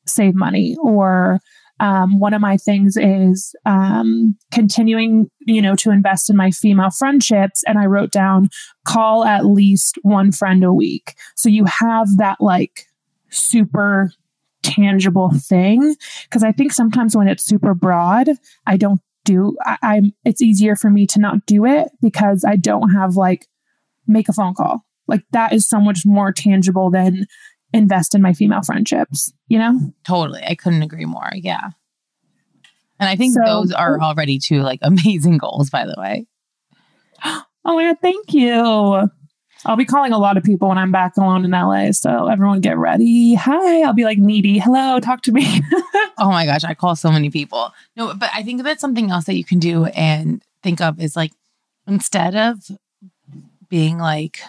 save 0.05 0.35
money 0.35 0.77
or 0.81 1.39
um, 1.79 2.19
one 2.19 2.33
of 2.33 2.41
my 2.41 2.57
things 2.57 2.95
is 2.97 3.53
um, 3.65 4.37
continuing, 4.51 5.29
you 5.41 5.61
know, 5.61 5.75
to 5.75 5.91
invest 5.91 6.29
in 6.29 6.35
my 6.35 6.51
female 6.51 6.89
friendships. 6.89 7.63
And 7.67 7.77
I 7.77 7.85
wrote 7.85 8.11
down 8.11 8.49
call 8.85 9.25
at 9.25 9.45
least 9.45 9.97
one 10.03 10.31
friend 10.31 10.63
a 10.63 10.73
week. 10.73 11.15
So 11.35 11.49
you 11.49 11.65
have 11.65 12.17
that 12.17 12.39
like 12.39 12.87
super 13.29 14.11
tangible 14.63 15.31
thing. 15.31 15.95
Cause 16.31 16.43
I 16.43 16.51
think 16.51 16.71
sometimes 16.71 17.15
when 17.15 17.27
it's 17.27 17.45
super 17.45 17.73
broad, 17.73 18.29
I 18.65 18.77
don't 18.77 19.01
do, 19.25 19.57
I, 19.65 19.77
I'm, 19.81 20.13
it's 20.23 20.41
easier 20.41 20.75
for 20.75 20.89
me 20.89 21.05
to 21.07 21.19
not 21.19 21.45
do 21.45 21.65
it 21.65 21.89
because 22.01 22.45
I 22.47 22.55
don't 22.55 22.89
have 22.91 23.15
like 23.15 23.47
make 24.07 24.29
a 24.29 24.33
phone 24.33 24.53
call. 24.53 24.85
Like 25.07 25.23
that 25.31 25.53
is 25.53 25.67
so 25.67 25.79
much 25.79 26.01
more 26.05 26.31
tangible 26.31 26.89
than 26.89 27.27
invest 27.75 28.15
in 28.15 28.21
my 28.21 28.33
female 28.33 28.61
friendships, 28.61 29.33
you 29.47 29.59
know? 29.59 29.79
Totally. 30.05 30.43
I 30.43 30.55
couldn't 30.55 30.81
agree 30.81 31.05
more. 31.05 31.29
Yeah. 31.33 31.69
And 32.99 33.09
I 33.09 33.15
think 33.15 33.33
so, 33.33 33.41
those 33.45 33.71
are 33.71 33.99
oh. 33.99 34.03
already 34.03 34.39
two 34.39 34.61
like 34.61 34.79
amazing 34.83 35.37
goals, 35.37 35.69
by 35.69 35.85
the 35.85 35.95
way. 35.97 36.27
Oh 37.67 37.73
my 37.73 37.85
God, 37.85 37.97
thank 37.99 38.31
you. 38.31 39.09
I'll 39.65 39.75
be 39.75 39.85
calling 39.85 40.11
a 40.11 40.19
lot 40.19 40.37
of 40.37 40.43
people 40.43 40.69
when 40.69 40.77
I'm 40.77 40.91
back 40.91 41.17
alone 41.17 41.43
in 41.43 41.49
LA. 41.49 41.93
So 41.93 42.27
everyone 42.27 42.61
get 42.61 42.77
ready. 42.77 43.33
Hi. 43.33 43.81
I'll 43.81 43.93
be 43.93 44.03
like 44.03 44.19
needy. 44.19 44.59
Hello, 44.59 44.99
talk 44.99 45.23
to 45.23 45.31
me. 45.31 45.61
oh 46.19 46.29
my 46.29 46.45
gosh, 46.45 46.63
I 46.63 46.75
call 46.75 46.95
so 46.95 47.11
many 47.11 47.31
people. 47.31 47.73
No, 47.95 48.13
but 48.13 48.29
I 48.35 48.43
think 48.43 48.61
that's 48.61 48.81
something 48.81 49.09
else 49.09 49.25
that 49.25 49.33
you 49.33 49.43
can 49.43 49.57
do 49.57 49.85
and 49.85 50.43
think 50.61 50.79
of 50.79 51.01
is 51.01 51.15
like 51.15 51.31
instead 51.87 52.35
of 52.35 52.59
being 53.67 53.97
like, 53.97 54.41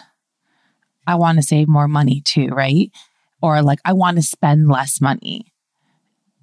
I 1.07 1.15
want 1.15 1.37
to 1.37 1.41
save 1.41 1.67
more 1.67 1.87
money 1.87 2.21
too, 2.21 2.49
right? 2.49 2.91
Or 3.41 3.61
like 3.61 3.79
I 3.85 3.93
want 3.93 4.17
to 4.17 4.23
spend 4.23 4.69
less 4.69 5.01
money. 5.01 5.53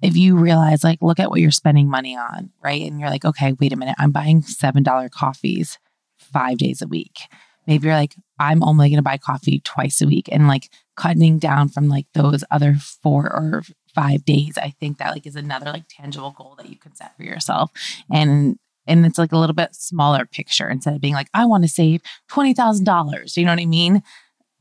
If 0.01 0.15
you 0.15 0.37
realize, 0.37 0.83
like, 0.83 0.99
look 1.01 1.19
at 1.19 1.29
what 1.29 1.39
you're 1.39 1.51
spending 1.51 1.89
money 1.89 2.15
on, 2.15 2.51
right? 2.63 2.81
And 2.81 2.99
you're 2.99 3.09
like, 3.09 3.25
okay, 3.25 3.53
wait 3.53 3.73
a 3.73 3.77
minute, 3.77 3.95
I'm 3.97 4.11
buying 4.11 4.41
$7 4.41 5.09
coffees 5.09 5.79
five 6.17 6.57
days 6.57 6.81
a 6.81 6.87
week. 6.87 7.21
Maybe 7.65 7.87
you're 7.87 7.95
like, 7.95 8.15
I'm 8.37 8.61
only 8.63 8.89
going 8.89 8.97
to 8.97 9.03
buy 9.03 9.17
coffee 9.17 9.61
twice 9.63 10.01
a 10.01 10.07
week 10.07 10.29
and 10.31 10.47
like 10.47 10.69
cutting 10.95 11.39
down 11.39 11.69
from 11.69 11.87
like 11.87 12.05
those 12.13 12.43
other 12.51 12.75
four 12.75 13.25
or 13.25 13.63
five 13.95 14.25
days. 14.25 14.57
I 14.57 14.75
think 14.79 14.97
that 14.97 15.11
like 15.11 15.25
is 15.25 15.35
another 15.35 15.71
like 15.71 15.85
tangible 15.89 16.31
goal 16.37 16.55
that 16.57 16.69
you 16.69 16.75
can 16.75 16.93
set 16.93 17.15
for 17.17 17.23
yourself. 17.23 17.71
And 18.11 18.57
and 18.87 19.05
it's 19.05 19.17
like 19.17 19.31
a 19.31 19.37
little 19.37 19.55
bit 19.55 19.73
smaller 19.73 20.25
picture 20.25 20.69
instead 20.69 20.93
of 20.93 21.01
being 21.01 21.15
like, 21.15 21.29
I 21.33 21.45
want 21.45 21.63
to 21.63 21.67
save 21.67 22.01
$20,000. 22.29 23.35
You 23.35 23.45
know 23.45 23.51
what 23.51 23.59
I 23.59 23.65
mean? 23.65 24.03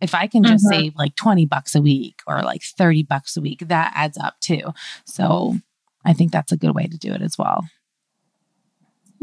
If 0.00 0.14
I 0.14 0.26
can 0.26 0.42
just 0.42 0.64
mm-hmm. 0.66 0.82
save 0.82 0.96
like 0.96 1.14
20 1.16 1.46
bucks 1.46 1.74
a 1.74 1.80
week 1.80 2.20
or 2.26 2.42
like 2.42 2.62
30 2.62 3.04
bucks 3.04 3.36
a 3.36 3.40
week, 3.40 3.60
that 3.68 3.92
adds 3.94 4.18
up 4.18 4.34
too. 4.40 4.72
So 5.06 5.56
I 6.04 6.12
think 6.12 6.32
that's 6.32 6.52
a 6.52 6.56
good 6.56 6.74
way 6.74 6.86
to 6.86 6.98
do 6.98 7.12
it 7.12 7.22
as 7.22 7.38
well. 7.38 7.64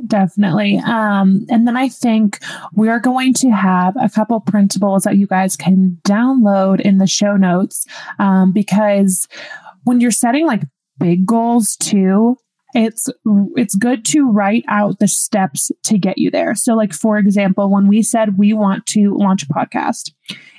Definitely. 0.07 0.77
Um, 0.77 1.45
and 1.49 1.67
then 1.67 1.77
I 1.77 1.89
think 1.89 2.39
we're 2.73 2.99
going 2.99 3.33
to 3.35 3.49
have 3.51 3.95
a 3.99 4.09
couple 4.09 4.39
principles 4.39 5.03
that 5.03 5.17
you 5.17 5.27
guys 5.27 5.55
can 5.55 5.99
download 6.03 6.81
in 6.81 6.97
the 6.97 7.07
show 7.07 7.35
notes 7.35 7.85
um, 8.17 8.51
because 8.51 9.27
when 9.83 9.99
you're 9.99 10.11
setting 10.11 10.47
like 10.47 10.63
big 10.97 11.25
goals 11.25 11.75
too, 11.75 12.37
it's 12.73 13.09
it's 13.55 13.75
good 13.75 14.05
to 14.05 14.29
write 14.29 14.65
out 14.67 14.99
the 14.99 15.07
steps 15.07 15.71
to 15.83 15.97
get 15.97 16.17
you 16.17 16.31
there. 16.31 16.55
So 16.55 16.73
like 16.73 16.93
for 16.93 17.17
example, 17.17 17.69
when 17.69 17.87
we 17.87 18.01
said 18.01 18.37
we 18.37 18.53
want 18.53 18.85
to 18.87 19.15
launch 19.15 19.43
a 19.43 19.47
podcast, 19.47 20.11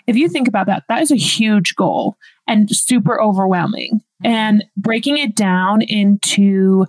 if 0.07 0.17
you 0.17 0.29
think 0.29 0.49
about 0.49 0.67
that, 0.67 0.85
that 0.89 1.03
is 1.03 1.11
a 1.11 1.17
huge 1.17 1.75
goal 1.75 2.17
and 2.47 2.75
super 2.75 3.21
overwhelming. 3.21 4.01
And 4.25 4.65
breaking 4.77 5.19
it 5.19 5.35
down 5.35 5.83
into, 5.83 6.87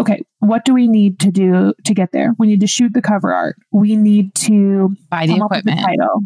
okay, 0.00 0.20
what 0.40 0.64
do 0.64 0.74
we 0.74 0.88
need 0.88 1.20
to 1.20 1.30
do 1.30 1.74
to 1.84 1.94
get 1.94 2.10
there? 2.10 2.34
We 2.38 2.48
need 2.48 2.60
to 2.60 2.66
shoot 2.66 2.92
the 2.92 3.02
cover 3.02 3.32
art. 3.32 3.56
We 3.70 3.94
need 3.94 4.34
to 4.46 4.96
buy 5.08 5.26
the 5.26 5.36
equipment. 5.36 5.78
The 5.78 5.84
title, 5.84 6.20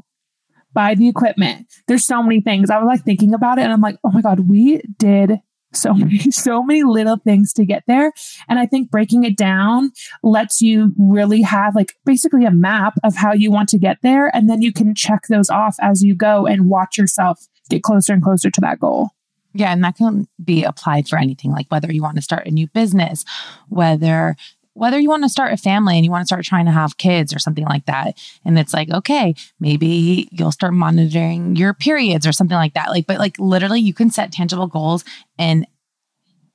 buy 0.73 0.95
the 0.95 1.09
equipment. 1.09 1.67
There's 1.89 2.07
so 2.07 2.23
many 2.23 2.41
things. 2.41 2.71
I 2.71 2.79
was 2.79 2.87
like 2.87 3.05
thinking 3.05 3.35
about 3.35 3.59
it 3.59 3.63
and 3.63 3.73
I'm 3.73 3.83
like, 3.83 3.99
oh 4.03 4.11
my 4.11 4.23
God, 4.23 4.49
we 4.49 4.81
did 4.99 5.41
so 5.77 5.95
many, 5.95 6.19
so 6.31 6.63
many 6.63 6.83
little 6.83 7.17
things 7.17 7.53
to 7.55 7.65
get 7.65 7.85
there. 7.87 8.13
And 8.49 8.59
I 8.59 8.67
think 8.67 8.91
breaking 8.91 9.25
it 9.25 9.37
down 9.37 9.93
lets 10.23 10.61
you 10.61 10.93
really 10.99 11.43
have 11.43 11.75
like 11.75 11.95
basically 12.05 12.45
a 12.45 12.51
map 12.51 12.95
of 13.05 13.17
how 13.17 13.33
you 13.33 13.51
want 13.51 13.69
to 13.71 13.79
get 13.79 13.99
there. 14.03 14.35
And 14.35 14.49
then 14.49 14.63
you 14.63 14.73
can 14.73 14.95
check 14.95 15.27
those 15.29 15.51
off 15.51 15.77
as 15.81 16.03
you 16.03 16.15
go 16.15 16.47
and 16.47 16.69
watch 16.69 16.99
yourself 16.99 17.47
get 17.69 17.83
closer 17.83 18.13
and 18.13 18.23
closer 18.23 18.51
to 18.51 18.61
that 18.61 18.81
goal. 18.81 19.11
Yeah, 19.57 19.73
and 19.73 19.83
that 19.85 19.97
can 19.97 20.29
be 20.45 20.65
applied 20.65 21.09
for 21.09 21.19
anything 21.19 21.51
like 21.51 21.67
whether 21.71 21.91
you 21.91 22.03
want 22.03 22.17
to 22.17 22.23
start 22.23 22.47
a 22.47 22.51
new 22.51 22.67
business, 22.69 23.25
whether 23.69 24.37
whether 24.77 24.99
you 24.99 25.09
want 25.09 25.23
to 25.23 25.29
start 25.29 25.53
a 25.53 25.57
family 25.57 25.97
and 25.97 26.05
you 26.05 26.11
want 26.11 26.23
to 26.23 26.27
start 26.27 26.45
trying 26.45 26.67
to 26.67 26.71
have 26.71 26.99
kids 26.99 27.35
or 27.35 27.39
something 27.39 27.65
like 27.65 27.87
that. 27.87 28.19
And 28.45 28.59
it's 28.59 28.75
like, 28.75 28.91
okay, 28.91 29.35
maybe 29.59 30.29
you'll 30.31 30.53
start 30.53 30.75
monitoring 30.75 31.57
your 31.57 31.73
periods 31.73 32.27
or 32.27 32.33
something 32.33 32.57
like 32.57 32.75
that. 32.75 32.91
Like, 32.91 33.07
but 33.07 33.19
like 33.19 33.39
literally 33.39 33.81
you 33.81 33.95
can 33.95 34.11
set 34.11 34.33
tangible 34.33 34.67
goals 34.67 35.05
in 35.39 35.67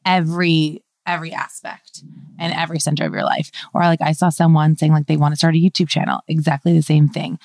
every 0.06 0.84
every 1.08 1.34
aspect 1.34 2.04
and 2.38 2.54
every 2.54 2.80
center 2.80 3.06
of 3.06 3.12
your 3.12 3.24
life. 3.24 3.52
Or 3.74 3.82
like 3.82 4.02
I 4.02 4.12
saw 4.12 4.30
someone 4.30 4.78
saying 4.78 4.92
like 4.92 5.08
they 5.08 5.18
want 5.18 5.32
to 5.32 5.36
start 5.36 5.56
a 5.56 5.58
YouTube 5.58 5.90
channel. 5.90 6.22
Exactly 6.28 6.74
the 6.74 6.84
same 6.84 7.10
thing. 7.10 7.40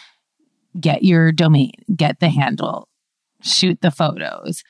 Get 0.78 1.02
your 1.02 1.32
domain, 1.32 1.72
get 1.96 2.20
the 2.20 2.28
handle, 2.28 2.88
shoot 3.40 3.80
the 3.80 3.90
photos, 3.90 4.62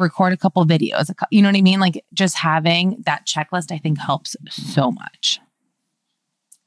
record 0.00 0.32
a 0.32 0.36
couple 0.36 0.64
videos. 0.66 1.10
You 1.30 1.42
know 1.42 1.48
what 1.48 1.56
I 1.56 1.62
mean? 1.62 1.80
Like 1.80 2.04
just 2.12 2.36
having 2.36 3.02
that 3.06 3.26
checklist, 3.26 3.70
I 3.72 3.78
think 3.78 3.98
helps 3.98 4.36
so 4.48 4.90
much. 4.90 5.40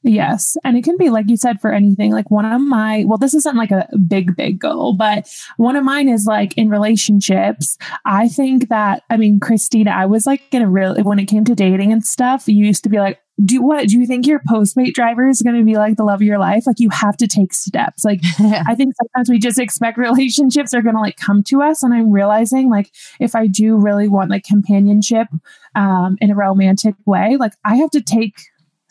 Yes. 0.06 0.58
And 0.64 0.76
it 0.76 0.84
can 0.84 0.98
be, 0.98 1.08
like 1.08 1.30
you 1.30 1.38
said, 1.38 1.62
for 1.62 1.72
anything. 1.72 2.12
Like 2.12 2.30
one 2.30 2.44
of 2.44 2.60
my, 2.60 3.04
well, 3.06 3.16
this 3.16 3.32
isn't 3.32 3.56
like 3.56 3.70
a 3.70 3.88
big, 4.06 4.36
big 4.36 4.58
goal, 4.58 4.92
but 4.92 5.26
one 5.56 5.76
of 5.76 5.84
mine 5.84 6.10
is 6.10 6.26
like 6.26 6.56
in 6.58 6.68
relationships. 6.68 7.78
I 8.04 8.28
think 8.28 8.68
that, 8.68 9.02
I 9.08 9.16
mean, 9.16 9.40
Christina, 9.40 9.92
I 9.92 10.04
was 10.04 10.26
like 10.26 10.42
in 10.52 10.60
a 10.60 10.68
real, 10.68 11.02
when 11.02 11.18
it 11.18 11.24
came 11.24 11.44
to 11.44 11.54
dating 11.54 11.90
and 11.90 12.04
stuff, 12.04 12.46
you 12.46 12.66
used 12.66 12.84
to 12.84 12.90
be 12.90 12.98
like, 12.98 13.18
do 13.42 13.62
what 13.62 13.88
do 13.88 13.98
you 13.98 14.06
think 14.06 14.26
your 14.26 14.40
postmate 14.48 14.94
driver 14.94 15.28
is 15.28 15.42
going 15.42 15.56
to 15.56 15.64
be 15.64 15.76
like 15.76 15.96
the 15.96 16.04
love 16.04 16.20
of 16.20 16.22
your 16.22 16.38
life? 16.38 16.66
Like 16.66 16.78
you 16.78 16.90
have 16.90 17.16
to 17.16 17.26
take 17.26 17.52
steps. 17.52 18.04
Like 18.04 18.20
i 18.40 18.74
think 18.74 18.94
sometimes 18.96 19.30
we 19.30 19.38
just 19.38 19.58
expect 19.58 19.98
relationships 19.98 20.74
are 20.74 20.82
going 20.82 20.94
to 20.94 21.00
like 21.00 21.16
come 21.16 21.42
to 21.44 21.62
us 21.62 21.82
and 21.82 21.92
i'm 21.92 22.10
realizing 22.10 22.68
like 22.68 22.90
if 23.20 23.34
i 23.34 23.46
do 23.46 23.76
really 23.76 24.08
want 24.08 24.30
like 24.30 24.44
companionship 24.44 25.28
um 25.74 26.16
in 26.20 26.30
a 26.30 26.34
romantic 26.34 26.94
way 27.06 27.36
like 27.36 27.52
i 27.64 27.76
have 27.76 27.90
to 27.90 28.00
take 28.00 28.40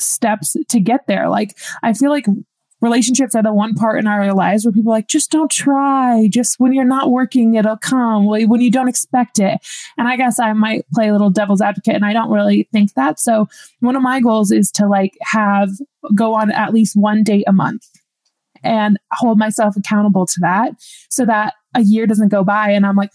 steps 0.04 0.56
to 0.70 0.80
get 0.80 1.08
there. 1.08 1.30
Like 1.30 1.58
i 1.82 1.94
feel 1.94 2.10
like 2.10 2.26
relationships 2.84 3.34
are 3.34 3.42
the 3.42 3.54
one 3.54 3.74
part 3.76 3.98
in 3.98 4.08
our 4.08 4.34
lives 4.34 4.66
where 4.66 4.74
people 4.74 4.92
like, 4.92 5.08
just 5.08 5.32
don't 5.32 5.50
try. 5.50 6.28
Just 6.30 6.60
when 6.60 6.74
you're 6.74 6.84
not 6.84 7.12
working, 7.12 7.56
it'll 7.56 7.78
come 7.78 8.26
when 8.26 8.60
you 8.60 8.70
don't 8.70 8.90
expect 8.90 9.40
it. 9.40 9.66
And 9.98 10.06
I 10.06 10.18
guess 10.18 10.38
I 10.38 10.52
might 10.52 10.86
play 10.94 11.08
a 11.08 11.14
little 11.14 11.30
devil's 11.30 11.62
advocate 11.62 11.96
and 11.96 12.04
I 12.04 12.12
don't 12.12 12.30
really 12.30 12.68
think 12.74 12.94
that. 12.96 13.22
So 13.22 13.48
one 13.80 13.96
of 13.96 14.02
my 14.02 14.20
goals 14.20 14.52
is 14.52 14.70
to 14.74 14.86
like 14.86 15.18
have 15.22 15.70
go 16.14 16.36
on 16.36 16.52
at 16.52 16.74
least 16.74 16.98
one 16.98 17.24
date 17.24 17.46
a 17.48 17.54
month 17.54 17.88
and 18.64 19.00
hold 19.14 19.40
myself 19.40 19.78
accountable 19.78 20.26
to 20.26 20.40
that 20.42 20.74
so 21.10 21.26
that 21.26 21.54
a 21.74 21.82
year 21.82 22.06
doesn't 22.06 22.30
go 22.30 22.44
by 22.44 22.72
and 22.72 22.86
I'm 22.86 22.98
like, 22.98 23.12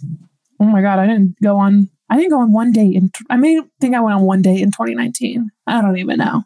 oh 0.61 0.65
my 0.65 0.81
God, 0.81 0.99
I 0.99 1.07
didn't 1.07 1.37
go 1.43 1.59
on 1.59 1.91
I 2.11 2.17
didn't 2.17 2.31
go 2.31 2.41
on 2.41 2.53
one 2.53 2.73
date 2.73 2.97
in, 2.97 3.11
I 3.29 3.37
may 3.37 3.61
think 3.83 3.95
I 3.95 4.01
went 4.01 4.17
on 4.17 4.23
one 4.23 4.41
date 4.41 4.63
in 4.63 4.71
2019. 4.71 5.51
I 5.67 5.83
don't 5.83 5.99
even 5.99 6.17
know. 6.17 6.45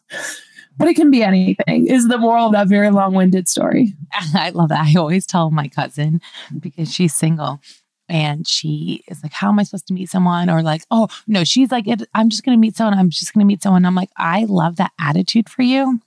But 0.76 0.88
it 0.88 0.94
can 0.94 1.10
be 1.10 1.22
anything, 1.22 1.86
is 1.86 2.08
the 2.08 2.18
moral 2.18 2.46
of 2.46 2.52
that 2.52 2.68
very 2.68 2.90
long 2.90 3.14
winded 3.14 3.48
story. 3.48 3.94
I 4.34 4.50
love 4.50 4.70
that. 4.70 4.86
I 4.86 4.98
always 4.98 5.26
tell 5.26 5.50
my 5.50 5.68
cousin 5.68 6.20
because 6.58 6.92
she's 6.92 7.14
single 7.14 7.60
and 8.08 8.46
she 8.46 9.04
is 9.08 9.22
like, 9.22 9.32
How 9.32 9.48
am 9.48 9.58
I 9.58 9.62
supposed 9.62 9.86
to 9.88 9.94
meet 9.94 10.10
someone? 10.10 10.50
Or 10.50 10.62
like, 10.62 10.82
Oh, 10.90 11.08
no, 11.26 11.44
she's 11.44 11.70
like, 11.70 11.86
I'm 12.14 12.28
just 12.28 12.44
going 12.44 12.56
to 12.56 12.60
meet 12.60 12.76
someone. 12.76 12.98
I'm 12.98 13.10
just 13.10 13.32
going 13.32 13.44
to 13.44 13.48
meet 13.48 13.62
someone. 13.62 13.84
I'm 13.84 13.94
like, 13.94 14.10
I 14.16 14.44
love 14.44 14.76
that 14.76 14.92
attitude 14.98 15.48
for 15.48 15.62
you. 15.62 16.00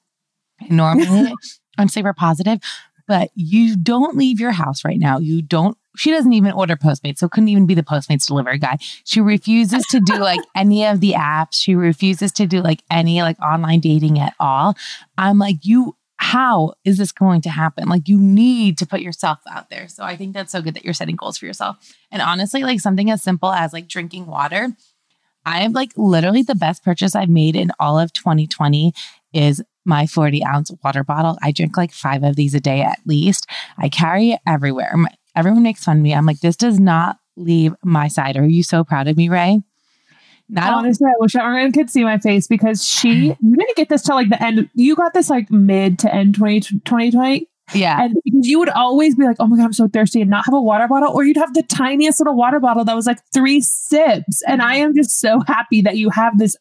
Normally, 0.69 1.33
I'm 1.77 1.89
super 1.89 2.13
positive, 2.13 2.59
but 3.07 3.29
you 3.35 3.75
don't 3.75 4.17
leave 4.17 4.39
your 4.39 4.51
house 4.51 4.85
right 4.85 4.99
now. 4.99 5.19
You 5.19 5.41
don't 5.41 5.77
she 5.95 6.11
doesn't 6.11 6.33
even 6.33 6.51
order 6.51 6.75
Postmates, 6.75 7.19
so 7.19 7.29
couldn't 7.29 7.49
even 7.49 7.65
be 7.65 7.73
the 7.73 7.83
Postmates 7.83 8.27
delivery 8.27 8.57
guy. 8.57 8.77
She 9.03 9.21
refuses 9.21 9.85
to 9.87 9.99
do 9.99 10.15
like 10.15 10.39
any 10.55 10.85
of 10.85 10.99
the 10.99 11.13
apps. 11.13 11.55
She 11.55 11.75
refuses 11.75 12.31
to 12.33 12.45
do 12.45 12.61
like 12.61 12.83
any 12.89 13.21
like 13.21 13.39
online 13.41 13.79
dating 13.79 14.19
at 14.19 14.33
all. 14.39 14.75
I'm 15.17 15.39
like, 15.39 15.57
you, 15.63 15.95
how 16.17 16.73
is 16.83 16.97
this 16.97 17.11
going 17.11 17.41
to 17.41 17.49
happen? 17.49 17.87
Like, 17.87 18.07
you 18.07 18.19
need 18.19 18.77
to 18.79 18.85
put 18.85 19.01
yourself 19.01 19.39
out 19.49 19.69
there. 19.69 19.87
So 19.87 20.03
I 20.03 20.15
think 20.15 20.33
that's 20.33 20.51
so 20.51 20.61
good 20.61 20.73
that 20.75 20.85
you're 20.85 20.93
setting 20.93 21.15
goals 21.15 21.37
for 21.37 21.45
yourself. 21.45 21.77
And 22.11 22.21
honestly, 22.21 22.63
like 22.63 22.79
something 22.79 23.11
as 23.11 23.21
simple 23.21 23.51
as 23.51 23.73
like 23.73 23.87
drinking 23.87 24.25
water. 24.25 24.69
I 25.45 25.61
am 25.61 25.73
like 25.73 25.91
literally 25.95 26.41
the 26.41 26.55
best 26.55 26.83
purchase 26.83 27.15
I've 27.15 27.29
made 27.29 27.55
in 27.55 27.71
all 27.79 27.99
of 27.99 28.11
2020 28.13 28.93
is 29.33 29.61
my 29.85 30.07
40 30.07 30.43
ounce 30.43 30.71
water 30.83 31.03
bottle. 31.03 31.37
I 31.41 31.51
drink 31.51 31.77
like 31.77 31.91
five 31.91 32.23
of 32.23 32.35
these 32.35 32.55
a 32.55 32.59
day 32.59 32.81
at 32.81 32.99
least. 33.05 33.47
I 33.77 33.89
carry 33.89 34.31
it 34.31 34.39
everywhere. 34.47 34.91
My, 34.95 35.09
Everyone 35.35 35.63
makes 35.63 35.83
fun 35.83 35.97
of 35.97 36.03
me. 36.03 36.13
I'm 36.13 36.25
like, 36.25 36.39
this 36.39 36.55
does 36.55 36.79
not 36.79 37.17
leave 37.35 37.73
my 37.83 38.07
side. 38.07 38.37
Are 38.37 38.45
you 38.45 38.63
so 38.63 38.83
proud 38.83 39.07
of 39.07 39.17
me, 39.17 39.29
Ray? 39.29 39.61
Not 40.47 40.73
honestly, 40.73 41.07
I 41.07 41.15
wish 41.19 41.35
everyone 41.35 41.71
could 41.71 41.89
see 41.89 42.03
my 42.03 42.19
face 42.19 42.47
because 42.47 42.85
she 42.87 43.09
you 43.41 43.55
didn't 43.55 43.75
get 43.75 43.89
this 43.89 44.03
till 44.03 44.15
like 44.15 44.29
the 44.29 44.41
end. 44.41 44.69
You 44.73 44.95
got 44.95 45.13
this 45.13 45.29
like 45.29 45.49
mid 45.51 45.99
to 45.99 46.13
end 46.13 46.35
20, 46.35 46.61
2020. 46.61 47.49
Yeah. 47.73 48.03
And 48.03 48.15
you 48.25 48.59
would 48.59 48.69
always 48.69 49.15
be 49.15 49.23
like, 49.23 49.37
oh 49.39 49.47
my 49.47 49.57
God, 49.57 49.65
I'm 49.65 49.73
so 49.73 49.87
thirsty 49.87 50.21
and 50.21 50.29
not 50.29 50.45
have 50.45 50.53
a 50.53 50.61
water 50.61 50.87
bottle. 50.87 51.11
Or 51.11 51.23
you'd 51.23 51.37
have 51.37 51.55
the 51.55 51.63
tiniest 51.63 52.19
little 52.19 52.35
water 52.35 52.59
bottle 52.59 52.85
that 52.85 52.95
was 52.95 53.07
like 53.07 53.19
three 53.33 53.59
sips. 53.59 54.43
And 54.47 54.61
I 54.61 54.75
am 54.75 54.93
just 54.95 55.19
so 55.19 55.39
happy 55.47 55.81
that 55.81 55.97
you 55.97 56.11
have 56.11 56.37
this 56.37 56.55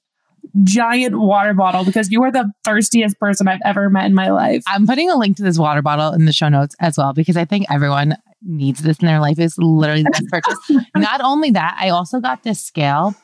giant 0.62 1.18
water 1.18 1.52
bottle 1.52 1.84
because 1.84 2.10
you 2.10 2.22
are 2.22 2.30
the 2.30 2.50
thirstiest 2.64 3.18
person 3.18 3.48
I've 3.48 3.60
ever 3.64 3.90
met 3.90 4.06
in 4.06 4.14
my 4.14 4.30
life. 4.30 4.62
I'm 4.66 4.86
putting 4.86 5.10
a 5.10 5.16
link 5.16 5.36
to 5.38 5.42
this 5.42 5.58
water 5.58 5.82
bottle 5.82 6.12
in 6.12 6.24
the 6.24 6.32
show 6.32 6.48
notes 6.48 6.74
as 6.80 6.96
well 6.96 7.12
because 7.12 7.36
I 7.36 7.44
think 7.44 7.66
everyone 7.70 8.16
needs 8.44 8.82
this 8.82 8.98
in 8.98 9.06
their 9.06 9.20
life 9.20 9.38
is 9.38 9.56
literally 9.58 10.02
the 10.02 10.10
best 10.10 10.28
purchase. 10.28 10.86
Not 10.96 11.20
only 11.20 11.50
that, 11.52 11.76
I 11.78 11.88
also 11.90 12.20
got 12.20 12.42
this 12.42 12.60
scale 12.60 13.14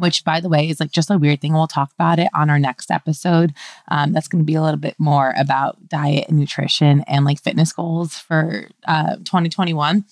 which 0.00 0.24
by 0.24 0.40
the 0.40 0.48
way 0.48 0.68
is 0.68 0.80
like 0.80 0.90
just 0.90 1.10
a 1.10 1.18
weird 1.18 1.40
thing. 1.40 1.52
We'll 1.52 1.66
talk 1.66 1.92
about 1.92 2.18
it 2.18 2.28
on 2.34 2.50
our 2.50 2.58
next 2.58 2.90
episode. 2.90 3.52
Um, 3.88 4.12
that's 4.12 4.28
going 4.28 4.42
to 4.42 4.46
be 4.46 4.54
a 4.54 4.62
little 4.62 4.80
bit 4.80 4.96
more 4.98 5.34
about 5.38 5.88
diet 5.88 6.26
and 6.28 6.38
nutrition 6.38 7.04
and 7.06 7.24
like 7.24 7.40
fitness 7.40 7.72
goals 7.72 8.18
for 8.18 8.68
uh, 8.86 9.16
2021. 9.16 10.04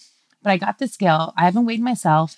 But 0.42 0.50
I 0.50 0.56
got 0.56 0.78
this 0.78 0.92
scale. 0.92 1.32
I 1.36 1.44
haven't 1.44 1.66
weighed 1.66 1.80
myself 1.80 2.36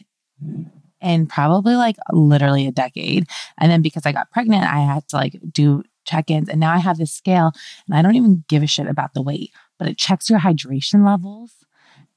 in 1.03 1.27
probably 1.27 1.77
like 1.77 1.97
literally 2.13 2.67
a 2.67 2.73
decade. 2.73 3.27
And 3.59 3.71
then 3.71 3.83
because 3.83 4.07
I 4.07 4.13
got 4.13 4.31
pregnant, 4.31 4.65
I 4.65 4.81
had 4.81 5.09
to 5.09 5.17
like 5.17 5.39
do 5.53 5.83
check 6.07 6.31
ins. 6.31 6.49
And 6.49 6.61
now 6.61 6.73
I 6.73 6.79
have 6.79 6.99
this 6.99 7.13
scale 7.13 7.53
and 7.87 7.97
I 7.97 8.03
don't 8.03 8.17
even 8.17 8.45
give 8.49 8.63
a 8.63 8.67
shit 8.67 8.87
about 8.87 9.15
the 9.15 9.23
weight, 9.23 9.51
but 9.79 9.89
it 9.89 9.99
checks 9.99 10.31
your 10.31 10.41
hydration 10.41 11.05
levels 11.05 11.60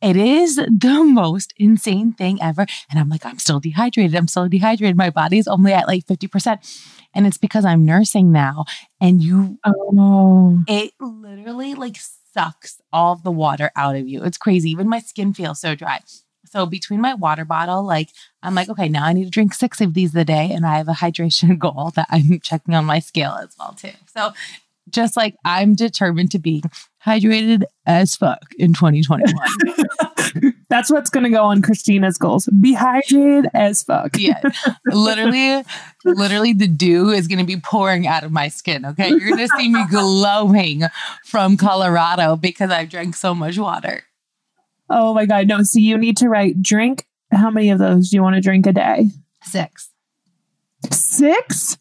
it 0.04 0.18
is 0.18 0.58
the 0.58 1.04
most 1.04 1.54
insane 1.58 2.12
thing 2.12 2.38
ever. 2.42 2.66
And 2.90 3.00
I'm 3.00 3.10
like, 3.10 3.26
I'm 3.26 3.40
still 3.40 3.60
dehydrated. 3.60 4.16
I'm 4.16 4.28
still 4.28 4.50
dehydrated. 4.50 4.98
My 4.98 5.10
body's 5.10 5.48
only 5.48 5.72
at 5.72 5.88
like 5.88 6.06
50%. 6.06 6.92
And 7.16 7.26
it's 7.26 7.38
because 7.38 7.64
I'm 7.64 7.86
nursing 7.86 8.32
now. 8.32 8.66
And 9.00 9.24
you, 9.24 9.60
oh, 9.66 10.64
it 10.68 10.94
literally 11.00 11.74
like 11.74 11.98
sucks 12.34 12.82
all 12.92 13.16
the 13.16 13.32
water 13.32 13.72
out 13.76 13.96
of 13.96 14.08
you. 14.08 14.24
It's 14.24 14.38
crazy. 14.38 14.72
Even 14.72 14.90
my 14.90 15.00
skin 15.00 15.34
feels 15.34 15.62
so 15.62 15.74
dry. 15.74 16.02
So 16.46 16.66
between 16.66 17.02
my 17.02 17.14
water 17.14 17.46
bottle, 17.46 17.84
like 17.84 18.10
I'm 18.44 18.56
like, 18.56 18.70
okay, 18.70 18.90
now 18.90 19.06
I 19.06 19.14
need 19.14 19.24
to 19.24 19.30
drink 19.30 19.54
six 19.54 19.80
of 19.82 19.94
these 19.94 20.14
a 20.16 20.26
day. 20.26 20.52
And 20.52 20.66
I 20.66 20.78
have 20.78 20.90
a 20.90 20.94
hydration 20.94 21.58
goal 21.60 21.92
that 21.96 22.08
I'm 22.10 22.40
checking 22.42 22.76
on 22.76 22.86
my 22.86 23.00
scale 23.00 23.38
as 23.42 23.56
well, 23.58 23.74
too. 23.74 23.90
So 24.14 24.34
just 24.90 25.18
like 25.18 25.36
I'm 25.46 25.76
determined 25.76 26.32
to 26.32 26.40
be 26.40 26.64
hydrated 27.06 27.64
as 27.86 28.16
fuck 28.16 28.54
in 28.58 28.74
2021. 28.74 29.34
That's 30.70 30.92
what's 30.92 31.10
going 31.10 31.24
to 31.24 31.30
go 31.30 31.44
on 31.44 31.62
Christina's 31.62 32.18
goals. 32.18 32.48
Be 32.60 32.76
hydrated 32.76 33.50
as 33.54 33.84
fuck. 33.84 34.18
yeah. 34.18 34.42
Literally, 34.86 35.64
literally, 36.06 36.54
the 36.54 36.68
dew 36.68 37.10
is 37.10 37.28
going 37.28 37.40
to 37.40 37.46
be 37.46 37.60
pouring 37.60 38.08
out 38.08 38.24
of 38.24 38.32
my 38.32 38.48
skin. 38.48 38.86
Okay. 38.86 39.10
You're 39.10 39.20
going 39.20 39.38
to 39.38 39.50
see 39.58 39.70
me 39.70 39.86
glowing 39.90 40.84
from 41.26 41.58
Colorado 41.58 42.36
because 42.36 42.72
I've 42.72 42.90
drank 42.90 43.16
so 43.16 43.36
much 43.36 43.58
water. 43.58 44.04
Oh 44.90 45.14
my 45.14 45.26
God. 45.26 45.48
No. 45.48 45.64
So 45.64 45.80
you 45.80 45.98
need 45.98 46.18
to 46.18 46.30
write 46.30 46.62
drink. 46.62 47.06
How 47.32 47.50
many 47.50 47.70
of 47.70 47.80
those 47.80 48.10
do 48.10 48.18
you 48.18 48.24
want 48.24 48.36
to 48.36 48.42
drink 48.42 48.68
a 48.68 48.74
day? 48.74 49.10
Six. 49.44 49.90
Six? 50.92 51.78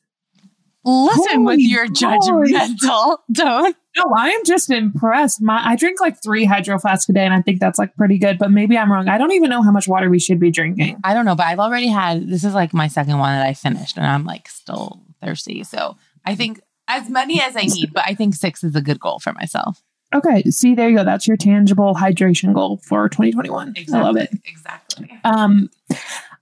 Listen 0.84 1.44
Holy 1.44 1.44
with 1.44 1.60
your 1.60 1.86
judgmental 1.86 3.18
tone. 3.36 3.74
No, 3.96 4.14
I 4.16 4.30
am 4.30 4.44
just 4.44 4.70
impressed. 4.70 5.40
My 5.42 5.60
I 5.64 5.76
drink 5.76 6.00
like 6.00 6.22
three 6.22 6.44
hydro 6.44 6.78
flasks 6.78 7.08
a 7.08 7.12
day, 7.12 7.24
and 7.24 7.34
I 7.34 7.42
think 7.42 7.60
that's 7.60 7.78
like 7.78 7.94
pretty 7.94 8.18
good. 8.18 8.38
But 8.38 8.50
maybe 8.50 8.76
I'm 8.76 8.90
wrong. 8.90 9.08
I 9.08 9.18
don't 9.18 9.32
even 9.32 9.50
know 9.50 9.62
how 9.62 9.70
much 9.70 9.86
water 9.86 10.08
we 10.08 10.18
should 10.18 10.40
be 10.40 10.50
drinking. 10.50 10.98
I 11.04 11.14
don't 11.14 11.24
know, 11.24 11.34
but 11.34 11.46
I've 11.46 11.60
already 11.60 11.88
had 11.88 12.28
this 12.28 12.42
is 12.42 12.54
like 12.54 12.72
my 12.72 12.88
second 12.88 13.18
one 13.18 13.34
that 13.34 13.46
I 13.46 13.54
finished, 13.54 13.96
and 13.96 14.06
I'm 14.06 14.24
like 14.24 14.48
still 14.48 15.02
thirsty. 15.22 15.62
So 15.62 15.96
I 16.24 16.34
think 16.34 16.60
as 16.88 17.08
many 17.08 17.40
as 17.40 17.54
I 17.56 17.62
need, 17.62 17.92
but 17.92 18.04
I 18.06 18.14
think 18.14 18.34
six 18.34 18.64
is 18.64 18.74
a 18.74 18.80
good 18.80 18.98
goal 18.98 19.18
for 19.18 19.32
myself. 19.34 19.82
Okay, 20.14 20.42
see 20.50 20.74
there 20.74 20.88
you 20.88 20.96
go. 20.96 21.04
That's 21.04 21.26
your 21.26 21.36
tangible 21.36 21.94
hydration 21.94 22.54
goal 22.54 22.78
for 22.78 23.08
2021. 23.08 23.74
Exactly, 23.76 23.94
I 23.94 24.02
love 24.02 24.16
it. 24.16 24.30
Exactly. 24.44 25.20
Um, 25.24 25.70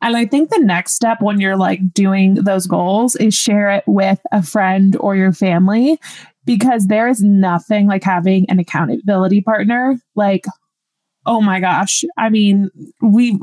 and 0.03 0.17
I 0.17 0.27
think 0.27 0.51
the 0.51 0.61
next 0.61 0.95
step 0.95 1.19
when 1.21 1.41
you're 1.41 1.57
like 1.57 1.93
doing 1.93 2.35
those 2.35 2.67
goals 2.67 3.17
is 3.17 3.35
share 3.35 3.71
it 3.71 3.85
with 3.87 4.21
a 4.33 4.43
friend 4.43 4.97
or 4.99 5.15
your 5.15 5.33
family 5.33 5.99
because 6.45 6.87
there 6.87 7.09
is 7.09 7.23
nothing 7.23 7.87
like 7.87 8.03
having 8.03 8.49
an 8.49 8.59
accountability 8.59 9.43
partner. 9.43 9.97
Like, 10.15 10.47
oh 11.27 11.41
my 11.41 11.61
gosh. 11.61 12.03
I 12.17 12.31
mean, 12.31 12.71
we, 13.03 13.39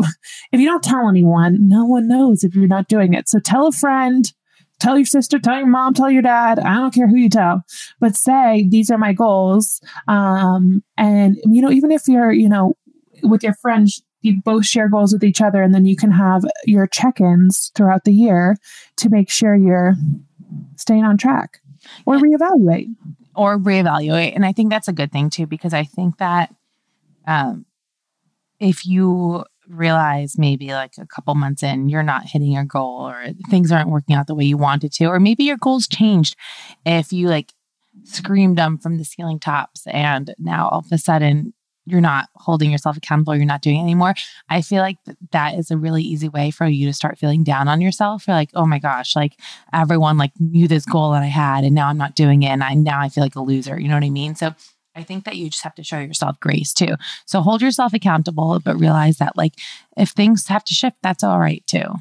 if 0.51 0.59
you 0.59 0.67
don't 0.67 0.83
tell 0.83 1.07
anyone, 1.07 1.67
no 1.67 1.85
one 1.85 2.07
knows 2.07 2.43
if 2.43 2.55
you're 2.55 2.67
not 2.67 2.87
doing 2.87 3.13
it. 3.13 3.29
So 3.29 3.39
tell 3.39 3.67
a 3.67 3.71
friend, 3.71 4.31
tell 4.79 4.97
your 4.97 5.05
sister, 5.05 5.37
tell 5.37 5.57
your 5.57 5.67
mom, 5.67 5.93
tell 5.93 6.09
your 6.09 6.23
dad. 6.23 6.59
I 6.59 6.75
don't 6.75 6.93
care 6.93 7.07
who 7.07 7.17
you 7.17 7.29
tell, 7.29 7.63
but 7.99 8.15
say, 8.15 8.67
these 8.67 8.89
are 8.89 8.97
my 8.97 9.13
goals. 9.13 9.79
Um, 10.07 10.83
and, 10.97 11.37
you 11.45 11.61
know, 11.61 11.71
even 11.71 11.91
if 11.91 12.07
you're, 12.07 12.31
you 12.31 12.49
know, 12.49 12.75
with 13.21 13.43
your 13.43 13.53
friends, 13.55 14.01
you 14.21 14.41
both 14.43 14.65
share 14.65 14.89
goals 14.89 15.13
with 15.13 15.23
each 15.23 15.41
other 15.41 15.61
and 15.61 15.73
then 15.73 15.85
you 15.85 15.95
can 15.95 16.11
have 16.11 16.43
your 16.65 16.87
check-ins 16.87 17.71
throughout 17.75 18.03
the 18.03 18.13
year 18.13 18.57
to 18.97 19.09
make 19.09 19.29
sure 19.29 19.55
you're 19.55 19.95
staying 20.75 21.03
on 21.03 21.17
track 21.17 21.59
or 22.05 22.15
reevaluate. 22.15 22.93
Or 23.35 23.57
reevaluate 23.59 24.33
and 24.35 24.45
i 24.45 24.51
think 24.51 24.71
that's 24.71 24.87
a 24.87 24.93
good 24.93 25.11
thing 25.11 25.29
too 25.29 25.45
because 25.45 25.73
i 25.73 25.83
think 25.83 26.17
that 26.17 26.53
um, 27.27 27.65
if 28.59 28.85
you 28.85 29.43
realize 29.67 30.37
maybe 30.37 30.69
like 30.69 30.93
a 30.97 31.05
couple 31.05 31.35
months 31.35 31.61
in 31.61 31.89
you're 31.89 32.01
not 32.01 32.25
hitting 32.25 32.51
your 32.51 32.63
goal 32.63 33.07
or 33.07 33.27
things 33.49 33.71
aren't 33.71 33.89
working 33.89 34.15
out 34.15 34.25
the 34.27 34.33
way 34.33 34.45
you 34.45 34.57
wanted 34.57 34.91
to 34.93 35.05
or 35.05 35.19
maybe 35.19 35.43
your 35.43 35.57
goals 35.57 35.87
changed 35.87 36.35
if 36.85 37.11
you 37.11 37.27
like 37.27 37.53
screamed 38.03 38.57
them 38.57 38.77
from 38.77 38.97
the 38.97 39.05
ceiling 39.05 39.39
tops 39.39 39.85
and 39.87 40.33
now 40.39 40.67
all 40.69 40.79
of 40.79 40.91
a 40.91 40.97
sudden 40.97 41.53
you're 41.87 42.01
not 42.01 42.29
holding 42.35 42.71
yourself 42.71 42.97
accountable, 42.97 43.35
you're 43.35 43.45
not 43.45 43.61
doing 43.61 43.77
it 43.77 43.81
anymore. 43.81 44.13
I 44.49 44.61
feel 44.61 44.81
like 44.81 45.01
th- 45.05 45.17
that 45.31 45.55
is 45.55 45.71
a 45.71 45.77
really 45.77 46.03
easy 46.03 46.27
way 46.27 46.51
for 46.51 46.67
you 46.67 46.85
to 46.85 46.93
start 46.93 47.17
feeling 47.17 47.43
down 47.43 47.67
on 47.67 47.81
yourself. 47.81 48.27
You're 48.27 48.35
like, 48.35 48.49
oh 48.53 48.65
my 48.65 48.79
gosh, 48.79 49.15
like 49.15 49.39
everyone 49.73 50.17
like 50.17 50.33
knew 50.39 50.67
this 50.67 50.85
goal 50.85 51.11
that 51.11 51.23
I 51.23 51.27
had 51.27 51.63
and 51.63 51.73
now 51.73 51.87
I'm 51.87 51.97
not 51.97 52.15
doing 52.15 52.43
it. 52.43 52.49
And 52.49 52.63
I 52.63 52.73
now 52.73 52.99
I 52.99 53.09
feel 53.09 53.23
like 53.23 53.35
a 53.35 53.41
loser. 53.41 53.79
You 53.79 53.87
know 53.87 53.95
what 53.95 54.03
I 54.03 54.09
mean? 54.09 54.35
So 54.35 54.53
I 54.95 55.03
think 55.03 55.25
that 55.25 55.37
you 55.37 55.49
just 55.49 55.63
have 55.63 55.75
to 55.75 55.83
show 55.83 55.99
yourself 55.99 56.39
grace 56.39 56.73
too. 56.73 56.95
So 57.25 57.41
hold 57.41 57.61
yourself 57.61 57.93
accountable, 57.93 58.59
but 58.63 58.79
realize 58.79 59.17
that 59.17 59.37
like 59.37 59.53
if 59.95 60.09
things 60.09 60.47
have 60.47 60.63
to 60.65 60.73
shift, 60.73 60.97
that's 61.01 61.23
all 61.23 61.39
right 61.39 61.63
too. 61.67 61.95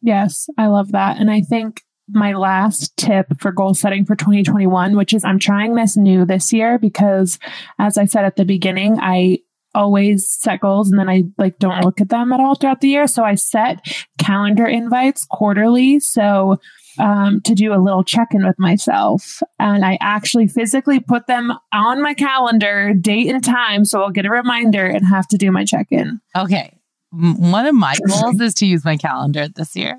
Yes, 0.00 0.48
I 0.56 0.68
love 0.68 0.92
that. 0.92 1.18
And 1.18 1.30
I 1.30 1.40
think 1.40 1.82
my 2.08 2.32
last 2.32 2.96
tip 2.96 3.26
for 3.40 3.52
goal 3.52 3.74
setting 3.74 4.04
for 4.04 4.16
2021, 4.16 4.96
which 4.96 5.12
is 5.12 5.24
I'm 5.24 5.38
trying 5.38 5.74
this 5.74 5.96
new 5.96 6.24
this 6.24 6.52
year 6.52 6.78
because, 6.78 7.38
as 7.78 7.98
I 7.98 8.06
said 8.06 8.24
at 8.24 8.36
the 8.36 8.44
beginning, 8.44 8.98
I 9.00 9.40
always 9.74 10.28
set 10.28 10.60
goals 10.60 10.90
and 10.90 10.98
then 10.98 11.08
I 11.08 11.24
like 11.36 11.58
don't 11.58 11.84
look 11.84 12.00
at 12.00 12.08
them 12.08 12.32
at 12.32 12.40
all 12.40 12.54
throughout 12.54 12.80
the 12.80 12.88
year. 12.88 13.06
So 13.06 13.24
I 13.24 13.34
set 13.34 13.86
calendar 14.18 14.66
invites 14.66 15.26
quarterly. 15.26 16.00
So 16.00 16.58
um, 16.98 17.40
to 17.42 17.54
do 17.54 17.72
a 17.72 17.78
little 17.78 18.04
check 18.04 18.28
in 18.32 18.44
with 18.44 18.58
myself. 18.58 19.40
And 19.58 19.84
I 19.84 19.98
actually 20.00 20.48
physically 20.48 21.00
put 21.00 21.26
them 21.26 21.52
on 21.72 22.02
my 22.02 22.14
calendar, 22.14 22.92
date 22.92 23.28
and 23.28 23.42
time. 23.42 23.84
So 23.84 24.02
I'll 24.02 24.10
get 24.10 24.26
a 24.26 24.30
reminder 24.30 24.84
and 24.84 25.06
have 25.06 25.28
to 25.28 25.38
do 25.38 25.52
my 25.52 25.64
check 25.64 25.88
in. 25.90 26.20
Okay. 26.36 26.76
One 27.10 27.66
of 27.66 27.74
my 27.74 27.96
goals 28.06 28.40
is 28.40 28.54
to 28.54 28.66
use 28.66 28.84
my 28.84 28.96
calendar 28.96 29.48
this 29.48 29.76
year. 29.76 29.98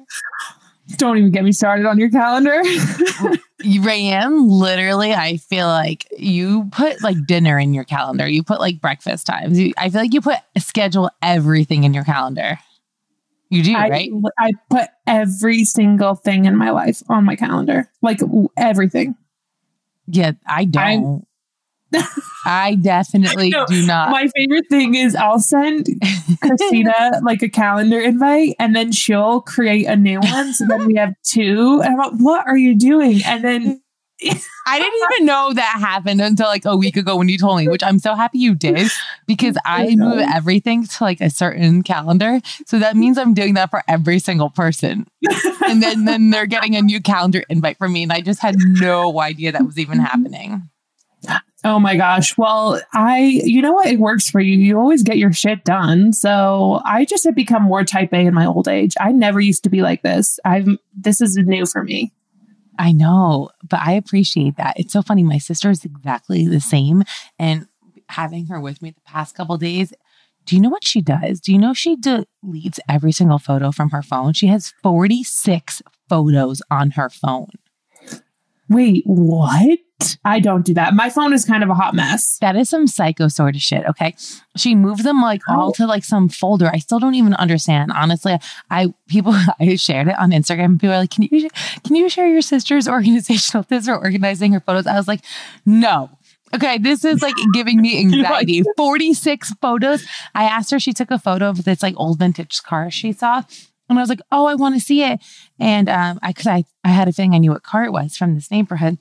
Don't 0.98 1.18
even 1.18 1.32
get 1.32 1.44
me 1.44 1.52
started 1.52 1.86
on 1.86 1.98
your 2.00 2.10
calendar. 2.10 2.62
Raeann, 3.62 4.50
literally, 4.50 5.14
I 5.14 5.38
feel 5.38 5.68
like 5.68 6.08
you 6.18 6.70
put 6.72 7.02
like 7.04 7.26
dinner 7.26 7.60
in 7.60 7.74
your 7.74 7.84
calendar. 7.84 8.28
You 8.28 8.44
put 8.44 8.60
like 8.60 8.82
breakfast 8.82 9.28
times. 9.28 9.60
You, 9.60 9.74
I 9.78 9.90
feel 9.90 10.02
like 10.02 10.14
you 10.14 10.22
put 10.22 10.38
schedule 10.58 11.10
everything 11.22 11.84
in 11.84 11.94
your 11.94 12.04
calendar. 12.04 12.58
You 13.50 13.64
do, 13.64 13.76
I, 13.76 13.90
right? 13.90 14.12
I 14.38 14.52
put 14.70 14.90
every 15.08 15.66
single 15.66 16.16
thing 16.16 16.46
in 16.46 16.56
my 16.56 16.70
life 16.70 17.02
on 17.10 17.26
my 17.26 17.36
calendar, 17.36 17.90
like 18.02 18.20
everything. 18.58 19.16
Yeah, 20.08 20.34
I 20.48 20.66
don't. 20.66 21.26
I 22.46 22.78
definitely 22.82 23.50
No, 23.50 23.66
do 23.66 23.86
not. 23.86 24.12
My 24.12 24.28
favorite 24.36 24.66
thing 24.70 24.96
is 24.96 25.16
I'll 25.16 25.40
send 25.40 25.88
Christina 26.42 27.20
like 27.24 27.42
a 27.42 27.50
calendar 27.50 28.00
invite 28.00 28.56
and 28.60 28.76
then 28.76 28.92
she'll 28.92 29.42
create 29.42 29.86
a 29.86 29.96
new 29.96 30.20
one. 30.20 30.54
So 30.54 30.66
then 30.68 30.86
we 30.86 30.96
have 30.96 31.14
two. 31.24 31.82
And 31.84 31.94
I'm 31.94 31.98
like, 31.98 32.20
what 32.20 32.48
are 32.48 32.58
you 32.58 32.76
doing? 32.76 33.22
And 33.26 33.44
then 33.44 33.82
I 34.68 34.80
didn't 34.80 35.00
even 35.14 35.26
know 35.26 35.54
that 35.54 35.78
happened 35.80 36.20
until 36.22 36.48
like 36.48 36.66
a 36.66 36.76
week 36.76 36.98
ago 36.98 37.16
when 37.16 37.30
you 37.30 37.38
told 37.38 37.58
me, 37.58 37.68
which 37.68 37.84
I'm 37.84 38.00
so 38.00 38.16
happy 38.16 38.40
you 38.40 38.54
did 38.54 38.90
because 39.26 39.58
I 39.66 39.96
move 39.96 40.20
everything 40.20 40.86
to 40.86 41.04
like 41.04 41.22
a 41.22 41.30
certain 41.30 41.84
calendar. 41.84 42.42
So 42.66 42.80
that 42.80 42.96
means 42.98 43.18
I'm 43.18 43.34
doing 43.34 43.54
that 43.54 43.70
for 43.70 43.82
every 43.88 44.20
single 44.20 44.50
person. 44.50 45.08
and 45.66 45.82
then 45.82 46.06
then 46.06 46.32
they're 46.32 46.46
getting 46.46 46.76
a 46.76 46.82
new 46.82 47.02
calendar 47.02 47.44
invite 47.50 47.78
from 47.78 47.94
me 47.94 48.04
and 48.04 48.12
I 48.12 48.22
just 48.22 48.42
had 48.42 48.56
no 48.60 49.22
idea 49.22 49.54
that 49.54 49.66
was 49.66 49.80
even 49.80 49.98
mm-hmm. 50.00 50.06
happening. 50.06 50.70
Oh 51.66 51.80
my 51.80 51.98
gosh. 51.98 52.38
Well, 52.38 52.82
I, 52.94 53.42
you 53.44 53.62
know 53.62 53.74
what? 53.74 53.88
It 53.88 54.00
works 54.00 54.30
for 54.30 54.40
you. 54.40 54.58
You 54.58 54.80
always 54.80 55.04
get 55.04 55.18
your 55.18 55.34
shit 55.34 55.66
done. 55.66 56.14
So 56.14 56.82
I 56.86 57.04
just 57.04 57.26
have 57.26 57.36
become 57.36 57.64
more 57.64 57.84
type 57.84 58.14
A 58.14 58.26
in 58.26 58.34
my 58.34 58.46
old 58.46 58.68
age. 58.68 58.96
I 59.00 59.12
never 59.12 59.42
used 59.42 59.64
to 59.64 59.70
be 59.70 59.82
like 59.82 60.02
this. 60.02 60.40
I'm, 60.46 60.80
this 60.96 61.20
is 61.20 61.36
new 61.36 61.66
for 61.66 61.84
me. 61.84 62.14
I 62.78 62.94
know, 62.94 63.50
but 63.68 63.82
I 63.82 63.92
appreciate 63.92 64.56
that. 64.56 64.80
It's 64.80 64.94
so 64.94 65.02
funny. 65.02 65.24
My 65.24 65.38
sister 65.38 65.70
is 65.70 65.84
exactly 65.84 66.48
the 66.48 66.62
same. 66.62 67.04
And 67.38 67.68
having 68.08 68.46
her 68.46 68.62
with 68.62 68.82
me 68.82 68.92
the 68.92 69.02
past 69.02 69.36
couple 69.36 69.58
days, 69.58 69.94
do 70.46 70.56
you 70.56 70.62
know 70.62 70.70
what 70.70 70.86
she 70.86 71.02
does? 71.02 71.42
Do 71.42 71.52
you 71.52 71.60
know 71.60 71.74
she 71.74 71.98
deletes 71.98 72.80
every 72.88 73.12
single 73.12 73.38
photo 73.38 73.72
from 73.72 73.90
her 73.90 74.02
phone? 74.02 74.32
She 74.32 74.48
has 74.48 74.74
46 74.82 75.82
photos 76.08 76.62
on 76.72 76.92
her 76.92 77.10
phone. 77.10 77.50
Wait, 78.70 79.04
what? 79.06 79.80
I 80.24 80.40
don't 80.40 80.66
do 80.66 80.74
that. 80.76 80.94
My 80.94 81.10
phone 81.10 81.34
is 81.34 81.46
kind 81.46 81.64
of 81.64 81.70
a 81.70 81.74
hot 81.74 81.94
mess. 81.94 82.38
That 82.40 82.56
is 82.56 82.70
some 82.70 82.88
psycho 82.88 83.28
sort 83.28 83.56
of 83.56 83.62
shit. 83.62 83.86
Okay. 83.86 84.16
She 84.56 84.76
moved 84.76 85.04
them 85.04 85.22
like 85.22 85.42
all 85.50 85.72
to 85.74 85.86
like 85.86 86.04
some 86.04 86.30
folder. 86.30 86.70
I 86.72 86.80
still 86.80 87.00
don't 87.00 87.16
even 87.16 87.34
understand. 87.36 87.92
Honestly, 87.92 88.38
I 88.70 88.94
people 89.08 89.34
I 89.60 89.76
shared 89.76 90.08
it 90.08 90.18
on 90.20 90.32
Instagram. 90.32 90.80
People 90.80 90.96
are 90.96 91.00
like, 91.00 91.12
Can 91.12 91.24
you 91.24 91.50
can 91.84 91.96
you 91.96 92.10
share 92.10 92.28
your 92.28 92.42
sister's 92.42 92.88
organizational 92.88 93.64
tips 93.64 93.86
for 93.88 93.98
organizing 93.98 94.54
her 94.54 94.60
photos? 94.60 94.88
I 94.88 94.96
was 94.96 95.08
like, 95.08 95.22
no. 95.66 96.10
Okay, 96.54 96.80
this 96.80 97.06
is 97.06 97.22
like 97.22 97.36
giving 97.54 97.80
me 97.80 98.00
anxiety. 98.02 98.64
46 98.76 99.54
photos. 99.62 100.06
I 100.34 100.46
asked 100.46 100.72
her, 100.72 100.80
she 100.80 100.94
took 100.94 101.12
a 101.12 101.20
photo 101.20 101.50
of 101.50 101.64
this 101.64 101.84
like 101.84 101.94
old 101.98 102.20
vintage 102.20 102.64
car 102.64 102.90
she 102.90 103.12
saw. 103.12 103.44
And 103.88 103.98
I 103.98 104.02
was 104.02 104.10
like, 104.10 104.22
oh, 104.32 104.46
I 104.46 104.56
want 104.56 104.76
to 104.76 104.82
see 104.82 105.04
it. 105.04 105.20
And 105.60 105.90
um, 105.90 106.20
I, 106.22 106.32
cause 106.34 106.48
I, 106.48 106.64
I 106.84 106.90
had 106.90 107.08
a 107.08 107.14
feeling 107.14 107.34
I 107.34 107.40
knew 107.40 107.52
what 107.52 107.64
car 107.64 107.84
it 107.86 107.92
was 107.92 108.16
from 108.16 108.36
this 108.36 108.52
neighborhood. 108.52 109.00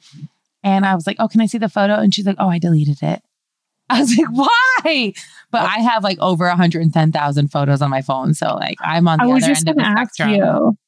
And 0.62 0.84
I 0.84 0.94
was 0.94 1.06
like, 1.06 1.16
oh, 1.18 1.28
can 1.28 1.40
I 1.40 1.46
see 1.46 1.58
the 1.58 1.68
photo? 1.68 1.94
And 1.94 2.14
she's 2.14 2.26
like, 2.26 2.36
oh, 2.38 2.48
I 2.48 2.58
deleted 2.58 2.98
it. 3.02 3.22
I 3.90 4.00
was 4.00 4.16
like, 4.18 4.28
why? 4.30 5.12
But 5.50 5.62
I 5.62 5.78
have 5.78 6.04
like 6.04 6.18
over 6.20 6.46
110,000 6.46 7.48
photos 7.48 7.80
on 7.80 7.90
my 7.90 8.02
phone. 8.02 8.34
So 8.34 8.54
like 8.54 8.76
I'm 8.82 9.08
on 9.08 9.18
the 9.18 9.24
I 9.24 9.26
was 9.28 9.44
other 9.44 9.54
just 9.54 9.66
end 9.66 9.70
of 9.70 9.76
going 9.82 9.88
the 9.90 9.94
to 9.94 10.00
ask 10.00 10.14
spectrum. 10.14 10.36
you. 10.36 10.78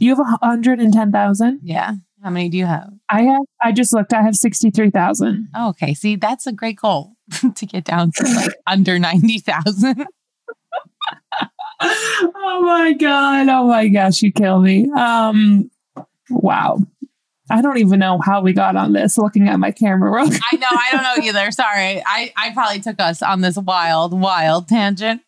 You 0.00 0.16
have 0.16 0.18
110,000? 0.40 1.60
Yeah. 1.62 1.92
How 2.22 2.30
many 2.30 2.48
do 2.48 2.56
you 2.56 2.66
have? 2.66 2.90
I 3.08 3.22
have, 3.22 3.42
I 3.62 3.72
just 3.72 3.92
looked, 3.92 4.12
I 4.12 4.22
have 4.22 4.34
63,000. 4.34 5.48
Oh, 5.54 5.68
okay. 5.70 5.92
See, 5.94 6.16
that's 6.16 6.46
a 6.46 6.52
great 6.52 6.76
goal 6.76 7.12
to 7.54 7.66
get 7.66 7.84
down 7.84 8.10
to 8.12 8.24
like 8.24 8.54
under 8.66 8.98
90,000. 8.98 10.06
oh 11.80 12.62
my 12.64 12.92
God. 12.94 13.48
Oh 13.48 13.66
my 13.68 13.88
gosh, 13.88 14.22
you 14.22 14.32
kill 14.32 14.60
me. 14.60 14.88
Um, 14.96 15.70
wow. 16.30 16.78
I 17.52 17.60
don't 17.60 17.78
even 17.78 17.98
know 17.98 18.18
how 18.24 18.40
we 18.40 18.52
got 18.52 18.76
on 18.76 18.92
this 18.92 19.18
looking 19.18 19.46
at 19.48 19.58
my 19.58 19.70
camera 19.70 20.10
roll. 20.10 20.26
I 20.26 20.56
know. 20.56 20.66
I 20.70 20.88
don't 20.90 21.02
know 21.02 21.28
either. 21.28 21.50
Sorry. 21.50 22.02
I, 22.04 22.32
I 22.36 22.52
probably 22.54 22.80
took 22.80 22.98
us 22.98 23.22
on 23.22 23.42
this 23.42 23.58
wild, 23.58 24.18
wild 24.18 24.68
tangent. 24.68 25.20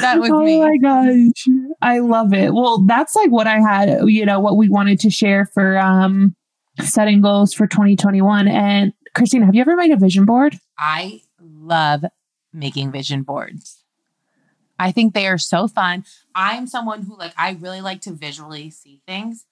That 0.00 0.20
was 0.20 0.30
oh 0.30 0.44
me. 0.44 0.60
my 0.60 0.76
gosh. 0.78 1.46
I 1.82 1.98
love 1.98 2.32
it. 2.32 2.54
Well, 2.54 2.78
that's 2.86 3.14
like 3.14 3.30
what 3.30 3.46
I 3.46 3.58
had, 3.58 4.08
you 4.08 4.24
know, 4.24 4.40
what 4.40 4.56
we 4.56 4.68
wanted 4.68 5.00
to 5.00 5.10
share 5.10 5.44
for 5.44 5.78
um 5.78 6.34
setting 6.80 7.20
goals 7.20 7.52
for 7.52 7.66
2021. 7.66 8.48
And 8.48 8.92
Christina, 9.14 9.44
have 9.46 9.54
you 9.54 9.60
ever 9.60 9.76
made 9.76 9.90
a 9.90 9.96
vision 9.96 10.24
board? 10.24 10.58
I 10.78 11.20
love 11.40 12.04
making 12.52 12.92
vision 12.92 13.22
boards. 13.22 13.84
I 14.78 14.92
think 14.92 15.12
they 15.12 15.26
are 15.26 15.36
so 15.36 15.68
fun. 15.68 16.04
I'm 16.34 16.66
someone 16.66 17.02
who 17.02 17.18
like 17.18 17.34
I 17.36 17.58
really 17.60 17.82
like 17.82 18.00
to 18.02 18.12
visually 18.12 18.70
see 18.70 19.02
things. 19.06 19.44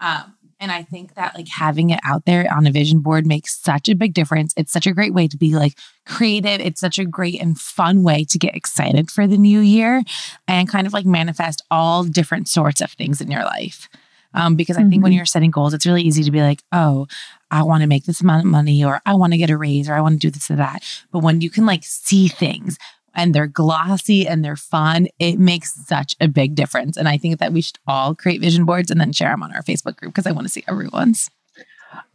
Um, 0.00 0.36
and 0.60 0.72
I 0.72 0.82
think 0.82 1.14
that 1.14 1.34
like 1.34 1.48
having 1.48 1.90
it 1.90 2.00
out 2.04 2.24
there 2.24 2.52
on 2.52 2.66
a 2.66 2.70
vision 2.70 3.00
board 3.00 3.26
makes 3.26 3.58
such 3.58 3.88
a 3.88 3.94
big 3.94 4.14
difference. 4.14 4.52
It's 4.56 4.72
such 4.72 4.86
a 4.86 4.92
great 4.92 5.14
way 5.14 5.28
to 5.28 5.36
be 5.36 5.54
like 5.54 5.78
creative. 6.06 6.60
It's 6.60 6.80
such 6.80 6.98
a 6.98 7.04
great 7.04 7.40
and 7.40 7.58
fun 7.58 8.02
way 8.02 8.24
to 8.24 8.38
get 8.38 8.54
excited 8.56 9.10
for 9.10 9.26
the 9.26 9.36
new 9.38 9.60
year 9.60 10.02
and 10.46 10.68
kind 10.68 10.86
of 10.86 10.92
like 10.92 11.06
manifest 11.06 11.62
all 11.70 12.04
different 12.04 12.48
sorts 12.48 12.80
of 12.80 12.90
things 12.92 13.20
in 13.20 13.30
your 13.30 13.44
life. 13.44 13.88
Um, 14.34 14.56
because 14.56 14.76
I 14.76 14.84
think 14.84 15.02
when 15.02 15.12
Mhm. 15.12 15.16
you're 15.16 15.26
setting 15.26 15.50
goals, 15.50 15.72
it's 15.72 15.86
really 15.86 16.02
easy 16.02 16.22
to 16.22 16.30
be 16.30 16.42
like, 16.42 16.62
oh, 16.70 17.06
I 17.50 17.62
want 17.62 17.80
to 17.80 17.86
make 17.86 18.04
this 18.04 18.20
amount 18.20 18.44
of 18.44 18.50
money, 18.50 18.84
or 18.84 19.00
I 19.06 19.14
want 19.14 19.32
to 19.32 19.38
get 19.38 19.48
a 19.48 19.56
raise, 19.56 19.88
or 19.88 19.94
I 19.94 20.02
want 20.02 20.20
to 20.20 20.26
do 20.26 20.30
this 20.30 20.50
or 20.50 20.56
that. 20.56 20.82
But 21.10 21.20
when 21.20 21.40
you 21.40 21.48
can 21.48 21.64
like 21.64 21.82
see 21.82 22.28
things 22.28 22.78
and 23.14 23.34
they're 23.34 23.46
glossy 23.46 24.26
and 24.26 24.44
they're 24.44 24.56
fun, 24.56 25.08
it 25.18 25.38
makes 25.38 25.74
such 25.86 26.14
a 26.20 26.28
big 26.28 26.54
difference. 26.54 26.96
And 26.96 27.08
I 27.08 27.18
think 27.18 27.38
that 27.40 27.52
we 27.52 27.60
should 27.60 27.78
all 27.86 28.14
create 28.14 28.40
vision 28.40 28.64
boards 28.64 28.90
and 28.90 29.00
then 29.00 29.12
share 29.12 29.30
them 29.30 29.42
on 29.42 29.54
our 29.54 29.62
Facebook 29.62 29.96
group 29.96 30.12
because 30.14 30.26
I 30.26 30.32
want 30.32 30.46
to 30.46 30.52
see 30.52 30.64
everyone's. 30.68 31.30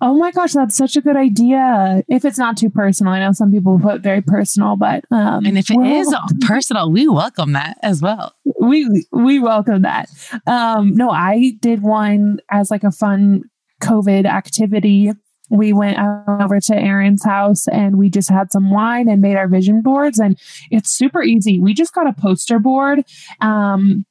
Oh 0.01 0.13
my 0.17 0.31
gosh, 0.31 0.53
that's 0.53 0.75
such 0.75 0.95
a 0.95 1.01
good 1.01 1.15
idea. 1.17 2.03
If 2.07 2.25
it's 2.25 2.37
not 2.37 2.57
too 2.57 2.69
personal, 2.69 3.11
I 3.11 3.19
know 3.19 3.31
some 3.31 3.51
people 3.51 3.79
put 3.79 4.01
very 4.01 4.21
personal, 4.21 4.75
but 4.75 5.03
um, 5.09 5.45
And 5.45 5.57
if 5.57 5.71
it 5.71 5.77
well, 5.77 5.85
is 6.01 6.15
personal, 6.41 6.91
we 6.91 7.07
welcome 7.07 7.53
that 7.53 7.77
as 7.81 8.01
well. 8.01 8.33
we 8.61 8.87
we 9.11 9.39
welcome 9.39 9.81
that. 9.81 10.09
Um, 10.45 10.95
no, 10.95 11.09
I 11.09 11.53
did 11.59 11.81
one 11.81 12.39
as 12.51 12.69
like 12.69 12.83
a 12.83 12.91
fun 12.91 13.43
COVID 13.81 14.25
activity. 14.25 15.11
We 15.53 15.71
went 15.71 15.99
over 16.27 16.59
to 16.59 16.75
Erin's 16.75 17.23
house 17.23 17.67
and 17.67 17.97
we 17.97 18.09
just 18.09 18.29
had 18.29 18.51
some 18.51 18.71
wine 18.71 19.07
and 19.07 19.21
made 19.21 19.35
our 19.35 19.47
vision 19.47 19.81
boards, 19.81 20.19
and 20.19 20.37
it's 20.71 20.89
super 20.89 21.21
easy. 21.21 21.59
We 21.59 21.73
just 21.73 21.93
got 21.93 22.07
a 22.07 22.13
poster 22.13 22.57
board, 22.57 23.05
um, 23.39 24.05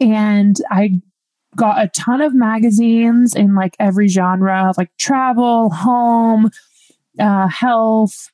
and 0.00 0.56
I 0.70 1.00
got 1.56 1.82
a 1.82 1.88
ton 1.88 2.20
of 2.20 2.32
magazines 2.32 3.34
in 3.34 3.56
like 3.56 3.74
every 3.80 4.06
genre, 4.06 4.72
like 4.78 4.96
travel, 4.98 5.70
home, 5.70 6.50
uh, 7.18 7.48
health, 7.48 8.30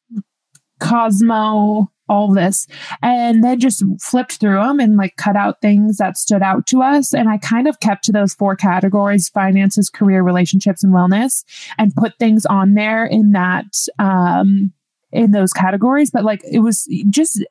Cosmo, 0.81 1.91
all 2.09 2.33
this 2.33 2.67
and 3.03 3.43
then 3.43 3.59
just 3.59 3.83
flipped 4.01 4.35
through 4.35 4.61
them 4.61 4.79
and 4.79 4.97
like 4.97 5.17
cut 5.17 5.37
out 5.37 5.61
things 5.61 5.97
that 5.97 6.17
stood 6.17 6.43
out 6.43 6.67
to 6.67 6.83
us. 6.83 7.15
And 7.15 7.29
I 7.29 7.39
kind 7.39 7.67
of 7.67 7.81
kept 7.81 8.05
to 8.05 8.13
those 8.13 8.35
four 8.35 8.57
categories 8.57 9.29
finances, 9.29 9.91
career, 9.91 10.23
relationships, 10.23 10.85
and 10.85 10.93
wellness 10.93 11.45
and 11.79 11.95
put 11.95 12.19
things 12.19 12.45
on 12.47 12.75
there 12.75 13.07
in 13.07 13.33
that, 13.33 13.87
um, 13.99 14.73
in 15.13 15.31
those 15.31 15.53
categories. 15.53 16.11
But 16.11 16.25
like 16.25 16.43
it 16.51 16.61
was 16.61 16.89
just, 17.09 17.45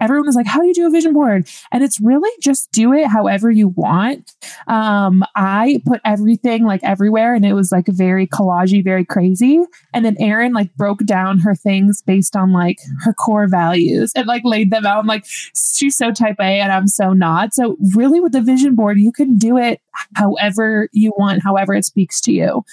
everyone 0.00 0.26
was 0.26 0.36
like, 0.36 0.46
how 0.46 0.60
do 0.60 0.66
you 0.66 0.74
do 0.74 0.86
a 0.86 0.90
vision 0.90 1.12
board? 1.12 1.48
And 1.72 1.82
it's 1.82 2.00
really 2.00 2.30
just 2.40 2.70
do 2.72 2.92
it 2.92 3.06
however 3.06 3.50
you 3.50 3.68
want. 3.68 4.32
Um, 4.66 5.24
I 5.34 5.82
put 5.86 6.00
everything 6.04 6.64
like 6.64 6.82
everywhere 6.82 7.34
and 7.34 7.44
it 7.44 7.54
was 7.54 7.72
like 7.72 7.86
very 7.86 8.26
collagey, 8.26 8.82
very 8.82 9.04
crazy. 9.04 9.60
And 9.92 10.04
then 10.04 10.16
Erin 10.18 10.52
like 10.52 10.74
broke 10.74 11.04
down 11.04 11.38
her 11.38 11.54
things 11.54 12.02
based 12.02 12.36
on 12.36 12.52
like 12.52 12.78
her 13.02 13.12
core 13.12 13.48
values 13.48 14.12
and 14.14 14.26
like 14.26 14.42
laid 14.44 14.70
them 14.70 14.86
out. 14.86 14.98
I'm 14.98 15.06
like, 15.06 15.24
she's 15.26 15.96
so 15.96 16.10
type 16.10 16.36
A 16.40 16.60
and 16.60 16.72
I'm 16.72 16.88
so 16.88 17.12
not. 17.12 17.54
So 17.54 17.76
really 17.94 18.20
with 18.20 18.32
the 18.32 18.42
vision 18.42 18.74
board, 18.74 18.98
you 18.98 19.12
can 19.12 19.36
do 19.36 19.56
it 19.56 19.80
however 20.14 20.88
you 20.92 21.12
want, 21.16 21.42
however 21.42 21.74
it 21.74 21.84
speaks 21.84 22.20
to 22.22 22.32
you. 22.32 22.64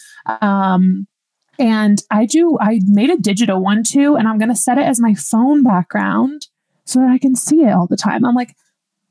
Um, 0.41 1.07
and 1.59 2.01
I 2.09 2.25
do, 2.25 2.57
I 2.59 2.81
made 2.85 3.11
a 3.11 3.17
digital 3.17 3.61
one 3.61 3.83
too, 3.83 4.15
and 4.15 4.27
I'm 4.27 4.39
going 4.39 4.49
to 4.49 4.55
set 4.55 4.79
it 4.79 4.85
as 4.85 4.99
my 4.99 5.13
phone 5.13 5.61
background 5.61 6.47
so 6.85 6.99
that 6.99 7.09
I 7.09 7.17
can 7.17 7.35
see 7.35 7.63
it 7.63 7.71
all 7.71 7.87
the 7.87 7.97
time. 7.97 8.25
I'm 8.25 8.35
like, 8.35 8.55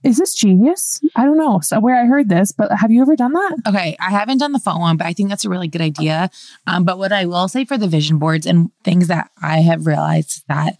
is 0.02 0.16
this 0.16 0.34
genius? 0.34 1.00
I 1.14 1.24
don't 1.24 1.36
know 1.36 1.60
so 1.60 1.78
where 1.78 2.00
I 2.00 2.06
heard 2.06 2.28
this, 2.28 2.52
but 2.52 2.72
have 2.72 2.90
you 2.90 3.02
ever 3.02 3.16
done 3.16 3.32
that? 3.32 3.56
Okay, 3.68 3.96
I 4.00 4.10
haven't 4.10 4.38
done 4.38 4.52
the 4.52 4.58
phone 4.58 4.80
one, 4.80 4.96
but 4.96 5.06
I 5.06 5.12
think 5.12 5.28
that's 5.28 5.44
a 5.44 5.50
really 5.50 5.68
good 5.68 5.82
idea. 5.82 6.30
Um, 6.66 6.84
but 6.84 6.98
what 6.98 7.12
I 7.12 7.26
will 7.26 7.48
say 7.48 7.64
for 7.64 7.76
the 7.76 7.88
vision 7.88 8.18
boards 8.18 8.46
and 8.46 8.70
things 8.82 9.08
that 9.08 9.30
I 9.42 9.60
have 9.60 9.86
realized 9.86 10.44
that 10.48 10.76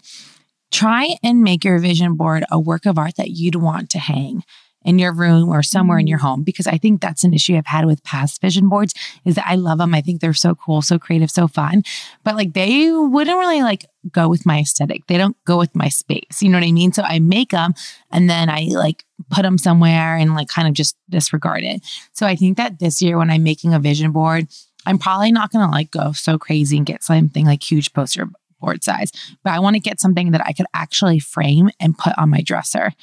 try 0.71 1.15
and 1.21 1.43
make 1.43 1.63
your 1.63 1.77
vision 1.79 2.15
board 2.15 2.45
a 2.49 2.59
work 2.59 2.85
of 2.85 2.97
art 2.97 3.17
that 3.17 3.29
you'd 3.29 3.55
want 3.55 3.89
to 3.91 3.99
hang 3.99 4.43
in 4.83 4.99
your 4.99 5.13
room 5.13 5.49
or 5.49 5.61
somewhere 5.61 5.99
in 5.99 6.07
your 6.07 6.19
mm. 6.19 6.23
home 6.23 6.43
because 6.43 6.67
I 6.67 6.77
think 6.77 7.01
that's 7.01 7.23
an 7.23 7.33
issue 7.33 7.55
I've 7.55 7.65
had 7.65 7.85
with 7.85 8.03
past 8.03 8.41
vision 8.41 8.69
boards 8.69 8.93
is 9.25 9.35
that 9.35 9.47
I 9.47 9.55
love 9.55 9.77
them. 9.77 9.93
I 9.93 10.01
think 10.01 10.21
they're 10.21 10.33
so 10.33 10.55
cool, 10.55 10.81
so 10.81 10.97
creative, 10.97 11.29
so 11.31 11.47
fun. 11.47 11.83
But 12.23 12.35
like 12.35 12.53
they 12.53 12.91
wouldn't 12.91 13.37
really 13.37 13.61
like 13.61 13.85
go 14.11 14.27
with 14.27 14.45
my 14.45 14.59
aesthetic. 14.59 15.05
They 15.07 15.17
don't 15.17 15.37
go 15.45 15.57
with 15.57 15.75
my 15.75 15.89
space. 15.89 16.41
You 16.41 16.49
know 16.49 16.57
what 16.57 16.67
I 16.67 16.71
mean? 16.71 16.91
So 16.91 17.03
I 17.03 17.19
make 17.19 17.51
them 17.51 17.73
and 18.11 18.29
then 18.29 18.49
I 18.49 18.69
like 18.71 19.05
put 19.29 19.43
them 19.43 19.57
somewhere 19.57 20.15
and 20.15 20.33
like 20.33 20.47
kind 20.47 20.67
of 20.67 20.73
just 20.73 20.95
disregard 21.09 21.63
it. 21.63 21.85
So 22.13 22.25
I 22.25 22.35
think 22.35 22.57
that 22.57 22.79
this 22.79 23.01
year 23.01 23.17
when 23.17 23.29
I'm 23.29 23.43
making 23.43 23.73
a 23.73 23.79
vision 23.79 24.11
board, 24.11 24.47
I'm 24.85 24.97
probably 24.97 25.31
not 25.31 25.51
going 25.51 25.63
to 25.63 25.71
like 25.71 25.91
go 25.91 26.11
so 26.11 26.39
crazy 26.39 26.77
and 26.77 26.85
get 26.85 27.03
something 27.03 27.45
like 27.45 27.61
huge 27.69 27.93
poster 27.93 28.27
board 28.61 28.83
size, 28.83 29.11
but 29.43 29.51
I 29.51 29.59
want 29.59 29.75
to 29.75 29.79
get 29.81 29.99
something 29.99 30.31
that 30.31 30.45
I 30.45 30.53
could 30.53 30.67
actually 30.73 31.19
frame 31.19 31.69
and 31.79 31.97
put 31.97 32.17
on 32.17 32.29
my 32.29 32.41
dresser. 32.41 32.93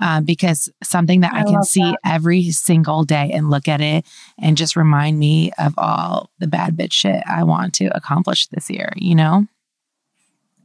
Uh, 0.00 0.20
because 0.22 0.70
something 0.82 1.20
that 1.20 1.34
I, 1.34 1.40
I 1.40 1.44
can 1.44 1.62
see 1.62 1.82
that. 1.82 1.98
every 2.06 2.50
single 2.52 3.04
day 3.04 3.30
and 3.34 3.50
look 3.50 3.68
at 3.68 3.82
it 3.82 4.06
and 4.38 4.56
just 4.56 4.74
remind 4.74 5.18
me 5.18 5.52
of 5.58 5.74
all 5.76 6.30
the 6.38 6.46
bad 6.46 6.74
bitch 6.74 6.92
shit 6.92 7.22
I 7.28 7.44
want 7.44 7.74
to 7.74 7.94
accomplish 7.94 8.46
this 8.48 8.70
year, 8.70 8.92
you 8.96 9.14
know? 9.14 9.46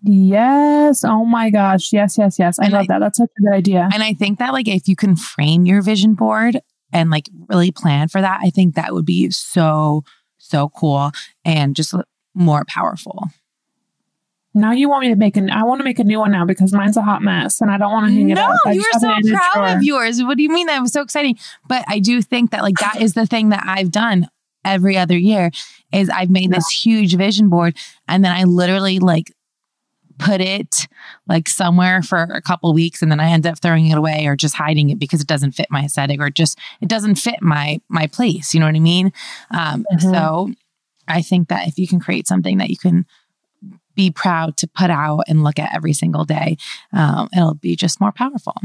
Yes. 0.03 1.03
Oh 1.03 1.25
my 1.25 1.49
gosh. 1.49 1.91
Yes, 1.91 2.17
yes, 2.17 2.39
yes. 2.39 2.59
I 2.59 2.65
and 2.65 2.73
love 2.73 2.83
I, 2.83 2.93
that. 2.93 2.99
That's 2.99 3.17
such 3.17 3.31
a 3.37 3.41
good 3.41 3.53
idea. 3.53 3.89
And 3.91 4.03
I 4.03 4.13
think 4.13 4.39
that 4.39 4.53
like 4.53 4.67
if 4.67 4.87
you 4.87 4.95
can 4.95 5.15
frame 5.15 5.65
your 5.65 5.81
vision 5.81 6.13
board 6.13 6.59
and 6.93 7.09
like 7.09 7.27
really 7.49 7.71
plan 7.71 8.07
for 8.07 8.21
that, 8.21 8.39
I 8.41 8.51
think 8.51 8.75
that 8.75 8.93
would 8.93 9.05
be 9.05 9.31
so, 9.31 10.03
so 10.37 10.69
cool 10.69 11.11
and 11.43 11.75
just 11.75 11.93
more 12.35 12.63
powerful. 12.67 13.29
Now 14.55 14.71
you 14.71 14.89
want 14.89 15.03
me 15.03 15.09
to 15.09 15.17
make 15.17 15.35
an 15.35 15.49
I 15.51 15.63
want 15.63 15.81
to 15.81 15.83
make 15.83 15.99
a 15.99 16.03
new 16.03 16.19
one 16.19 16.31
now 16.31 16.45
because 16.45 16.71
mine's 16.73 16.95
a 16.95 17.01
hot 17.01 17.21
mess 17.21 17.59
and 17.59 17.69
I 17.69 17.77
don't 17.77 17.91
want 17.91 18.07
to 18.07 18.13
hang 18.13 18.29
it 18.29 18.37
up. 18.37 18.55
No, 18.65 18.71
you 18.71 18.83
are 18.93 18.99
so 18.99 19.13
proud 19.29 19.77
of 19.77 19.83
yours. 19.83 20.23
What 20.23 20.37
do 20.37 20.43
you 20.43 20.49
mean? 20.49 20.67
That 20.67 20.81
was 20.81 20.93
so 20.93 21.01
exciting. 21.01 21.37
But 21.67 21.83
I 21.87 21.99
do 21.99 22.21
think 22.21 22.51
that 22.51 22.61
like 22.61 22.75
that 22.79 23.01
is 23.01 23.13
the 23.13 23.25
thing 23.25 23.49
that 23.49 23.63
I've 23.67 23.91
done 23.91 24.29
every 24.63 24.97
other 24.97 25.17
year 25.17 25.51
is 25.93 26.09
I've 26.09 26.29
made 26.29 26.49
yeah. 26.51 26.57
this 26.57 26.69
huge 26.69 27.15
vision 27.15 27.49
board 27.49 27.77
and 28.07 28.23
then 28.23 28.31
I 28.31 28.45
literally 28.45 28.99
like 28.99 29.31
put 30.17 30.39
it 30.39 30.87
like 31.27 31.49
somewhere 31.49 32.01
for 32.01 32.21
a 32.21 32.41
couple 32.41 32.73
weeks 32.73 33.01
and 33.01 33.11
then 33.11 33.19
I 33.19 33.29
end 33.31 33.45
up 33.45 33.59
throwing 33.59 33.87
it 33.87 33.97
away 33.97 34.25
or 34.25 34.37
just 34.37 34.55
hiding 34.55 34.89
it 34.89 34.99
because 34.99 35.21
it 35.21 35.27
doesn't 35.27 35.51
fit 35.51 35.67
my 35.69 35.83
aesthetic 35.83 36.21
or 36.21 36.29
just 36.29 36.57
it 36.81 36.87
doesn't 36.87 37.15
fit 37.15 37.41
my 37.41 37.81
my 37.89 38.07
place. 38.07 38.53
You 38.53 38.61
know 38.61 38.67
what 38.67 38.75
I 38.75 38.79
mean? 38.79 39.11
Um, 39.51 39.85
mm-hmm. 39.91 40.11
So 40.11 40.51
I 41.07 41.21
think 41.21 41.49
that 41.49 41.67
if 41.67 41.77
you 41.77 41.87
can 41.87 41.99
create 41.99 42.27
something 42.27 42.57
that 42.57 42.69
you 42.69 42.77
can 42.77 43.05
be 43.95 44.11
proud 44.11 44.57
to 44.57 44.67
put 44.67 44.89
out 44.89 45.23
and 45.27 45.43
look 45.43 45.59
at 45.59 45.73
every 45.73 45.93
single 45.93 46.25
day, 46.25 46.57
um, 46.93 47.29
it'll 47.35 47.55
be 47.55 47.75
just 47.75 47.99
more 47.99 48.11
powerful. 48.11 48.55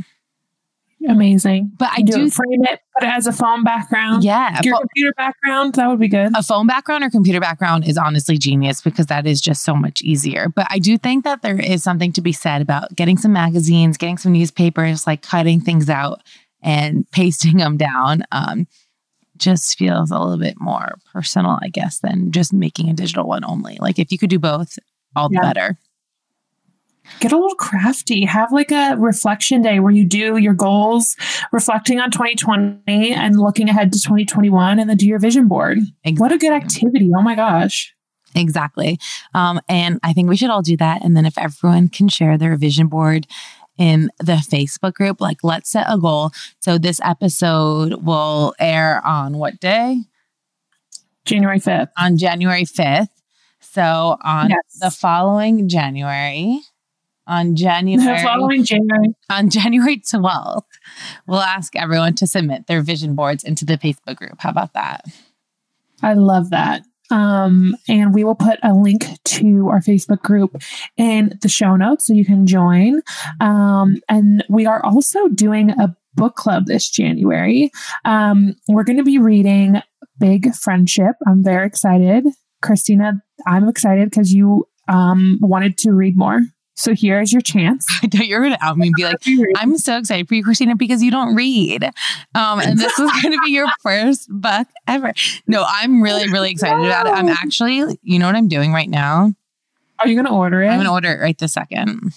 Amazing. 1.08 1.72
But 1.78 1.90
I 1.96 2.02
do, 2.02 2.12
do 2.12 2.30
frame 2.30 2.62
it, 2.64 2.80
put 2.98 3.06
it 3.06 3.12
as 3.12 3.26
a 3.26 3.32
phone 3.32 3.64
background. 3.64 4.22
Yeah. 4.22 4.60
Your 4.62 4.78
computer 4.78 5.14
background, 5.16 5.74
that 5.74 5.88
would 5.88 5.98
be 5.98 6.08
good. 6.08 6.32
A 6.36 6.42
phone 6.42 6.66
background 6.66 7.04
or 7.04 7.10
computer 7.10 7.40
background 7.40 7.86
is 7.88 7.96
honestly 7.96 8.36
genius 8.36 8.82
because 8.82 9.06
that 9.06 9.26
is 9.26 9.40
just 9.40 9.64
so 9.64 9.74
much 9.74 10.02
easier. 10.02 10.50
But 10.50 10.66
I 10.68 10.78
do 10.78 10.98
think 10.98 11.24
that 11.24 11.40
there 11.40 11.58
is 11.58 11.82
something 11.82 12.12
to 12.12 12.20
be 12.20 12.32
said 12.32 12.60
about 12.60 12.94
getting 12.96 13.16
some 13.16 13.32
magazines, 13.32 13.96
getting 13.96 14.18
some 14.18 14.32
newspapers, 14.32 15.06
like 15.06 15.22
cutting 15.22 15.60
things 15.60 15.88
out 15.88 16.22
and 16.62 17.10
pasting 17.12 17.56
them 17.56 17.78
down. 17.78 18.24
Um, 18.30 18.66
just 19.38 19.78
feels 19.78 20.10
a 20.10 20.18
little 20.18 20.36
bit 20.36 20.60
more 20.60 20.98
personal, 21.14 21.58
I 21.62 21.68
guess, 21.68 22.00
than 22.00 22.30
just 22.30 22.52
making 22.52 22.90
a 22.90 22.92
digital 22.92 23.26
one 23.26 23.42
only. 23.42 23.78
Like 23.80 23.98
if 23.98 24.12
you 24.12 24.18
could 24.18 24.28
do 24.28 24.38
both, 24.38 24.78
all 25.16 25.28
the 25.28 25.34
yeah. 25.34 25.52
better. 25.52 25.78
Get 27.18 27.32
a 27.32 27.36
little 27.36 27.56
crafty. 27.56 28.24
Have 28.24 28.52
like 28.52 28.70
a 28.70 28.94
reflection 28.96 29.62
day 29.62 29.80
where 29.80 29.92
you 29.92 30.04
do 30.04 30.36
your 30.36 30.54
goals, 30.54 31.16
reflecting 31.50 31.98
on 32.00 32.10
2020 32.10 33.12
and 33.12 33.38
looking 33.38 33.68
ahead 33.68 33.92
to 33.92 34.00
2021, 34.00 34.78
and 34.78 34.88
then 34.88 34.96
do 34.96 35.06
your 35.06 35.18
vision 35.18 35.48
board. 35.48 35.78
Exactly. 36.04 36.20
What 36.20 36.32
a 36.32 36.38
good 36.38 36.52
activity. 36.52 37.10
Oh 37.14 37.22
my 37.22 37.34
gosh. 37.34 37.94
Exactly. 38.34 38.98
Um, 39.34 39.60
and 39.68 39.98
I 40.02 40.12
think 40.12 40.28
we 40.28 40.36
should 40.36 40.50
all 40.50 40.62
do 40.62 40.76
that. 40.76 41.04
And 41.04 41.16
then 41.16 41.26
if 41.26 41.36
everyone 41.36 41.88
can 41.88 42.08
share 42.08 42.38
their 42.38 42.56
vision 42.56 42.86
board 42.86 43.26
in 43.76 44.10
the 44.18 44.34
Facebook 44.34 44.94
group, 44.94 45.20
like 45.20 45.38
let's 45.42 45.70
set 45.70 45.86
a 45.88 45.98
goal. 45.98 46.30
So 46.60 46.78
this 46.78 47.00
episode 47.02 48.04
will 48.04 48.54
air 48.60 49.04
on 49.04 49.36
what 49.36 49.58
day? 49.58 49.98
January 51.24 51.58
5th. 51.58 51.88
On 51.98 52.16
January 52.16 52.64
5th. 52.64 53.08
So 53.60 54.16
on 54.22 54.50
yes. 54.50 54.78
the 54.80 54.90
following 54.90 55.68
January, 55.68 56.60
on 57.26 57.54
January, 57.56 58.16
the 58.16 58.22
following 58.22 58.64
January, 58.64 59.14
on 59.30 59.50
January 59.50 59.98
12th, 59.98 60.64
we'll 61.26 61.40
ask 61.40 61.76
everyone 61.76 62.14
to 62.16 62.26
submit 62.26 62.66
their 62.66 62.82
vision 62.82 63.14
boards 63.14 63.44
into 63.44 63.64
the 63.64 63.78
Facebook 63.78 64.16
group. 64.16 64.36
How 64.38 64.50
about 64.50 64.72
that? 64.74 65.04
I 66.02 66.14
love 66.14 66.50
that. 66.50 66.82
Um, 67.10 67.76
and 67.88 68.14
we 68.14 68.24
will 68.24 68.34
put 68.34 68.58
a 68.62 68.72
link 68.72 69.04
to 69.24 69.68
our 69.68 69.80
Facebook 69.80 70.22
group 70.22 70.62
in 70.96 71.38
the 71.42 71.48
show 71.48 71.76
notes 71.76 72.06
so 72.06 72.12
you 72.12 72.24
can 72.24 72.46
join. 72.46 73.02
Um, 73.40 74.00
and 74.08 74.44
we 74.48 74.66
are 74.66 74.84
also 74.84 75.28
doing 75.28 75.70
a 75.70 75.94
book 76.14 76.36
club 76.36 76.66
this 76.66 76.88
January. 76.88 77.70
Um, 78.04 78.56
we're 78.68 78.84
going 78.84 78.98
to 78.98 79.04
be 79.04 79.18
reading 79.18 79.82
Big 80.18 80.54
Friendship. 80.54 81.16
I'm 81.26 81.42
very 81.42 81.66
excited. 81.66 82.26
Christina, 82.62 83.22
I'm 83.46 83.68
excited 83.68 84.10
because 84.10 84.32
you 84.32 84.66
um, 84.88 85.38
wanted 85.40 85.78
to 85.78 85.92
read 85.92 86.16
more. 86.16 86.40
So 86.80 86.94
here's 86.94 87.30
your 87.30 87.42
chance. 87.42 87.86
I 88.02 88.08
thought 88.08 88.26
you're 88.26 88.40
going 88.40 88.52
to 88.52 88.64
out 88.64 88.78
me 88.78 88.86
and 88.86 88.94
be 88.96 89.04
like, 89.04 89.22
I'm 89.56 89.76
so 89.76 89.98
excited 89.98 90.28
for 90.28 90.34
you, 90.34 90.42
Christina, 90.42 90.76
because 90.76 91.02
you 91.02 91.10
don't 91.10 91.34
read. 91.34 91.84
Um, 92.34 92.60
and 92.60 92.78
this 92.78 92.98
is 92.98 93.10
going 93.22 93.34
to 93.34 93.40
be 93.44 93.52
your 93.52 93.68
first 93.82 94.28
book 94.30 94.66
ever. 94.88 95.12
No, 95.46 95.64
I'm 95.66 96.02
really, 96.02 96.28
really 96.30 96.50
excited 96.50 96.84
about 96.84 97.06
it. 97.06 97.10
I'm 97.10 97.28
actually, 97.28 97.98
you 98.02 98.18
know 98.18 98.26
what 98.26 98.34
I'm 98.34 98.48
doing 98.48 98.72
right 98.72 98.88
now? 98.88 99.34
Are 99.98 100.08
you 100.08 100.14
going 100.14 100.26
to 100.26 100.32
order 100.32 100.62
it? 100.62 100.68
I'm 100.68 100.78
going 100.78 100.86
to 100.86 100.92
order 100.92 101.12
it 101.12 101.20
right 101.20 101.36
this 101.36 101.52
second. 101.52 102.14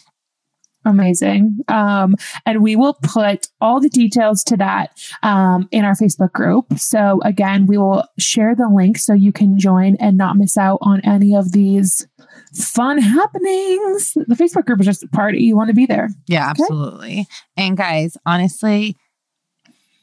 Amazing. 0.85 1.59
Um, 1.69 2.15
and 2.45 2.61
we 2.61 2.75
will 2.75 2.95
put 2.95 3.47
all 3.61 3.79
the 3.79 3.89
details 3.89 4.43
to 4.45 4.57
that 4.57 4.97
um, 5.23 5.67
in 5.71 5.85
our 5.85 5.95
Facebook 5.95 6.33
group. 6.33 6.77
So, 6.77 7.21
again, 7.23 7.67
we 7.67 7.77
will 7.77 8.03
share 8.19 8.53
the 8.55 8.67
link 8.67 8.97
so 8.97 9.13
you 9.13 9.31
can 9.31 9.57
join 9.57 9.95
and 9.99 10.17
not 10.17 10.35
miss 10.35 10.57
out 10.57 10.79
on 10.81 10.99
any 11.01 11.35
of 11.35 11.53
these 11.53 12.05
fun 12.53 12.97
happenings. 12.97 14.13
The 14.13 14.35
Facebook 14.35 14.65
group 14.65 14.81
is 14.81 14.85
just 14.85 15.03
a 15.03 15.07
party. 15.07 15.39
You 15.39 15.55
want 15.55 15.69
to 15.69 15.73
be 15.73 15.85
there. 15.85 16.09
Yeah, 16.27 16.51
okay? 16.51 16.63
absolutely. 16.63 17.27
And, 17.55 17.77
guys, 17.77 18.17
honestly, 18.25 18.97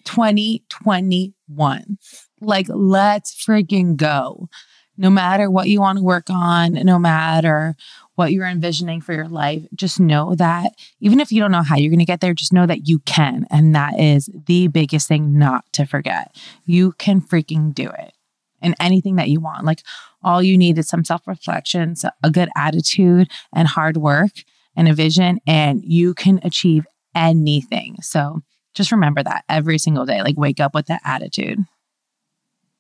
2021, 0.04 1.98
like, 2.40 2.66
let's 2.68 3.44
freaking 3.44 3.96
go. 3.96 4.48
No 4.96 5.10
matter 5.10 5.50
what 5.50 5.68
you 5.68 5.80
want 5.80 5.98
to 5.98 6.04
work 6.04 6.28
on, 6.28 6.72
no 6.74 6.98
matter 6.98 7.74
what 8.20 8.32
you're 8.32 8.44
envisioning 8.44 9.00
for 9.00 9.14
your 9.14 9.28
life, 9.28 9.62
just 9.74 9.98
know 9.98 10.34
that 10.34 10.72
even 11.00 11.20
if 11.20 11.32
you 11.32 11.40
don't 11.40 11.50
know 11.50 11.62
how 11.62 11.74
you're 11.74 11.88
going 11.88 12.00
to 12.00 12.04
get 12.04 12.20
there, 12.20 12.34
just 12.34 12.52
know 12.52 12.66
that 12.66 12.86
you 12.86 12.98
can. 12.98 13.46
And 13.50 13.74
that 13.74 13.98
is 13.98 14.28
the 14.46 14.68
biggest 14.68 15.08
thing 15.08 15.38
not 15.38 15.64
to 15.72 15.86
forget. 15.86 16.36
You 16.66 16.92
can 16.92 17.22
freaking 17.22 17.72
do 17.72 17.88
it 17.88 18.12
and 18.60 18.74
anything 18.78 19.16
that 19.16 19.30
you 19.30 19.40
want. 19.40 19.64
Like 19.64 19.80
all 20.22 20.42
you 20.42 20.58
need 20.58 20.76
is 20.76 20.86
some 20.86 21.02
self 21.02 21.26
reflection, 21.26 21.94
a 22.22 22.30
good 22.30 22.50
attitude, 22.54 23.30
and 23.54 23.66
hard 23.66 23.96
work 23.96 24.32
and 24.76 24.86
a 24.86 24.92
vision, 24.92 25.40
and 25.46 25.82
you 25.82 26.12
can 26.12 26.40
achieve 26.42 26.86
anything. 27.14 27.96
So 28.02 28.42
just 28.74 28.92
remember 28.92 29.22
that 29.22 29.44
every 29.48 29.78
single 29.78 30.04
day. 30.04 30.20
Like 30.20 30.36
wake 30.36 30.60
up 30.60 30.74
with 30.74 30.88
that 30.88 31.00
attitude. 31.06 31.60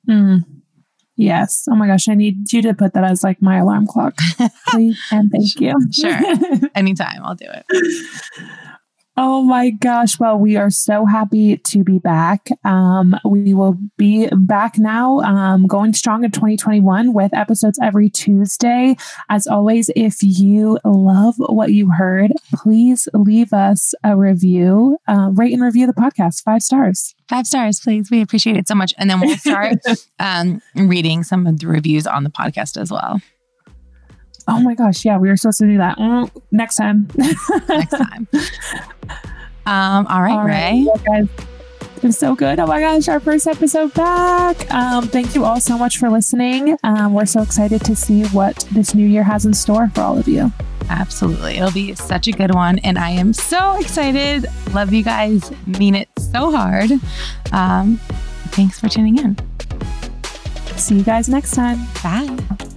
Mm. 0.06 0.59
Yes. 1.20 1.66
Oh 1.70 1.74
my 1.74 1.86
gosh. 1.86 2.08
I 2.08 2.14
need 2.14 2.52
you 2.52 2.62
to 2.62 2.74
put 2.74 2.94
that 2.94 3.04
as 3.04 3.22
like 3.22 3.40
my 3.42 3.58
alarm 3.58 3.86
clock, 3.86 4.14
please. 4.68 4.98
and 5.10 5.30
thank 5.30 5.60
you. 5.60 5.74
Sure. 5.92 6.18
Anytime. 6.74 7.20
I'll 7.24 7.34
do 7.34 7.46
it. 7.48 7.64
Oh 9.22 9.42
my 9.42 9.68
gosh. 9.68 10.18
Well, 10.18 10.38
we 10.38 10.56
are 10.56 10.70
so 10.70 11.04
happy 11.04 11.58
to 11.58 11.84
be 11.84 11.98
back. 11.98 12.48
Um, 12.64 13.14
we 13.22 13.52
will 13.52 13.76
be 13.98 14.30
back 14.32 14.78
now, 14.78 15.20
um, 15.20 15.66
going 15.66 15.92
strong 15.92 16.24
in 16.24 16.30
2021 16.30 17.12
with 17.12 17.34
episodes 17.34 17.78
every 17.82 18.08
Tuesday. 18.08 18.96
As 19.28 19.46
always, 19.46 19.90
if 19.94 20.22
you 20.22 20.78
love 20.86 21.34
what 21.36 21.70
you 21.70 21.90
heard, 21.90 22.32
please 22.54 23.10
leave 23.12 23.52
us 23.52 23.92
a 24.02 24.16
review, 24.16 24.96
uh, 25.06 25.28
rate 25.34 25.52
and 25.52 25.62
review 25.62 25.86
the 25.86 25.92
podcast 25.92 26.42
five 26.42 26.62
stars. 26.62 27.14
Five 27.28 27.46
stars, 27.46 27.78
please. 27.78 28.10
We 28.10 28.22
appreciate 28.22 28.56
it 28.56 28.68
so 28.68 28.74
much. 28.74 28.94
And 28.96 29.10
then 29.10 29.20
we'll 29.20 29.36
start 29.36 29.80
um, 30.18 30.62
reading 30.74 31.24
some 31.24 31.46
of 31.46 31.58
the 31.58 31.66
reviews 31.66 32.06
on 32.06 32.24
the 32.24 32.30
podcast 32.30 32.80
as 32.80 32.90
well. 32.90 33.20
Oh 34.48 34.60
my 34.60 34.74
gosh, 34.74 35.04
yeah, 35.04 35.18
we 35.18 35.28
were 35.28 35.36
supposed 35.36 35.58
to 35.58 35.66
do 35.66 35.78
that. 35.78 35.98
Mm, 35.98 36.30
next 36.50 36.76
time. 36.76 37.08
next 37.68 37.90
time. 37.90 38.28
Um, 39.66 40.06
all 40.08 40.22
right, 40.22 40.32
all 40.32 40.44
right. 40.44 40.72
Ray. 40.72 40.84
Well, 40.84 40.96
guys, 40.98 41.28
it 41.96 42.02
was 42.02 42.18
so 42.18 42.34
good. 42.34 42.58
Oh 42.58 42.66
my 42.66 42.80
gosh, 42.80 43.08
our 43.08 43.20
first 43.20 43.46
episode 43.46 43.92
back. 43.94 44.68
Um, 44.72 45.06
thank 45.06 45.34
you 45.34 45.44
all 45.44 45.60
so 45.60 45.78
much 45.78 45.98
for 45.98 46.08
listening. 46.08 46.76
Um, 46.82 47.12
we're 47.12 47.26
so 47.26 47.42
excited 47.42 47.84
to 47.84 47.94
see 47.94 48.24
what 48.28 48.66
this 48.72 48.94
new 48.94 49.06
year 49.06 49.22
has 49.22 49.44
in 49.46 49.54
store 49.54 49.88
for 49.90 50.00
all 50.00 50.18
of 50.18 50.26
you. 50.26 50.50
Absolutely. 50.88 51.58
It'll 51.58 51.70
be 51.70 51.94
such 51.94 52.26
a 52.26 52.32
good 52.32 52.52
one. 52.54 52.78
And 52.80 52.98
I 52.98 53.10
am 53.10 53.32
so 53.32 53.78
excited. 53.78 54.46
Love 54.72 54.92
you 54.92 55.04
guys. 55.04 55.52
Mean 55.66 55.94
it 55.94 56.08
so 56.18 56.50
hard. 56.50 56.90
Um, 57.52 57.98
thanks 58.48 58.80
for 58.80 58.88
tuning 58.88 59.18
in. 59.18 59.36
See 60.76 60.96
you 60.96 61.04
guys 61.04 61.28
next 61.28 61.52
time. 61.52 61.86
Bye. 62.02 62.76